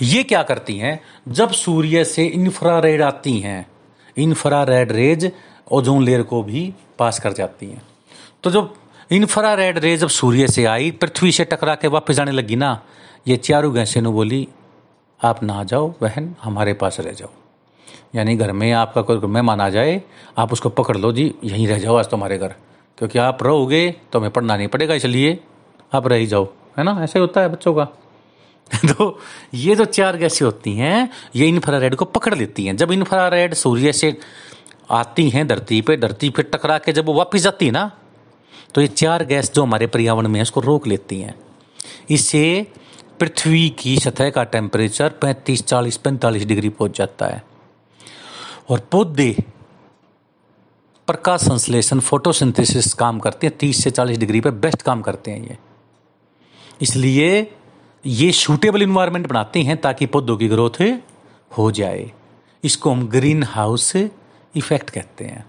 ये 0.02 0.22
क्या 0.22 0.42
करती 0.42 0.78
हैं? 0.78 1.00
जब 1.28 1.50
सूर्य 1.50 2.04
से 2.04 2.24
इंफ्रारेड 2.24 3.02
आती 3.02 3.38
हैं 3.40 3.66
इंफ्रारेड 4.16 4.92
रेज 4.92 5.30
ओजोन 5.72 6.02
लेयर 6.04 6.22
को 6.22 6.42
भी 6.42 6.72
पास 6.98 7.18
कर 7.20 7.32
जाती 7.32 7.66
हैं। 7.66 7.82
तो 8.42 8.50
जब 8.50 8.74
इंफ्रारेड 9.10 9.78
रेज 9.78 10.00
जब 10.00 10.08
सूर्य 10.08 10.48
से 10.48 10.64
आई, 10.64 10.90
पृथ्वी 10.90 11.32
से 11.32 11.44
टकरा 11.44 11.74
के 11.74 11.88
वापस 11.88 12.14
जाने 12.14 12.32
लगी 12.32 12.56
ना, 12.56 12.80
ये 13.28 13.36
चारों 13.36 13.74
गैसें 13.74 14.00
ने 14.02 14.08
बोली, 14.08 14.48
आप 15.20 15.42
ना 15.42 15.64
जाओ 15.64 15.88
बहन, 16.00 16.34
हमारे 16.42 16.74
पास 16.74 17.00
रह 17.00 17.12
जाओ। 17.12 17.30
यानी 18.14 18.36
घर 18.36 18.52
में 18.52 18.72
आपका 18.72 19.02
कोई 19.02 19.18
मेहमान 19.18 19.60
आ 19.60 19.68
जाए, 19.68 20.02
आप 20.38 20.52
उसको 20.52 20.68
पकड़ 20.68 20.96
लो, 20.96 21.12
जी, 21.12 21.34
यहीं 21.44 21.68
रह 21.68 21.78
जाओ 21.78 21.96
आज 21.96 22.06
तुम्हारे 22.10 22.38
घर। 22.38 22.54
क्योंकि 22.98 23.18
आप 23.18 23.42
रहोगे 23.42 23.96
तो 24.12 24.18
हमें 24.18 24.30
पढ़ना 24.30 24.56
नहीं 24.56 24.68
पड़ेगा, 24.68 24.94
इसलिए 24.94 25.40
आप 25.92 26.06
रह 26.06 26.16
ही 26.16 26.26
जाओ। 26.26 26.48
है 26.78 26.84
ना? 26.84 27.00
ऐसे 27.04 27.18
होता 27.18 27.40
है 27.40 27.48
बच्चों 27.48 27.74
का। 27.74 27.84
तो 28.92 29.20
ये 29.54 29.76
जो 29.76 29.84
चार 29.84 30.16
गैसें 30.16 30.46
होती 30.46 30.72
हैं, 30.72 31.10
ये 31.36 31.46
इंफ्रारेड 31.46 31.94
को 31.94 32.04
पकड़ 32.04 32.34
लेती 32.34 32.66
हैं। 32.66 32.76
जब 32.76 32.92
इंफ्रारेड 32.92 33.54
सूर्य 33.54 33.92
से 33.92 34.18
आती 34.90 35.30
हैं 35.30 35.48
धरती 35.48 35.80
पे 35.80 35.96
धरती 35.96 36.30
पे 36.30 36.42
टकरा 36.42 36.78
के 36.78 36.92
जब 36.92 37.06
वो 37.06 37.14
वापस 37.14 37.38
जाती 37.38 37.66
है 37.66 37.72
ना 37.72 37.90
तो 38.74 38.80
ये 38.80 38.86
चार 38.86 39.24
गैस 39.24 39.54
जो 39.54 39.62
हमारे 39.62 39.86
पर्यावरण 39.86 40.28
में 40.28 40.34
है, 40.34 40.42
उसको 40.42 40.60
रोक 40.60 40.86
लेती 40.86 41.20
हैं। 41.20 41.34
इससे 42.10 42.66
पृथ्वी 43.20 43.68
की 43.68 43.98
सतह 43.98 44.30
का 44.30 44.44
टेम्परेचर 44.44 45.08
35 45.08 45.66
40 45.66 45.96
45 45.96 46.44
डिग्री 46.44 46.68
पहुँच 46.68 46.98
जाता 46.98 47.26
है। 47.26 47.42
और 48.68 48.80
पौधे 48.92 49.44
प्रकाश 51.06 51.40
संश्लेषण 51.40 52.00
फोटोसिंथेसिस 52.00 52.92
काम 52.94 53.18
करते 53.18 53.46
हैं 53.46 53.58
30 53.58 53.82
से 53.84 53.90
40 53.90 54.18
डिग्री 54.18 54.40
पर 54.40 54.50
बेस्ट 54.50 54.82
काम 54.82 55.02
करते 55.02 55.30
हैं 55.30 55.48
ये। 55.48 55.58
इसलिए 56.82 57.56
ये 58.06 58.32
शूटेबल 58.32 58.82
इन्वायरमेंट 58.82 59.26
बनाते 59.26 59.62
हैं 59.62 59.76
ताकि 59.76 60.06
पौधों 60.06 60.36
की 60.36 60.48
ग्रोथ 60.48 60.82
हो 61.58 61.70
जाए। 61.70 62.12
इसको 62.64 62.90
हम 62.90 63.08
ग्रीन 63.08 63.42
हाउस 63.42 63.96
इफ़ेक्ट 63.96 64.90
कहते 64.90 65.24
हैं। 65.24 65.44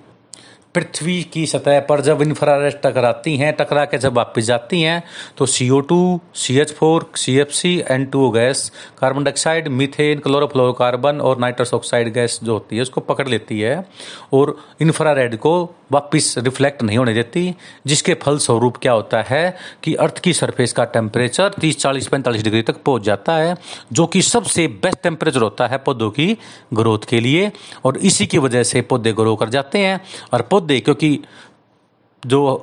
पृथ्वी 0.76 1.22
की 1.24 1.46
सतह 1.46 1.80
पर 1.80 2.02
जब 2.02 2.22
इंफ्रारेड 2.22 2.80
टकराती 2.84 3.36
हैं, 3.38 3.54
टकरा 3.54 3.86
के 3.86 3.98
जब 3.98 4.14
वापस 4.14 4.44
जाती 4.44 4.82
हैं 4.82 5.04
तो 5.38 5.46
C 5.46 5.70
O 5.70 5.80
two 5.80 6.20
C 6.36 6.58
H 6.60 6.74
four 6.74 7.10
C 7.16 7.38
F 7.40 7.52
C 7.52 7.78
N 7.92 8.06
two 8.06 8.26
O 8.28 8.30
gas 8.32 8.72
carbon 9.00 9.24
dioxide 9.24 9.68
methane 9.68 10.20
chlorofluorocarbon 10.20 11.22
और 11.22 11.40
नाइट्रस 11.40 11.74
ऑक्साइड 11.74 12.14
गैस 12.14 12.40
जो 12.44 12.54
होती 12.54 12.76
है, 12.76 12.82
उसको 12.82 13.02
पकड़ 13.02 13.28
लेती 13.28 13.60
है 13.60 13.84
और 14.34 14.58
इंफ्रारेड 14.82 15.38
को 15.38 15.56
वापस 15.92 16.34
रिफ्लेक्ट 16.38 16.82
नहीं 16.84 16.98
होने 16.98 17.14
देती, 17.14 17.54
जिसके 17.88 18.14
फलस्वरूप 18.14 18.78
क्या 18.78 18.92
होता 18.92 19.22
है 19.22 19.56
कि 19.84 19.94
अर्थ 19.96 20.20
की 20.20 20.34
सरफेस 20.34 20.74
का 20.74 20.84
टेम्परेचर 20.86 21.50
तीस, 21.62 21.78
चालीस, 21.80 22.08
पैंतालीस 22.08 22.44
डिग्री 22.44 22.62
तक 22.62 22.82
पहुँच 22.86 23.04
जाता 23.04 23.36
है, 23.36 23.56
जो 23.94 24.06
कि 24.08 24.22
सबसे 24.22 24.68
बेस्ट 24.68 25.02
टेम्परेचर 25.04 25.42
होता 25.42 25.68
है 25.68 25.78
पौधों 25.78 26.10
की 26.10 26.38
ग्रोथ 26.74 27.06
के 27.10 27.20
लिए 27.20 27.52
और 27.86 27.98
इसी 27.98 28.26
की 28.28 28.38
वजह 28.38 28.64
से 28.64 28.82
पौधे 28.82 29.14
ग्रो 29.14 29.36
कर 29.36 29.50
जाते 29.50 29.80
हैं 29.80 30.00
और 30.34 30.42
पौधे 30.42 30.65
क्योंकि 30.80 31.20
जो, 32.24 32.56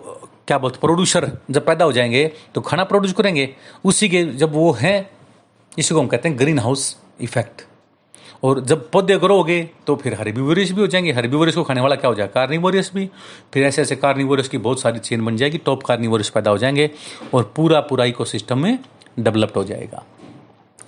क्या 0.46 0.59
बोलते 0.59 0.78
प्रोड्यूसर 0.80 1.30
जब 1.50 1.66
पैदा 1.66 1.84
हो 1.84 1.92
जाएँगे 1.92 2.30
तो 2.55 2.61
खाना 2.61 2.84
प्रोड्यूस 2.84 3.12
करेंगे, 3.12 3.48
उसी 3.84 4.09
के 4.09 4.24
जब 4.24 4.53
वो 4.53 4.70
हैं, 4.72 5.11
इसी 5.78 5.94
को 5.94 6.00
हम 6.00 6.07
कहते 6.07 6.28
हैं 6.28 6.38
ग्रीन 6.38 6.59
हाउस 6.59 6.96
इफ़ेक्ट 7.20 7.62
और 8.42 8.61
जब 8.61 8.90
पौधे 8.90 9.16
ग्रो 9.16 9.46
तो 9.86 9.96
फिर 9.96 10.14
हर्बीवोरियस 10.14 10.72
भी 10.72 10.80
हो 10.80 10.86
जाएँगे। 10.86 11.12
हर्बीवोरियस 11.12 11.57
को 11.57 11.62
खाने 11.64 11.80
वाला 11.80 11.96
क्या 11.96 12.09
हो 12.09 12.14
जाएगा? 12.14 12.32
कार्निवोरियस 12.32 12.90
भी। 12.94 13.09
फिर 13.55 13.64
ऐसे 13.64 13.82
ऐसे 13.82 13.96
कार्निवोरियस 13.96 14.48
की 14.48 14.59
बहुत 14.59 14.80
सारी 14.80 14.98
चेन 14.98 15.24
बन 15.24 15.36
जाएगी 15.36 15.59
टॉप 15.59 15.82
कार्निवोरियस 15.82 16.30
पैदा 16.30 16.50
हो 16.50 16.59
जाएँगे, 16.59 16.90
और 17.34 17.53
पूरा 17.57 17.80
पूरा 17.80 18.05
इको 18.05 18.57
में 18.57 18.78
डेवलप्ड 19.18 19.57
हो 19.57 19.64
जाएगा। 19.64 20.05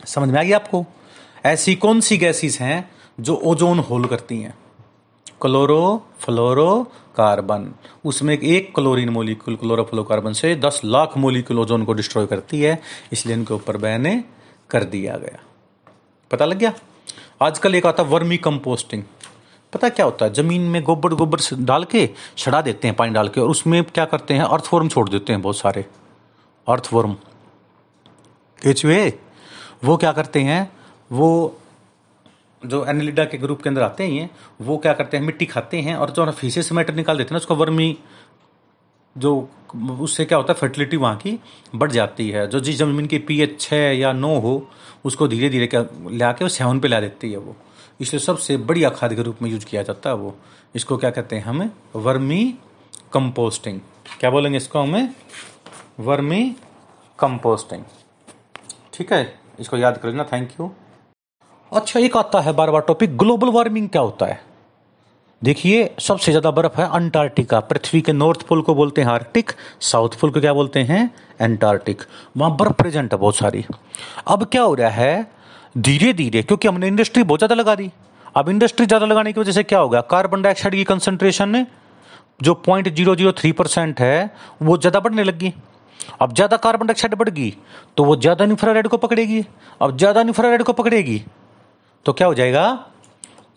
समझ 0.07 0.29
में 0.29 0.41
आ 0.41 0.43
गया 0.43 0.57
आपको? 0.57 0.85
ऐसी 1.47 1.75
कौन 1.75 2.01
सी 2.01 2.17
गैसेस 2.17 2.61
हैं 2.61 2.91
जो 3.21 3.35
ओजोन 3.45 3.79
होल 3.79 4.07
करती 4.07 4.41
हैं? 4.41 4.55
क्लोरो 5.41 6.07
फ्लोरो 6.21 6.93
कार्बन, 7.17 7.73
उसमें 8.05 8.39
एक 8.39 8.75
क्लोरीन 8.75 9.09
मोलिक्यूल 9.09 9.57
क्लोरोफ्लोरोकार्बन 9.57 10.33
से 10.33 10.55
10 10.57 10.81
लाख 10.85 11.17
मोलिक्यूल 11.17 11.61
ओजोन 11.61 11.85
को 11.85 11.93
डिस्ट्रॉय 11.93 12.27
करती 12.27 12.61
है, 12.61 12.81
इसलिए 13.13 13.37
इनके 13.37 13.55
ऊपर 13.55 13.77
बैन 13.77 14.25
कर 14.71 14.85
दिया 14.85 15.17
गया। 15.17 15.39
पता 16.31 16.45
लग 16.45 16.59
गया? 16.59 16.73
आजकल 17.43 17.75
एक 17.75 17.87
आता 17.87 18.03
वर्मी 18.03 18.37
कंपोस्टिंग 18.37 19.03
पता 19.73 19.89
क्या 19.89 20.05
होता 20.07 20.25
है? 20.25 20.33
ज़मीन 20.33 20.63
में 20.63 20.83
गोबर 20.83 21.15
गोबर 21.15 21.39
डाल 21.57 21.85
के 21.85 22.11
छड़ा 22.39 22.61
देते 22.63 22.89
हैं, 22.89 22.97
पानी 22.97 23.13
डाल 23.13 23.29
के, 23.29 23.41
और 23.41 23.49
उसमें 23.49 23.83
क्या 23.85 24.05
करते 24.05 24.35
हैं? 24.35 24.43
अर्थवर्म 24.43 24.89
छोड़ 24.89 25.09
देते 25.09 25.33
हैं 25.33 25.43
बहुत 25.43 25.57
सारे। 25.57 25.85
अर्थवर्म 26.69 27.13
केचुए 28.63 29.13
वो 29.85 29.97
क्या 29.97 30.13
करते 30.13 30.41
हैं? 30.41 30.73
वो 31.13 31.59
जो 32.65 32.85
एनिलिडा 32.87 33.25
के 33.25 33.39
ग्रुप 33.39 33.63
के 33.63 33.69
अंदर 33.69 33.83
आते 33.83 34.07
हैं 34.07 34.29
वो 34.61 34.77
क्या 34.79 34.93
करते 34.93 35.17
हैं, 35.17 35.25
मिट्टी 35.25 35.47
खाते 35.47 35.81
हैं 35.81 35.95
और 35.97 36.11
जो 36.11 36.31
फीसेस 36.31 36.73
मैटर 36.73 36.95
निकाल 36.95 37.19
देते 37.19 37.29
हैं 37.29 37.35
ना, 37.35 37.39
उसको 37.39 37.55
वर्मी, 37.55 37.97
जो 39.17 39.49
उससे 40.01 40.25
क्या 40.25 40.39
होता 40.39 40.53
है 40.53 40.59
फर्टिलिटी 40.59 40.97
वहाँ 40.97 41.17
की 41.17 41.39
बढ़ 41.75 41.91
जाती 41.93 42.29
है। 42.31 42.47
जो 42.47 42.61
जिस 42.61 42.77
ज़मीन 42.77 43.07
की 43.07 43.19
पी 43.19 43.41
एच 43.41 43.61
छः 43.61 43.91
या 43.91 44.13
नौ 44.13 44.39
हो, 44.41 44.55
उसको 45.05 45.29
धीरे 45.29 45.49
धीरे 45.49 45.67
क्या 45.67 45.85
ला 46.13 46.33
के 46.33 46.45
वो 46.45 46.49
सेवन 46.49 46.81
पे 46.81 46.89
ला 46.89 47.01
देती 47.01 47.31
है 47.33 47.39
वो। 47.39 47.57
इसलिए 48.01 48.21
सबसे 48.21 48.57
बढ़िया 48.57 48.91
खाद 48.91 49.15
के 49.15 49.23
रूप 49.23 49.43
में 49.43 49.51
यूज़ 49.51 49.67
किया 49.67 49.83
जाता 49.83 50.11
है 50.11 50.17
वो। 50.17 50.35
इसको 50.75 50.97
क्या 50.97 51.11
कहते 51.11 51.37
हैं 51.37 51.45
हमें? 51.45 51.71
वर्मी 51.97 52.55
कंपोस्टिंग 53.13 53.81
क्या 54.21 54.31
बोलेंगे 54.31 54.57
इसको 54.57 54.79
हमें? 54.79 55.15
वर्मी 56.01 56.57
कंपोस्टिंग 57.19 57.85
ठीक 58.95 59.13
है? 59.13 59.39
इसको 59.61 59.77
याद 59.77 59.99
कर 59.99 60.09
लेना। 60.09 60.25
थैंक 60.25 60.51
यू 60.61 60.73
अच्छा 61.73 62.01
एक 62.01 62.17
आता 62.17 62.41
है 62.41 62.53
बार 62.53 62.71
बार 62.71 62.81
टॉपिक 62.81 63.17
ग्लोबल 63.19 63.49
वार्मिंग 63.51 63.89
क्या 63.89 64.03
होता 64.03 64.27
है? 64.27 64.41
देखिए, 65.43 65.89
सबसे 66.01 66.33
ज़्यादा 66.33 66.51
बर्फ़ 66.51 66.81
है 66.81 66.89
अंटार्कटिका, 66.89 67.61
पृथ्वी 67.63 68.01
के 68.01 68.13
नॉर्थ 68.13 68.43
पोल 68.43 68.63
को 68.63 68.75
बोलते 68.75 69.01
हैं 69.01 69.09
आर्टिक 69.09 69.53
साउथ 69.83 70.19
पोल 70.21 70.31
को 70.31 70.41
क्या 70.41 70.53
बोलते 70.55 70.81
हैं? 70.83 71.11
एंटार्कटिक 71.41 72.03
वहाँ 72.37 72.57
बर्फ़ 72.57 72.73
प्रेजेंट 72.75 73.13
है 73.13 73.19
बहुत 73.19 73.37
सारी। 73.37 73.65
अब 74.27 74.45
क्या 74.45 74.63
हो 74.63 74.75
रहा 74.75 74.91
है? 74.91 75.27
धीरे 75.79 76.13
धीरे 76.13 76.43
क्योंकि 76.43 76.69
हमने 76.69 76.89
इंडस्ट्री 76.89 77.23
बहुत 77.25 77.41
ज़्यादा 77.41 77.55
लगा 77.55 77.75
दी। 77.75 77.91
अब 78.37 78.49
इंडस्ट्री 78.49 78.87
ज़्यादा 78.87 79.07
लगाने 79.07 79.33
की 79.33 79.41
वजह 79.41 79.53
से 79.53 79.63
क्या 79.65 79.79
होगा? 79.79 80.01
कार्बन 80.03 80.43
डाइऑक्साइड 80.43 80.75
की 80.75 80.85
कंसेंट्रेशन 80.85 81.67
जो 82.43 82.55
point 82.57 82.89
zero 82.89 83.15
zero 83.17 83.33
three 83.33 83.53
percent 83.53 84.01
है, 84.01 84.31
वो 84.63 84.77
ज़्यादा 84.79 85.01
बढ़ने 85.01 85.25
लगी 85.25 85.53
अब 86.21 86.35
ज़्यादा 86.35 86.57
कार्बन 86.59 86.87
डाइऑक्साइड 86.87 87.15
बढ़ 87.15 87.29
गई 87.31 87.55
तो 87.97 88.05
वो 88.05 88.17
ज़्यादा 88.17 88.45
इंफ्रारेड 88.45 88.89
को 88.89 88.97
पकड़ेगी। 88.99 89.45
अब 89.83 89.97
ज़्यादा 89.97 90.21
इंफ्रारेड 90.21 90.63
को 90.63 90.73
पकड़ेगी 90.73 91.23
तो 92.07 92.13
क्या 92.13 92.27
हो 92.27 92.35
जाएगा? 92.35 92.87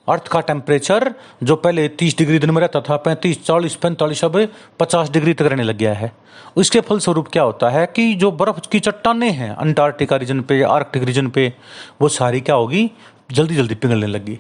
अर्थ 0.10 0.28
का 0.28 0.40
टेम्परेचर 0.40 1.14
जो 1.44 1.56
पहले 1.56 1.88
30 1.88 2.18
डिग्री 2.18 2.40
दिन 2.40 2.52
में 2.52 2.62
रहता 2.62 2.82
था, 2.82 2.98
पैंतीस, 2.98 3.46
चालीस, 3.46 3.76
पैंतालीस, 3.76 4.26
अब 4.26 4.48
पचास 4.80 5.10
डिग्री 5.10 5.34
तक 5.34 5.42
रहने 5.42 5.64
लग 5.64 5.78
गया 5.78 5.94
है। 5.94 6.12
इसके 6.58 6.80
फलस्वरूप 6.80 7.28
क्या 7.28 7.44
होता 7.44 7.70
है 7.70 7.86
कि 7.86 8.14
जो 8.14 8.32
बर्फ़ 8.32 8.60
की 8.72 8.80
चट्टाने 8.80 9.30
हैं 9.30 9.56
अंटार्कटिका 9.56 10.16
रीजन 10.16 10.42
पे, 10.42 10.62
आर्कटिक 10.62 11.04
रीजन 11.04 11.28
पे, 11.28 11.54
वो 12.02 12.08
सारी 12.08 12.42
क्या 12.42 12.56
होगी? 12.56 12.92
जल्दी 13.32 13.56
जल्दी 13.56 13.76
पिघलने 13.76 14.08
लगी 14.08 14.40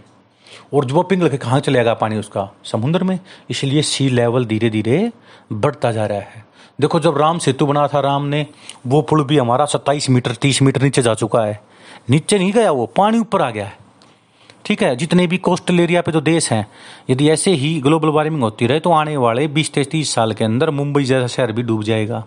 और 0.74 0.86
जो 0.86 0.96
वो 0.96 1.04
पिघल 1.04 1.30
के 1.30 1.38
कहाँ 1.38 1.60
चलेगा 1.60 1.94
पानी 1.94 2.18
उसका? 2.18 2.56
समुद्र 2.64 3.04
में। 3.04 3.20
इसलिए 3.50 3.82
सी 3.82 4.10
लेवल 4.10 4.46
धीरे 4.46 4.70
धीरे 4.70 5.12
बढ़ता 5.54 5.92
जा 5.92 6.06
रहा 6.06 6.18
है। 6.18 6.46
देखो, 6.82 7.00
जब 7.00 7.18
राम 7.18 7.38
सेतु 7.38 7.66
बना 7.66 7.88
था, 7.88 8.00
राम 8.00 8.26
ने, 8.26 8.48
वो 8.88 9.02
पुल 9.02 9.24
भी 9.24 9.38
हमारा 9.38 9.66
सत्ताईस 9.66 10.10
मीटर, 10.10 10.32
तीस 10.32 10.62
मीटर 10.62 10.82
नीचे 10.82 11.02
जा 11.02 11.14
चुका 11.14 11.42
है। 11.42 11.64
नीचे 12.10 12.38
नहीं 12.38 12.52
गया 12.52 12.72
वो, 12.72 12.86
पानी 12.86 13.20
ऊपर 13.20 13.42
आ 13.42 13.50
गया 13.50 13.66
है। 13.66 13.87
ठीक 14.68 14.82
है, 14.84 14.96
जितने 14.96 15.26
भी 15.28 15.38
कोस्टल 15.40 15.80
एरिया 15.80 16.02
पे 16.02 16.12
जो 16.12 16.22
देश 16.22 16.52
हैं, 16.52 16.66
यदि 17.10 17.30
ऐसे 17.30 17.52
ही 17.54 17.80
ग्लोबल 17.82 18.10
वार्मिंग 18.12 18.42
होती 18.44 18.68
रहे 18.68 18.80
तो 18.80 18.92
आने 18.94 19.16
वाले 19.18 19.48
बीस 19.50 19.74
तीस 19.74 20.14
साल 20.16 20.34
के 20.34 20.46
अंदर 20.46 20.70
मुंबई 20.74 21.04
जैसा 21.06 21.28
शहर 21.30 21.52
भी 21.52 21.64
डूब 21.64 21.84
जाएगा। 21.84 22.24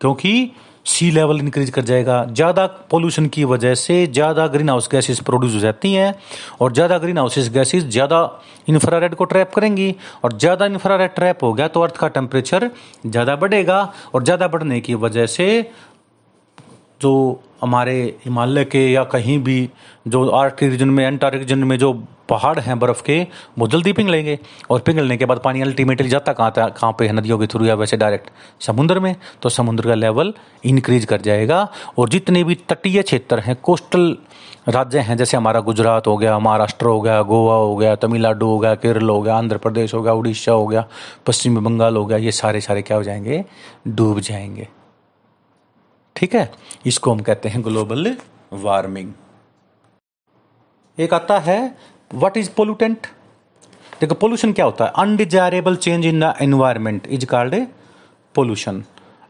क्योंकि 0.00 0.50
सी 0.86 1.10
लेवल 1.10 1.38
इंक्रीज 1.40 1.70
कर 1.70 1.82
जाएगा। 1.84 2.24
ज़्यादा 2.26 2.66
पोल्यूशन 2.90 3.26
की 3.28 3.44
वजह 3.44 3.74
से 3.76 4.06
ज़्यादा 4.08 4.46
ग्रीन 4.46 4.68
हाउस 4.68 4.88
गैसेज 4.92 5.20
प्रोड्यूस 5.20 5.54
हो 5.54 5.60
जाती 5.60 5.92
हैं 5.92 6.14
और 6.60 6.72
ज़्यादा 6.72 6.98
ग्रीन 6.98 7.18
हाउसेज 7.18 7.48
गैसेज 7.52 7.88
ज़्यादा 7.88 8.20
इंफ्रारेड 8.68 9.14
को 9.14 9.24
ट्रैप 9.24 9.50
करेंगी। 9.54 9.94
और 10.24 10.32
ज़्यादा 10.34 10.66
इंफ्रारेड 10.66 11.14
ट्रैप 11.14 11.42
हो 11.42 11.52
गया 11.52 11.68
तो 11.68 11.80
अर्थ 11.82 11.96
का 11.96 12.08
टेम्परेचर 12.10 12.70
ज़्यादा 13.06 13.36
बढ़ेगा 13.36 13.80
और 14.14 14.24
ज़्यादा 14.24 14.48
बढ़ने 14.48 14.80
की 14.80 14.94
वजह 14.96 15.26
से 15.26 15.48
जो 17.02 17.40
हमारे 17.62 18.16
हिमालय 18.24 18.64
के 18.64 18.92
या 18.92 19.04
कहीं 19.04 19.38
भी 19.38 19.70
जो 20.08 20.28
आर्कटिक 20.28 20.70
रीजन 20.70 20.88
में, 20.88 21.06
एंटार्कटिक 21.06 21.42
रीजन 21.42 21.58
में 21.58 21.78
जो 21.78 21.92
पहाड़ 22.28 22.58
हैं 22.58 22.78
बर्फ़ 22.78 23.02
के, 23.02 23.26
वो 23.58 23.68
जल्दी 23.68 23.92
पिघलेंगे 23.92 24.38
और 24.70 24.80
पिघलने 24.80 25.16
के 25.16 25.24
बाद 25.24 25.40
पानी 25.44 25.60
अल्टीमेटली 25.60 26.08
जाता 26.08 26.32
कहाँ 26.32 26.54
था 26.58 26.68
कहाँ 26.68 26.96
पे? 26.98 27.06
है 27.06 27.12
नदियों 27.12 27.38
के 27.38 27.46
थ्रू 27.46 27.64
या 27.64 27.74
वैसे 27.74 27.96
डायरेक्ट 27.96 28.28
समुद्र 28.60 29.00
में। 29.00 29.16
तो 29.42 29.48
समुद्र 29.48 29.88
का 29.88 29.94
लेवल 29.94 30.34
इंक्रीज 30.64 31.04
कर 31.04 31.20
जाएगा। 31.20 31.68
और 31.98 32.08
जितने 32.08 32.44
भी 32.44 32.54
तटीय 32.54 33.02
क्षेत्र 33.02 33.38
हैं 33.38 33.56
कोस्टल 33.56 34.16
राज्य 34.68 34.98
हैं, 34.98 35.16
जैसे 35.16 35.36
हमारा 35.36 35.60
गुजरात 35.60 36.06
हो 36.06 36.16
गया, 36.16 36.38
महाराष्ट्र 36.38 36.86
हो 36.86 37.00
गया, 37.00 37.22
गोवा 37.22 37.54
हो 37.54 37.76
गया, 37.76 37.96
तमिलनाडु 37.96 38.46
हो 38.46 38.58
गया, 38.58 38.74
केरल 38.74 39.08
हो 39.08 39.22
गया, 39.22 39.36
आंध्र 39.36 39.56
प्रदेश 39.56 39.94
हो 39.94 40.02
गया, 40.02 40.12
उड़ीसा 40.12 40.52
हो 40.52 40.66
गया, 40.66 40.84
पश्चिमी 41.26 41.60
बंगाल 41.60 41.96
हो 41.96 42.06
गया, 42.06 42.18
ये 42.18 42.32
सारे 42.32 42.60
सारे 42.60 42.82
क्या 42.82 42.96
हो 42.96 43.02
जाएँगे? 43.02 43.44
डूब 43.88 44.20
जाएँगे। 44.20 44.68
ठीक 46.18 46.34
है? 46.34 46.50
इसको 46.86 47.12
हम 47.12 47.20
कहते 47.20 47.48
हैं 47.48 47.64
ग्लोबल 47.64 48.16
वार्मिंग 48.54 49.12
एक 50.98 51.14
आता 51.14 51.38
है 51.40 51.60
व्हाट 52.14 52.36
इज़ 52.36 52.50
पोल्यूटेंट 52.56 53.06
देखो 54.00 54.14
पोल्यूशन 54.14 54.52
क्या 54.52 54.64
होता 54.64 54.84
है? 54.84 54.92
Undesirable 54.96 55.76
change 55.76 56.06
in 56.06 56.20
the 56.20 56.34
environment 56.42 57.06
is 57.06 57.26
called 57.26 57.54
a 57.54 57.66
pollution 58.34 58.82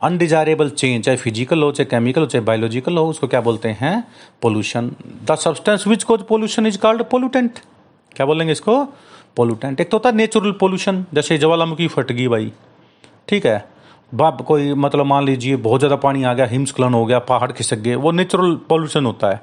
undesirable 0.03 0.71
change 0.71 1.05
चाहे 1.05 1.17
फ़िज़िकल 1.17 1.63
हो, 1.63 1.71
चाहे 1.73 1.85
केमिकल 1.87 2.21
हो, 2.21 2.27
चाहे 2.27 2.45
बायोलॉजिकल 2.45 2.99
हो, 2.99 3.07
उसको 3.09 3.29
क्या 3.29 3.41
बोलते 3.41 3.69
हैं? 3.81 4.05
Pollution 4.43 4.91
the 5.25 5.35
substance 5.37 5.87
which 5.87 6.03
cause 6.05 6.23
pollution 6.27 6.67
is 6.67 6.79
called 6.79 7.03
pollutant 7.11 7.59
क्या 8.17 8.27
बोलेंगे 8.27 8.53
इसको? 8.53 8.85
पोल्यूटेंट 9.37 9.81
एक 9.81 9.91
तो 9.91 9.97
होता 9.97 10.09
है 10.09 10.17
नेचुरल 10.17 10.53
पोल्यूशन 10.61 11.05
जैसे 11.15 11.39
ज्वालामुखी 11.39 11.89
फट 11.89 12.13
गई 12.13 12.29
भाई। 12.29 12.53
ठीक 13.29 13.47
है? 13.47 13.59
बाप, 14.13 14.41
कोई 14.43 14.75
मतलब 14.75 15.07
मान 15.07 15.25
लीजिए 15.25 15.57
बहुत 15.59 15.81
ज़्यादा 15.81 15.97
पानी 15.97 16.23
आ 16.25 16.33
गया, 16.35 16.47
हिमस्खलन 16.47 16.95
हो 16.95 17.05
गया, 17.07 17.19
पहाड़ 17.21 17.51
खिसक 17.53 17.79
गए, 17.79 17.95
वो 17.95 18.11
नेचुरल 18.13 18.55
पॉल्यूशन 18.69 19.07
होता 19.07 19.31
है। 19.31 19.41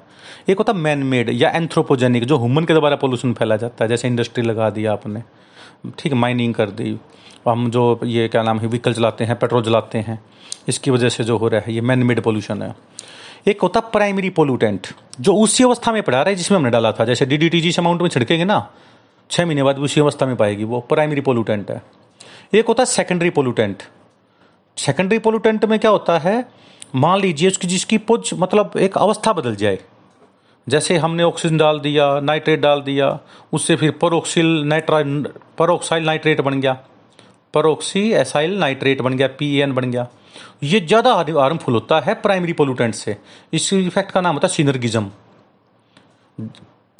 एक 0.49 0.57
होता 0.57 0.73
है 0.73 0.79
मैन 0.79 1.03
मेड 1.03 1.29
या 1.31 1.49
एंथ्रोपोजेनिक 1.49 2.23
जो 2.25 2.37
ह्यूमन 2.37 2.65
के 2.65 2.73
द्वारा 2.73 2.95
पोल्यूशन 2.95 3.33
फैला 3.33 3.55
जाता 3.55 3.83
है, 3.85 3.89
जैसे 3.89 4.07
इंडस्ट्री 4.07 4.43
लगा 4.43 4.69
दिया 4.69 4.93
आपने। 4.93 5.21
ठीक 5.99 6.13
माइनिंग 6.13 6.53
कर 6.53 6.69
दी। 6.71 6.97
हम 7.47 7.69
जो 7.71 7.99
ये 8.03 8.27
क्या 8.27 8.43
नाम 8.43 8.59
है 8.59 8.67
व्हीकल 8.67 8.93
चलाते 8.93 9.23
हैं 9.23 9.35
पेट्रोल 9.39 9.63
जलाते 9.63 9.97
हैं, 9.97 10.19
इसकी 10.67 10.91
वजह 10.91 11.09
से 11.09 11.23
जो 11.23 11.37
हो 11.37 11.47
रहा 11.47 11.61
है, 11.61 11.73
ये 11.73 11.81
मैन 11.81 12.03
मेड 12.03 12.21
पोल्यूशन 12.21 12.61
है। 12.61 12.73
एक 13.47 13.61
होता 13.61 13.79
प्राइमरी 13.93 14.29
पोल्यूटेंट 14.29 14.87
जो 15.19 15.35
उसी 15.35 15.63
अवस्था 15.63 15.91
में 15.91 16.01
पड़ा 16.03 16.17
रहा 16.17 16.29
है 16.29 16.35
जिसमें 16.35 16.57
हमने 16.57 16.69
डाला 16.69 16.91
था। 16.91 17.05
जैसे 17.05 17.25
डी 17.25 17.37
डी 17.37 17.49
टी 17.49 17.61
जिस 17.61 17.79
अमाउंट 17.79 18.01
में 18.01 18.09
छिड़केंगे 18.09 18.45
ना 18.45 18.57
छः 19.29 19.45
महीने 19.45 19.63
बाद 19.63 19.79
उसी 19.79 20.01
अवस्था 20.01 20.25
में 20.25 20.35
पाएगी 20.35 20.63
वो 20.63 20.79
प्राइमरी 20.89 21.21
पोल्यूटेंट 21.21 21.69
है। 21.71 21.81
एक 22.53 22.65
होता 22.67 22.81
है 22.81 22.85
सेकेंडरी 22.85 23.29
पोल्यूटेंट 23.29 23.83
सेकेंडरी 24.77 25.19
पोल्यूटेंट 25.19 25.65
में 25.65 25.77
क्या 25.79 25.91
होता 25.91 26.17
है? 26.19 26.45
मान 26.95 27.19
लीजिए 27.19 27.49
उसकी 27.49 27.67
जिसकी 27.67 27.97
पुज 27.99 28.29
मतलब 28.35 28.71
एक 28.77 28.97
अवस्था 28.97 29.33
बदल 29.33 29.55
जाए। 29.55 29.79
जैसे 30.67 30.97
हमने 30.97 31.23
ऑक्सीजन 31.23 31.57
डाल 31.57 31.79
दिया 31.79 32.19
नाइट्रेट 32.21 32.59
डाल 32.59 32.81
दिया, 32.81 33.19
उससे 33.53 33.75
फिर 33.75 33.91
परोक्सिल 34.01 34.45
नाइट्रा 34.65 35.01
परोक्साइल 35.57 36.05
नाइट्रेट 36.05 36.41
बन 36.41 36.59
गया। 36.61 36.73
परोक्सी 37.53 38.11
एसाइल 38.13 38.57
नाइट्रेट 38.59 39.01
बन 39.01 39.17
गया 39.17 39.27
पी 39.39 39.55
एन 39.57 39.73
बन 39.73 39.91
गया। 39.91 40.07
ये 40.63 40.79
ज़्यादा 40.81 41.13
हार्मफुल 41.13 41.73
होता 41.73 41.99
है 41.99 42.13
प्राइमरी 42.21 42.53
पोल्यूटेंट 42.53 42.95
से। 42.95 43.15
इस 43.53 43.71
इफ़ेक्ट 43.73 44.11
का 44.11 44.21
नाम 44.21 44.33
होता 44.33 44.47
है 44.47 44.53
सिनर्गिज्म 44.53 45.11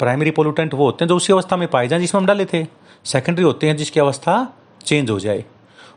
प्राइमरी 0.00 0.30
पोल्यूटेंट 0.30 0.74
वो 0.74 0.84
होते 0.84 1.04
हैं 1.04 1.08
जो 1.08 1.16
उसी 1.16 1.32
अवस्था 1.32 1.56
में 1.56 1.66
पाए 1.68 1.88
जाए 1.88 2.00
जिसमें 2.00 2.20
हम 2.20 2.26
डाले 2.26 2.44
थे। 2.44 2.66
सेकेंडरी 3.04 3.44
होते 3.44 3.66
हैं 3.66 3.76
जिसकी 3.76 4.00
अवस्था 4.00 4.36
चेंज 4.84 5.10
हो 5.10 5.18
जाए। 5.20 5.44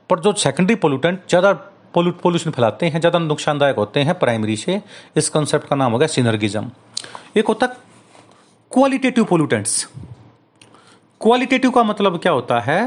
पर 0.10 0.20
जो 0.20 0.34
सेकेंडरी 0.36 0.76
पोल्यूटेंट 0.78 1.20
ज़्यादा 1.30 1.52
पोल्यूशन 1.96 2.52
फैलाते 2.52 2.86
हैं, 2.86 3.00
ज़्यादा 3.00 3.20
नुकसानदायक 3.20 3.76
होते 3.76 4.00
हैं 4.00 4.18
प्राइमरी 4.20 4.56
से। 4.58 4.82
इस 5.18 5.30
कंसेप्ट 5.30 5.68
का 5.68 5.76
नाम 5.76 5.92
हो 5.92 5.98
गया 5.98 6.08
सिनर्गिज्म 6.08 6.72
एक 7.38 7.48
होता 7.48 7.68
क्वालिटेटिव 8.72 9.24
पोल्यूटेंट्स 9.26 9.88
क्वालिटेटिव 11.22 11.72
का 11.72 11.84
मतलब 11.84 12.18
क्या 12.20 12.32
होता 12.32 12.60
है? 12.60 12.82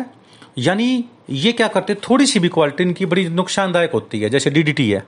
यानी 0.59 1.05
ये 1.31 1.53
क्या 1.53 1.69
करते 1.69 1.93
हैं 1.93 2.01
थोड़ी 2.03 2.27
सी 2.27 2.41
भी 2.41 2.49
क्वालिटी 2.49 2.83
इनकी 2.85 3.07
बड़ी 3.07 3.29
नुकसानदायक 3.31 3.93
होती 3.93 4.21
है, 4.21 4.29
जैसे 4.31 4.51
डीडीटी 4.51 4.91
है। 4.91 5.03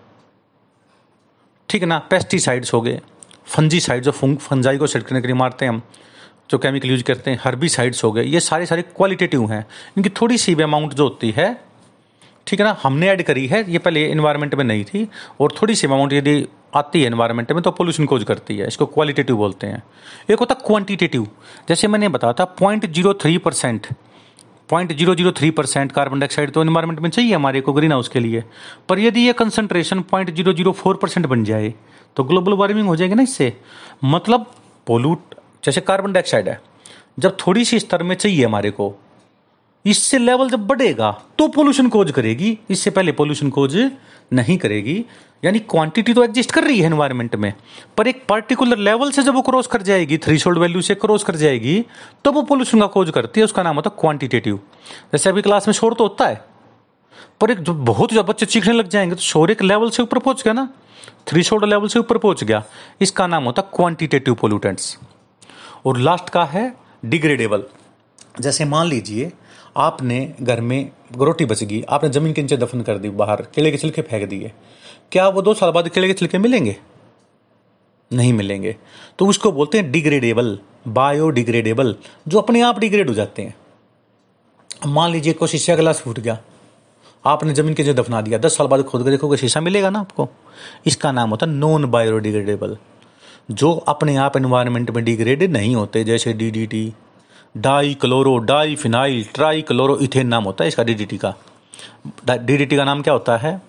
ठीक 1.69 1.83
है 1.83 1.89
ना? 1.89 1.99
पेस्टिसाइड्स 2.01 2.73
हो 2.75 2.81
गए 2.81 3.01
फंजी 3.47 3.81
साइड 3.81 4.03
जो 4.03 4.11
फंजाई 4.13 4.79
को 4.79 4.87
छिड़कने 4.87 5.21
के 5.21 5.27
लिए 5.27 5.37
मारते 5.37 5.65
हैं 5.65 5.73
हम, 5.73 5.83
जो 6.51 6.59
केमिकल 6.59 6.89
यूज़ 6.89 7.03
करते 7.03 7.31
हैं 7.31 7.39
हर्बीसाइड्स 7.43 8.05
हो 8.05 8.11
गए, 8.13 8.23
ये 8.25 8.41
सारे 8.41 8.67
सारे 8.67 8.83
क्वालिटेटिव 8.97 9.51
हैं। 9.51 9.65
इनकी 9.97 10.09
थोड़ी 10.21 10.39
सी 10.39 10.55
भी 10.55 10.63
अमाउंट 10.63 10.95
जो 10.95 11.05
होती 11.05 11.31
है 11.31 11.49
ठीक 12.47 12.61
है 12.61 12.67
ना? 12.67 12.77
हमने 12.83 13.09
ऐड 13.09 13.23
करी 13.23 13.47
है, 13.47 13.65
ये 13.71 13.79
पहले 13.79 14.07
इन्वायरमेंट 14.09 14.55
में 14.55 14.65
नहीं 14.65 14.85
थी 14.85 15.09
और 15.41 15.53
थोड़ी 15.61 15.75
सी 15.75 15.87
अमाउंट 15.87 16.13
यदि 16.13 16.47
आती 16.77 17.01
है 17.01 17.07
इन्वायरमेंट 17.07 17.53
में 17.53 17.63
तो 17.63 17.71
पोल्यूशन 17.73 18.07
कोज 18.07 18.25
करती 18.25 18.57
है, 18.57 18.67
इसको 18.69 18.87
क्वालिटेटिव 18.87 19.37
बोलते 19.37 19.67
हैं। 19.67 19.83
एक 20.31 20.39
होता 20.39 20.55
क्वांटिटेटिव 20.57 21.27
जैसे 21.69 21.89
मैंने 21.89 22.09
बताया 22.09 22.33
था 22.33 22.45
point 22.61 22.87
zero 22.87 23.15
three 23.15 23.37
percent 23.39 23.87
point 24.71 24.93
zero 24.93 25.15
zero 25.15 25.33
three 25.33 25.51
percent 25.53 25.93
carbon 25.93 26.21
dioxide 26.21 26.51
तो 26.51 26.63
इन्वायरमेंट 26.63 27.01
में 27.01 27.09
चाहिए 27.11 27.35
हमारे 27.35 27.61
को 27.61 27.73
ग्रीन 27.73 27.93
हाउस 27.93 28.09
के 28.09 28.21
लिए, 28.21 28.43
पर 28.89 28.99
यदि 28.99 29.21
ये 29.21 29.33
concentration 29.35 30.01
point 30.03 30.31
zero 30.31 30.53
zero 30.53 30.73
four 30.73 30.97
percent 30.97 31.27
बन 31.27 31.45
जाए 31.45 31.73
तो 32.17 32.25
ग्लोबल 32.25 32.53
वार्मिंग 32.55 32.89
हो 32.89 32.97
जाएगी 32.97 33.15
ना 33.15 33.23
इससे। 33.23 33.53
मतलब 34.05 34.47
पोलूट 34.87 35.35
जैसे 35.65 35.81
कार्बन 35.83 36.13
डाइऑक्साइड 36.13 36.49
है, 36.49 36.61
जब 37.19 37.37
थोड़ी 37.39 37.65
सी 37.65 37.79
स्तर 37.79 38.03
में 38.03 38.15
चाहिए 38.17 38.45
हमारे 38.45 38.71
को 38.71 38.95
इससे 39.85 40.19
लेवल 40.19 40.51
जब 40.51 40.67
बढ़ेगा 40.67 41.11
तो 41.39 41.47
पोल्यूशन 41.49 41.89
कोज 41.89 42.11
करेगी। 42.11 42.59
इससे 42.71 42.91
पहले 42.91 43.13
पोल्यूशन 43.13 43.51
कोज 43.51 43.77
नहीं 44.33 44.57
करेगी। 44.59 45.05
यानी 45.45 45.59
क्वांटिटी 45.61 46.13
तो 46.15 46.23
एग्जिस्ट 46.25 46.51
कर 46.51 46.65
रही 46.65 46.79
है 46.81 46.87
एनवायरनमेंट 46.87 47.35
में, 47.37 47.53
पर 47.97 48.09
एक 48.09 48.25
पर्टिकुलर 48.29 48.79
लेवल 48.79 49.11
से 49.11 49.23
जब 49.23 49.35
वो 49.35 49.43
क्रॉस 49.43 49.67
कर 49.67 49.83
जाएगी 49.83 50.19
थ्री 50.19 50.39
शोल्ड 50.39 50.59
वैल्यू 50.59 50.83
से 50.83 50.95
क्रॉस 50.95 51.25
कर 51.25 51.37
जाएगी 51.37 51.85
तो 52.25 52.33
वो 52.33 52.43
पोल्यूशन 52.43 52.81
का 52.81 52.87
कोज 52.87 53.11
करती 53.11 53.41
है, 53.41 53.45
उसका 53.45 53.63
नाम 53.63 53.77
होता 53.77 53.91
है 53.91 54.01
क्वांटिटेटिव 54.01 54.61
जैसे 55.13 55.31
अभी 55.31 55.43
क्लास 55.43 55.69
में 55.69 55.73
शोर 55.73 55.95
तो 55.95 56.05
होता 56.05 56.27
है, 56.27 56.45
पर 57.41 57.51
एक 57.51 57.59
जो 57.59 57.75
बहुत 57.75 58.13
जब 58.13 58.27
बच्चे 58.27 58.47
चीखने 58.47 58.75
लग 58.75 58.89
जाएँगे 58.89 59.15
तो 59.15 59.23
शोर 59.23 59.51
एक 59.51 59.63
लेवल 59.63 59.91
से 59.91 60.03
ऊपर 60.03 60.19
पहुँच 60.19 60.43
गया 60.43 60.53
ना। 60.53 60.69
थ्री 61.29 61.43
शोल्ड 61.43 61.65
लेवल 61.65 61.89
से 61.89 61.99
ऊपर 61.99 62.19
पहुँच 62.19 62.45
गया। 62.45 62.63
इसका 63.01 63.27
नाम 63.27 63.45
होता 63.45 63.63
है 63.63 63.71
क्वांटिटेटिव 63.77 64.35
पोल्यूटेंट्स 64.35 64.97
और 65.87 65.99
लास्ट 65.99 66.29
का 66.29 66.45
है 66.47 66.73
डिग्रेडेबल 67.05 67.65
जैसे 68.41 68.65
मान 68.65 68.87
लीजिए 68.87 69.33
आपने 69.77 70.35
घर 70.41 70.61
में 70.61 70.91
रोटी 71.17 71.45
बच 71.45 71.63
गई, 71.65 71.83
आपने 71.83 72.11
ज़मीन 72.11 72.33
के 72.33 72.43
नीचे 72.43 72.57
दफन 72.57 72.83
कर 72.83 72.99
दी, 72.99 73.09
बाहर 73.11 73.43
केले 73.55 73.71
के 73.71 73.77
छिलके 73.77 74.03
फेंक 74.03 74.29
दिए। 74.29 74.53
क्या 75.13 75.29
वो 75.29 75.43
दो 75.43 75.55
साल 75.55 75.71
बाद 75.71 75.89
केले 75.89 76.07
के 76.07 76.15
छिलके 76.15 76.39
मिलेंगे? 76.39 76.77
नहीं 78.11 78.33
मिलेंगे। 78.33 78.77
तो 79.19 79.27
उसको 79.27 79.53
बोलते 79.53 79.79
हैं 79.79 79.91
डिग्रेडेबल, 79.93 80.59
बायोडिग्रेडेबल, 80.89 81.95
जो 82.29 82.39
अपने 82.39 82.61
आप 82.61 82.79
डिग्रेड 82.79 83.09
हो 83.09 83.15
जाते 83.15 83.43
हैं। 83.43 83.55
मान 84.87 85.11
लीजिए 85.11 85.33
कोई 85.33 85.49
शीशा 85.49 85.75
गिलास 85.77 86.01
फूट 86.01 86.19
गया, 86.21 86.39
आपने 87.25 87.55
ज़मीन 87.55 87.75
के 87.75 87.83
नीचे 87.83 87.95
दफना 87.95 88.21
दिया, 88.21 88.39
दस 88.39 88.57
साल 88.57 88.67
बाद 88.67 88.83
खोद 88.83 89.05
कर 89.05 89.11
देखोगे 89.11 89.37
शीशा 89.37 89.61
मिलेगा 89.61 89.91
ना 89.91 90.01
आपको। 90.01 90.29
इसका 90.87 91.13
नाम 91.13 91.31
होता 91.31 91.47
है 91.47 91.53
नॉन 91.53 91.85
बायोडिग्रेडेबल 91.87 92.77
जो 93.51 93.73
अपने 93.89 94.17
आप 94.17 94.37
एनवायरनमेंट 94.37 94.91
में 94.91 95.05
डिग्रेड 95.05 95.43
नहीं 95.43 95.75
होते, 95.77 96.05
जैसे 96.05 96.33
DDT 96.33 96.93
die 97.55 97.95
chloro 97.95 98.37
die 98.41 98.75
phenyl 98.77 99.25
try 99.35 99.63
chloro 99.63 99.97
ethane 99.99 100.27
नाम 100.27 100.45
होता 100.45 100.65
है 100.65 100.69
इसका 100.69 100.83
डीडीटी 100.83 101.19
का 101.19 101.35
डीडीटी 102.29 102.77
का 102.77 102.85
नाम 102.85 103.03
क्या 103.03 103.13
होता 103.15 103.37
है? 103.37 103.61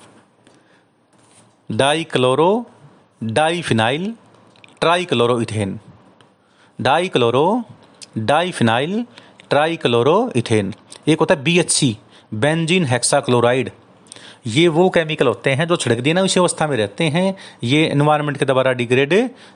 die 1.70 2.04
chloro 2.04 2.66
die 3.24 3.62
phenyl 3.62 4.14
try 4.82 5.06
chloro 5.06 5.40
ethane 5.42 5.80
die 6.80 7.08
chloro 7.08 7.64
die 8.18 8.52
phenyl 8.52 9.06
try 9.50 9.76
chloro 9.76 10.18
ethane 10.36 10.74
एक 11.08 11.20
होता 11.20 11.36
है 11.36 11.44
B 11.44 11.58
H 11.60 11.72
C 11.72 11.98
benzene 12.34 12.86
hexachloride. 12.86 13.72
ये 14.48 14.68
वो 14.68 14.90
केमिकल 14.90 15.28
होते 15.28 15.50
हैं 15.50 15.68
जो 15.68 15.76
छिड़क 15.76 16.00
दिए 16.00 16.14
ना, 16.14 16.22
उसी 16.22 16.40
अवस्था 16.40 16.68
में 16.68 16.76
रहते 16.78 17.04
हैं। 17.04 17.36
ये 17.64 17.86
इन्वायरमेंट 17.86 18.38
के 18.38 18.46
द्वारा 18.46 18.72
डिग्रेड 18.74 19.14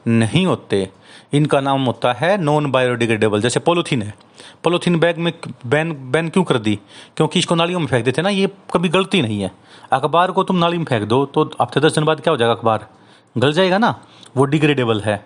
नहीं 0.08 0.46
होते। 0.46 0.90
इनका 1.34 1.60
नाम 1.62 1.84
होता 1.86 2.12
है 2.14 2.38
नॉन 2.38 2.70
बायोडिग्रेडेबल, 2.72 3.42
जैसे 3.42 3.60
पोलोथीन 3.60 4.02
है। 4.02 4.14
पोलोथीन 4.64 5.00
बैग 5.00 5.18
में 5.18 5.32
बैन 5.66 5.92
बैन 6.12 6.30
क्यों 6.30 6.44
कर 6.44 6.58
दी? 6.58 6.76
क्योंकि 7.18 7.40
इसको 7.40 7.56
नालियों 7.56 7.80
में 7.80 7.88
फेंक 7.88 8.06
देते 8.06 8.22
ना, 8.22 8.30
ये 8.30 8.50
कभी 8.74 8.90
गलती 8.90 9.22
नहीं 9.22 9.42
है। 9.42 9.52
अखबार 9.92 10.32
को 10.32 10.44
तुम 10.44 10.56
नाली 10.56 10.78
में 10.78 10.86
फेंक 10.86 11.04
दो 11.04 11.26
तो 11.26 11.44
हफ़्ते 11.62 11.80
दस 11.80 11.96
दिन 11.96 12.06
बाद 12.06 12.22
क्या 12.22 12.32
हो 12.32 12.38
जाएगा 12.38 12.54
अखबार? 12.54 12.88
गल 13.38 13.54
जाएगा 13.54 13.78
ना? 13.78 13.96
वो 14.38 14.46
डिग्रेडेबल 14.46 15.02
है। 15.02 15.24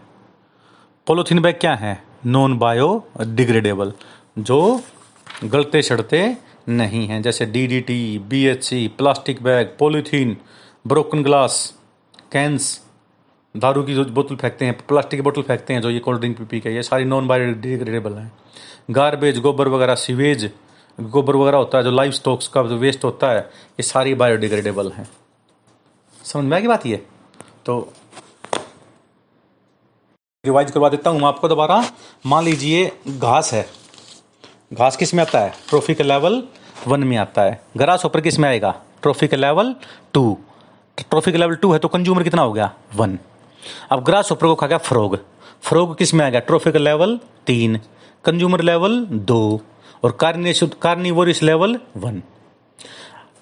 पोलोथीन 1.07 1.41
बैग 1.41 1.55
क्या 1.55 1.73
है? 1.75 2.01
नॉन 2.25 2.57
बायो 2.57 3.05
डिग्रेडेबल 3.19 3.93
जो 4.39 4.81
गलते 5.43 5.81
सड़ते 5.81 6.37
नहीं 6.69 7.07
हैं, 7.07 7.21
जैसे 7.21 7.45
D 7.45 7.65
D 7.67 7.79
T 7.81 8.19
B 8.19 8.43
H 8.45 8.63
C 8.63 8.87
plastic 8.87 9.41
bag, 9.43 9.75
polythene, 9.79 10.37
broken 10.87 11.23
glass, 11.23 11.73
cans. 12.31 12.79
दारू 13.55 13.83
की 13.83 13.93
जो 13.93 14.03
बोतल 14.05 14.35
फेंकते 14.35 14.65
हैं, 14.65 14.77
प्लास्टिक 14.87 15.17
की 15.17 15.21
बोतल 15.21 15.41
फेंकते 15.41 15.73
हैं, 15.73 15.81
जो 15.81 15.89
ये 15.89 15.99
कोल्ड 15.99 16.19
ड्रिंक 16.19 16.37
पी 16.37 16.43
पी 16.43 16.59
के, 16.59 16.69
ये 16.69 16.83
सारी 16.83 17.05
नॉन 17.05 17.27
बायोडिग्रेडेबल 17.27 18.13
हैं। 18.13 18.31
गार्बेज 18.91 19.39
गोबर 19.39 19.67
वगैरह 19.67 19.95
सीवेज 19.95 20.49
गोबर 20.97 21.35
वगैरह 21.35 21.57
होता 21.57 21.77
है, 21.77 21.83
जो 21.83 21.91
लाइफ 21.91 22.13
स्टॉक्स 22.13 22.47
का 22.47 22.63
जो 22.63 22.77
वेस्ट 22.77 23.03
होता 23.03 23.31
है, 23.31 23.39
ये 23.39 23.83
सारी 23.83 24.13
बायोडिग्रेडेबल 24.13 24.91
हैं। 24.91 25.07
समझ 26.23 26.43
में 26.45 26.55
आएगी 26.57 26.67
बात 26.67 26.85
ये? 26.85 27.03
तो 27.65 27.77
रिवाइज 30.43 30.71
करवा 30.71 30.89
देता 30.89 31.09
हूँ 31.09 31.19
मैं 31.19 31.27
आपको 31.27 31.47
दोबारा। 31.47 31.83
मान 32.25 32.43
लीजिए 32.43 32.91
घास 33.07 33.53
है। 33.53 33.65
घास 34.73 34.97
किसमें 34.97 35.21
आता 35.23 35.39
है? 35.39 35.53
ट्रॉफी 35.69 35.93
का 35.93 36.03
लेवल 36.03 36.43
वन 36.87 37.03
में 37.03 37.15
आता 37.17 37.41
है। 37.41 37.61
ग्रास 37.77 38.05
ऊपर 38.05 38.21
किसमें 38.21 38.47
आएगा? 38.49 38.71
ट्रॉफी 39.01 39.27
का 39.27 39.37
लेवल 39.37 39.75
टू 40.13 40.37
ट्रॉफी 40.99 41.31
का 41.31 41.37
लेवल 41.37 41.55
टू 41.55 41.71
है 41.73 41.79
तो 41.79 41.87
कंज्यूमर 41.87 42.23
कितना 42.23 42.41
हो 42.41 42.53
गया? 42.53 42.73
वन 42.95 43.17
अब 43.91 44.03
ग्रास 44.03 44.31
ऊपर 44.31 44.47
को 44.47 44.55
खा 44.55 44.67
गया 44.67 44.77
फ्रोग। 44.77 45.19
फ्रोग 45.61 45.97
किसमें 45.97 46.25
आ 46.25 46.29
गया 46.29 46.39
ट्रॉफी 46.39 46.71
का 46.71 46.79
लेवल 46.79 47.19
तीन, 47.47 47.79
कंज्यूमर 48.25 48.61
लेवल 48.61 49.05
दो 49.05 49.61
और 50.03 50.17
कार्निवोरिस 50.81 51.43
लेवल 51.43 51.79
वन। 51.97 52.21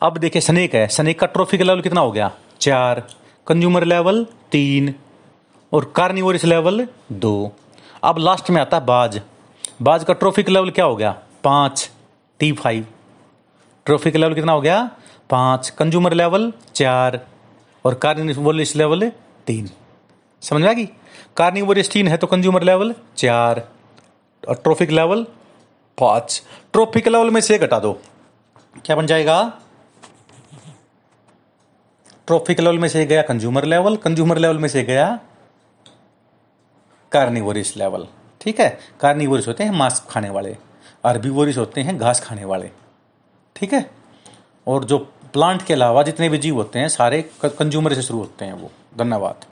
अब 0.02 0.18
देखिए 0.18 0.42
स्नेक 0.42 0.76
है। 0.76 0.88
स्नेक 0.88 1.20
का 1.20 1.28
ट्रॉफी 1.28 1.58
का 1.58 1.64
लेवल 1.64 1.82
कितना 1.82 2.02
हो 2.02 2.12
गया? 2.12 2.32
चार, 2.62 3.08
कंज्यूमर 3.48 3.84
लेवल 3.84 4.26
तीन 4.52 4.94
और 5.74 5.94
कार्निवोरिस 5.96 6.46
लेवल 6.46 6.88
दो। 7.12 7.52
अब 8.04 8.18
लास्ट 8.18 8.50
में 8.50 8.62
आता 8.62 8.78
है 8.78 8.86
बाज। 8.86 9.22
बाज 9.82 10.04
का 10.04 10.14
ट्रॉफिक 10.14 10.50
लेवल 10.50 10.70
क्या 10.70 10.86
हो 10.86 10.96
गया? 10.96 11.12
पाँच, 11.44 11.90
टी 12.40 12.52
फाइव। 12.52 12.86
ट्रॉफिक 13.86 14.16
लेवल 14.16 14.34
कितना 14.34 14.52
हो 14.52 14.62
गया? 14.62 14.90
पाँच, 15.30 15.70
कंज्यूमर 15.70 16.14
लेवल 16.14 16.52
चार 16.76 17.20
और 17.86 17.94
कार्निवोलिस 17.94 18.76
लेवल 18.76 19.12
तीन। 19.48 19.70
समझ 20.42 20.62
में 20.62 20.70
आ 20.70 20.74
गई? 20.74 20.86
कार्निवोलिस 21.38 21.92
तीन 21.92 22.08
है 22.08 22.18
तो 22.18 22.28
कंज्यूमर 22.28 22.64
लेवल 22.64 22.96
चार। 23.18 23.68
और 24.50 24.56
ट्रॉफिक 24.56 24.92
लेवल 24.92 25.24
पाँच। 25.98 26.44
ट्रॉफिक 26.74 27.08
लेवल 27.08 27.30
में 27.30 27.42
से 27.42 27.58
घटा 27.58 27.80
दो। 27.80 28.02
क्या 28.86 28.96
बन 28.96 29.06
जाएगा? 29.06 29.60
ट्रॉफिक 32.28 32.60
लेवल 32.60 32.80
में 32.80 32.88
से 32.90 33.06
गया 33.06 33.22
कंज्यूमर 33.22 33.66
लेवल 33.66 33.96
कंज्यूमर 33.96 34.38
लेवल 34.38 34.58
में 34.58 34.70
से 34.70 34.84
गया 34.84 35.20
कार्निवोरिस 37.12 37.78
लेवल 37.78 38.08
ठीक 38.42 38.60
है? 38.60 38.80
कार्निवोरिस 39.00 39.48
होते 39.48 39.64
हैं 39.64 39.72
मांस 39.72 40.06
खाने 40.10 40.30
वाले। 40.30 40.58
अरबीवोरिस 41.06 41.58
होते 41.58 41.82
हैं 41.82 41.98
घास 41.98 42.20
खाने 42.20 42.46
वाले। 42.46 42.70
ठीक 43.56 43.74
है? 43.74 43.92
और 44.68 44.84
जो 44.84 44.98
प्लांट 45.34 45.62
के 45.62 45.74
अलावा 45.74 46.04
जितने 46.04 46.30
भी 46.30 46.38
जीव 46.38 46.56
होते 46.56 46.80
हैं, 46.80 46.90
सारे 46.90 47.22
कंज्यूमर 47.46 47.94
से 47.94 48.02
शुरू 48.02 48.20
होते 48.20 48.46
हैं 48.46 48.54
वो। 48.54 48.72
धन्यवाद। 48.98 49.46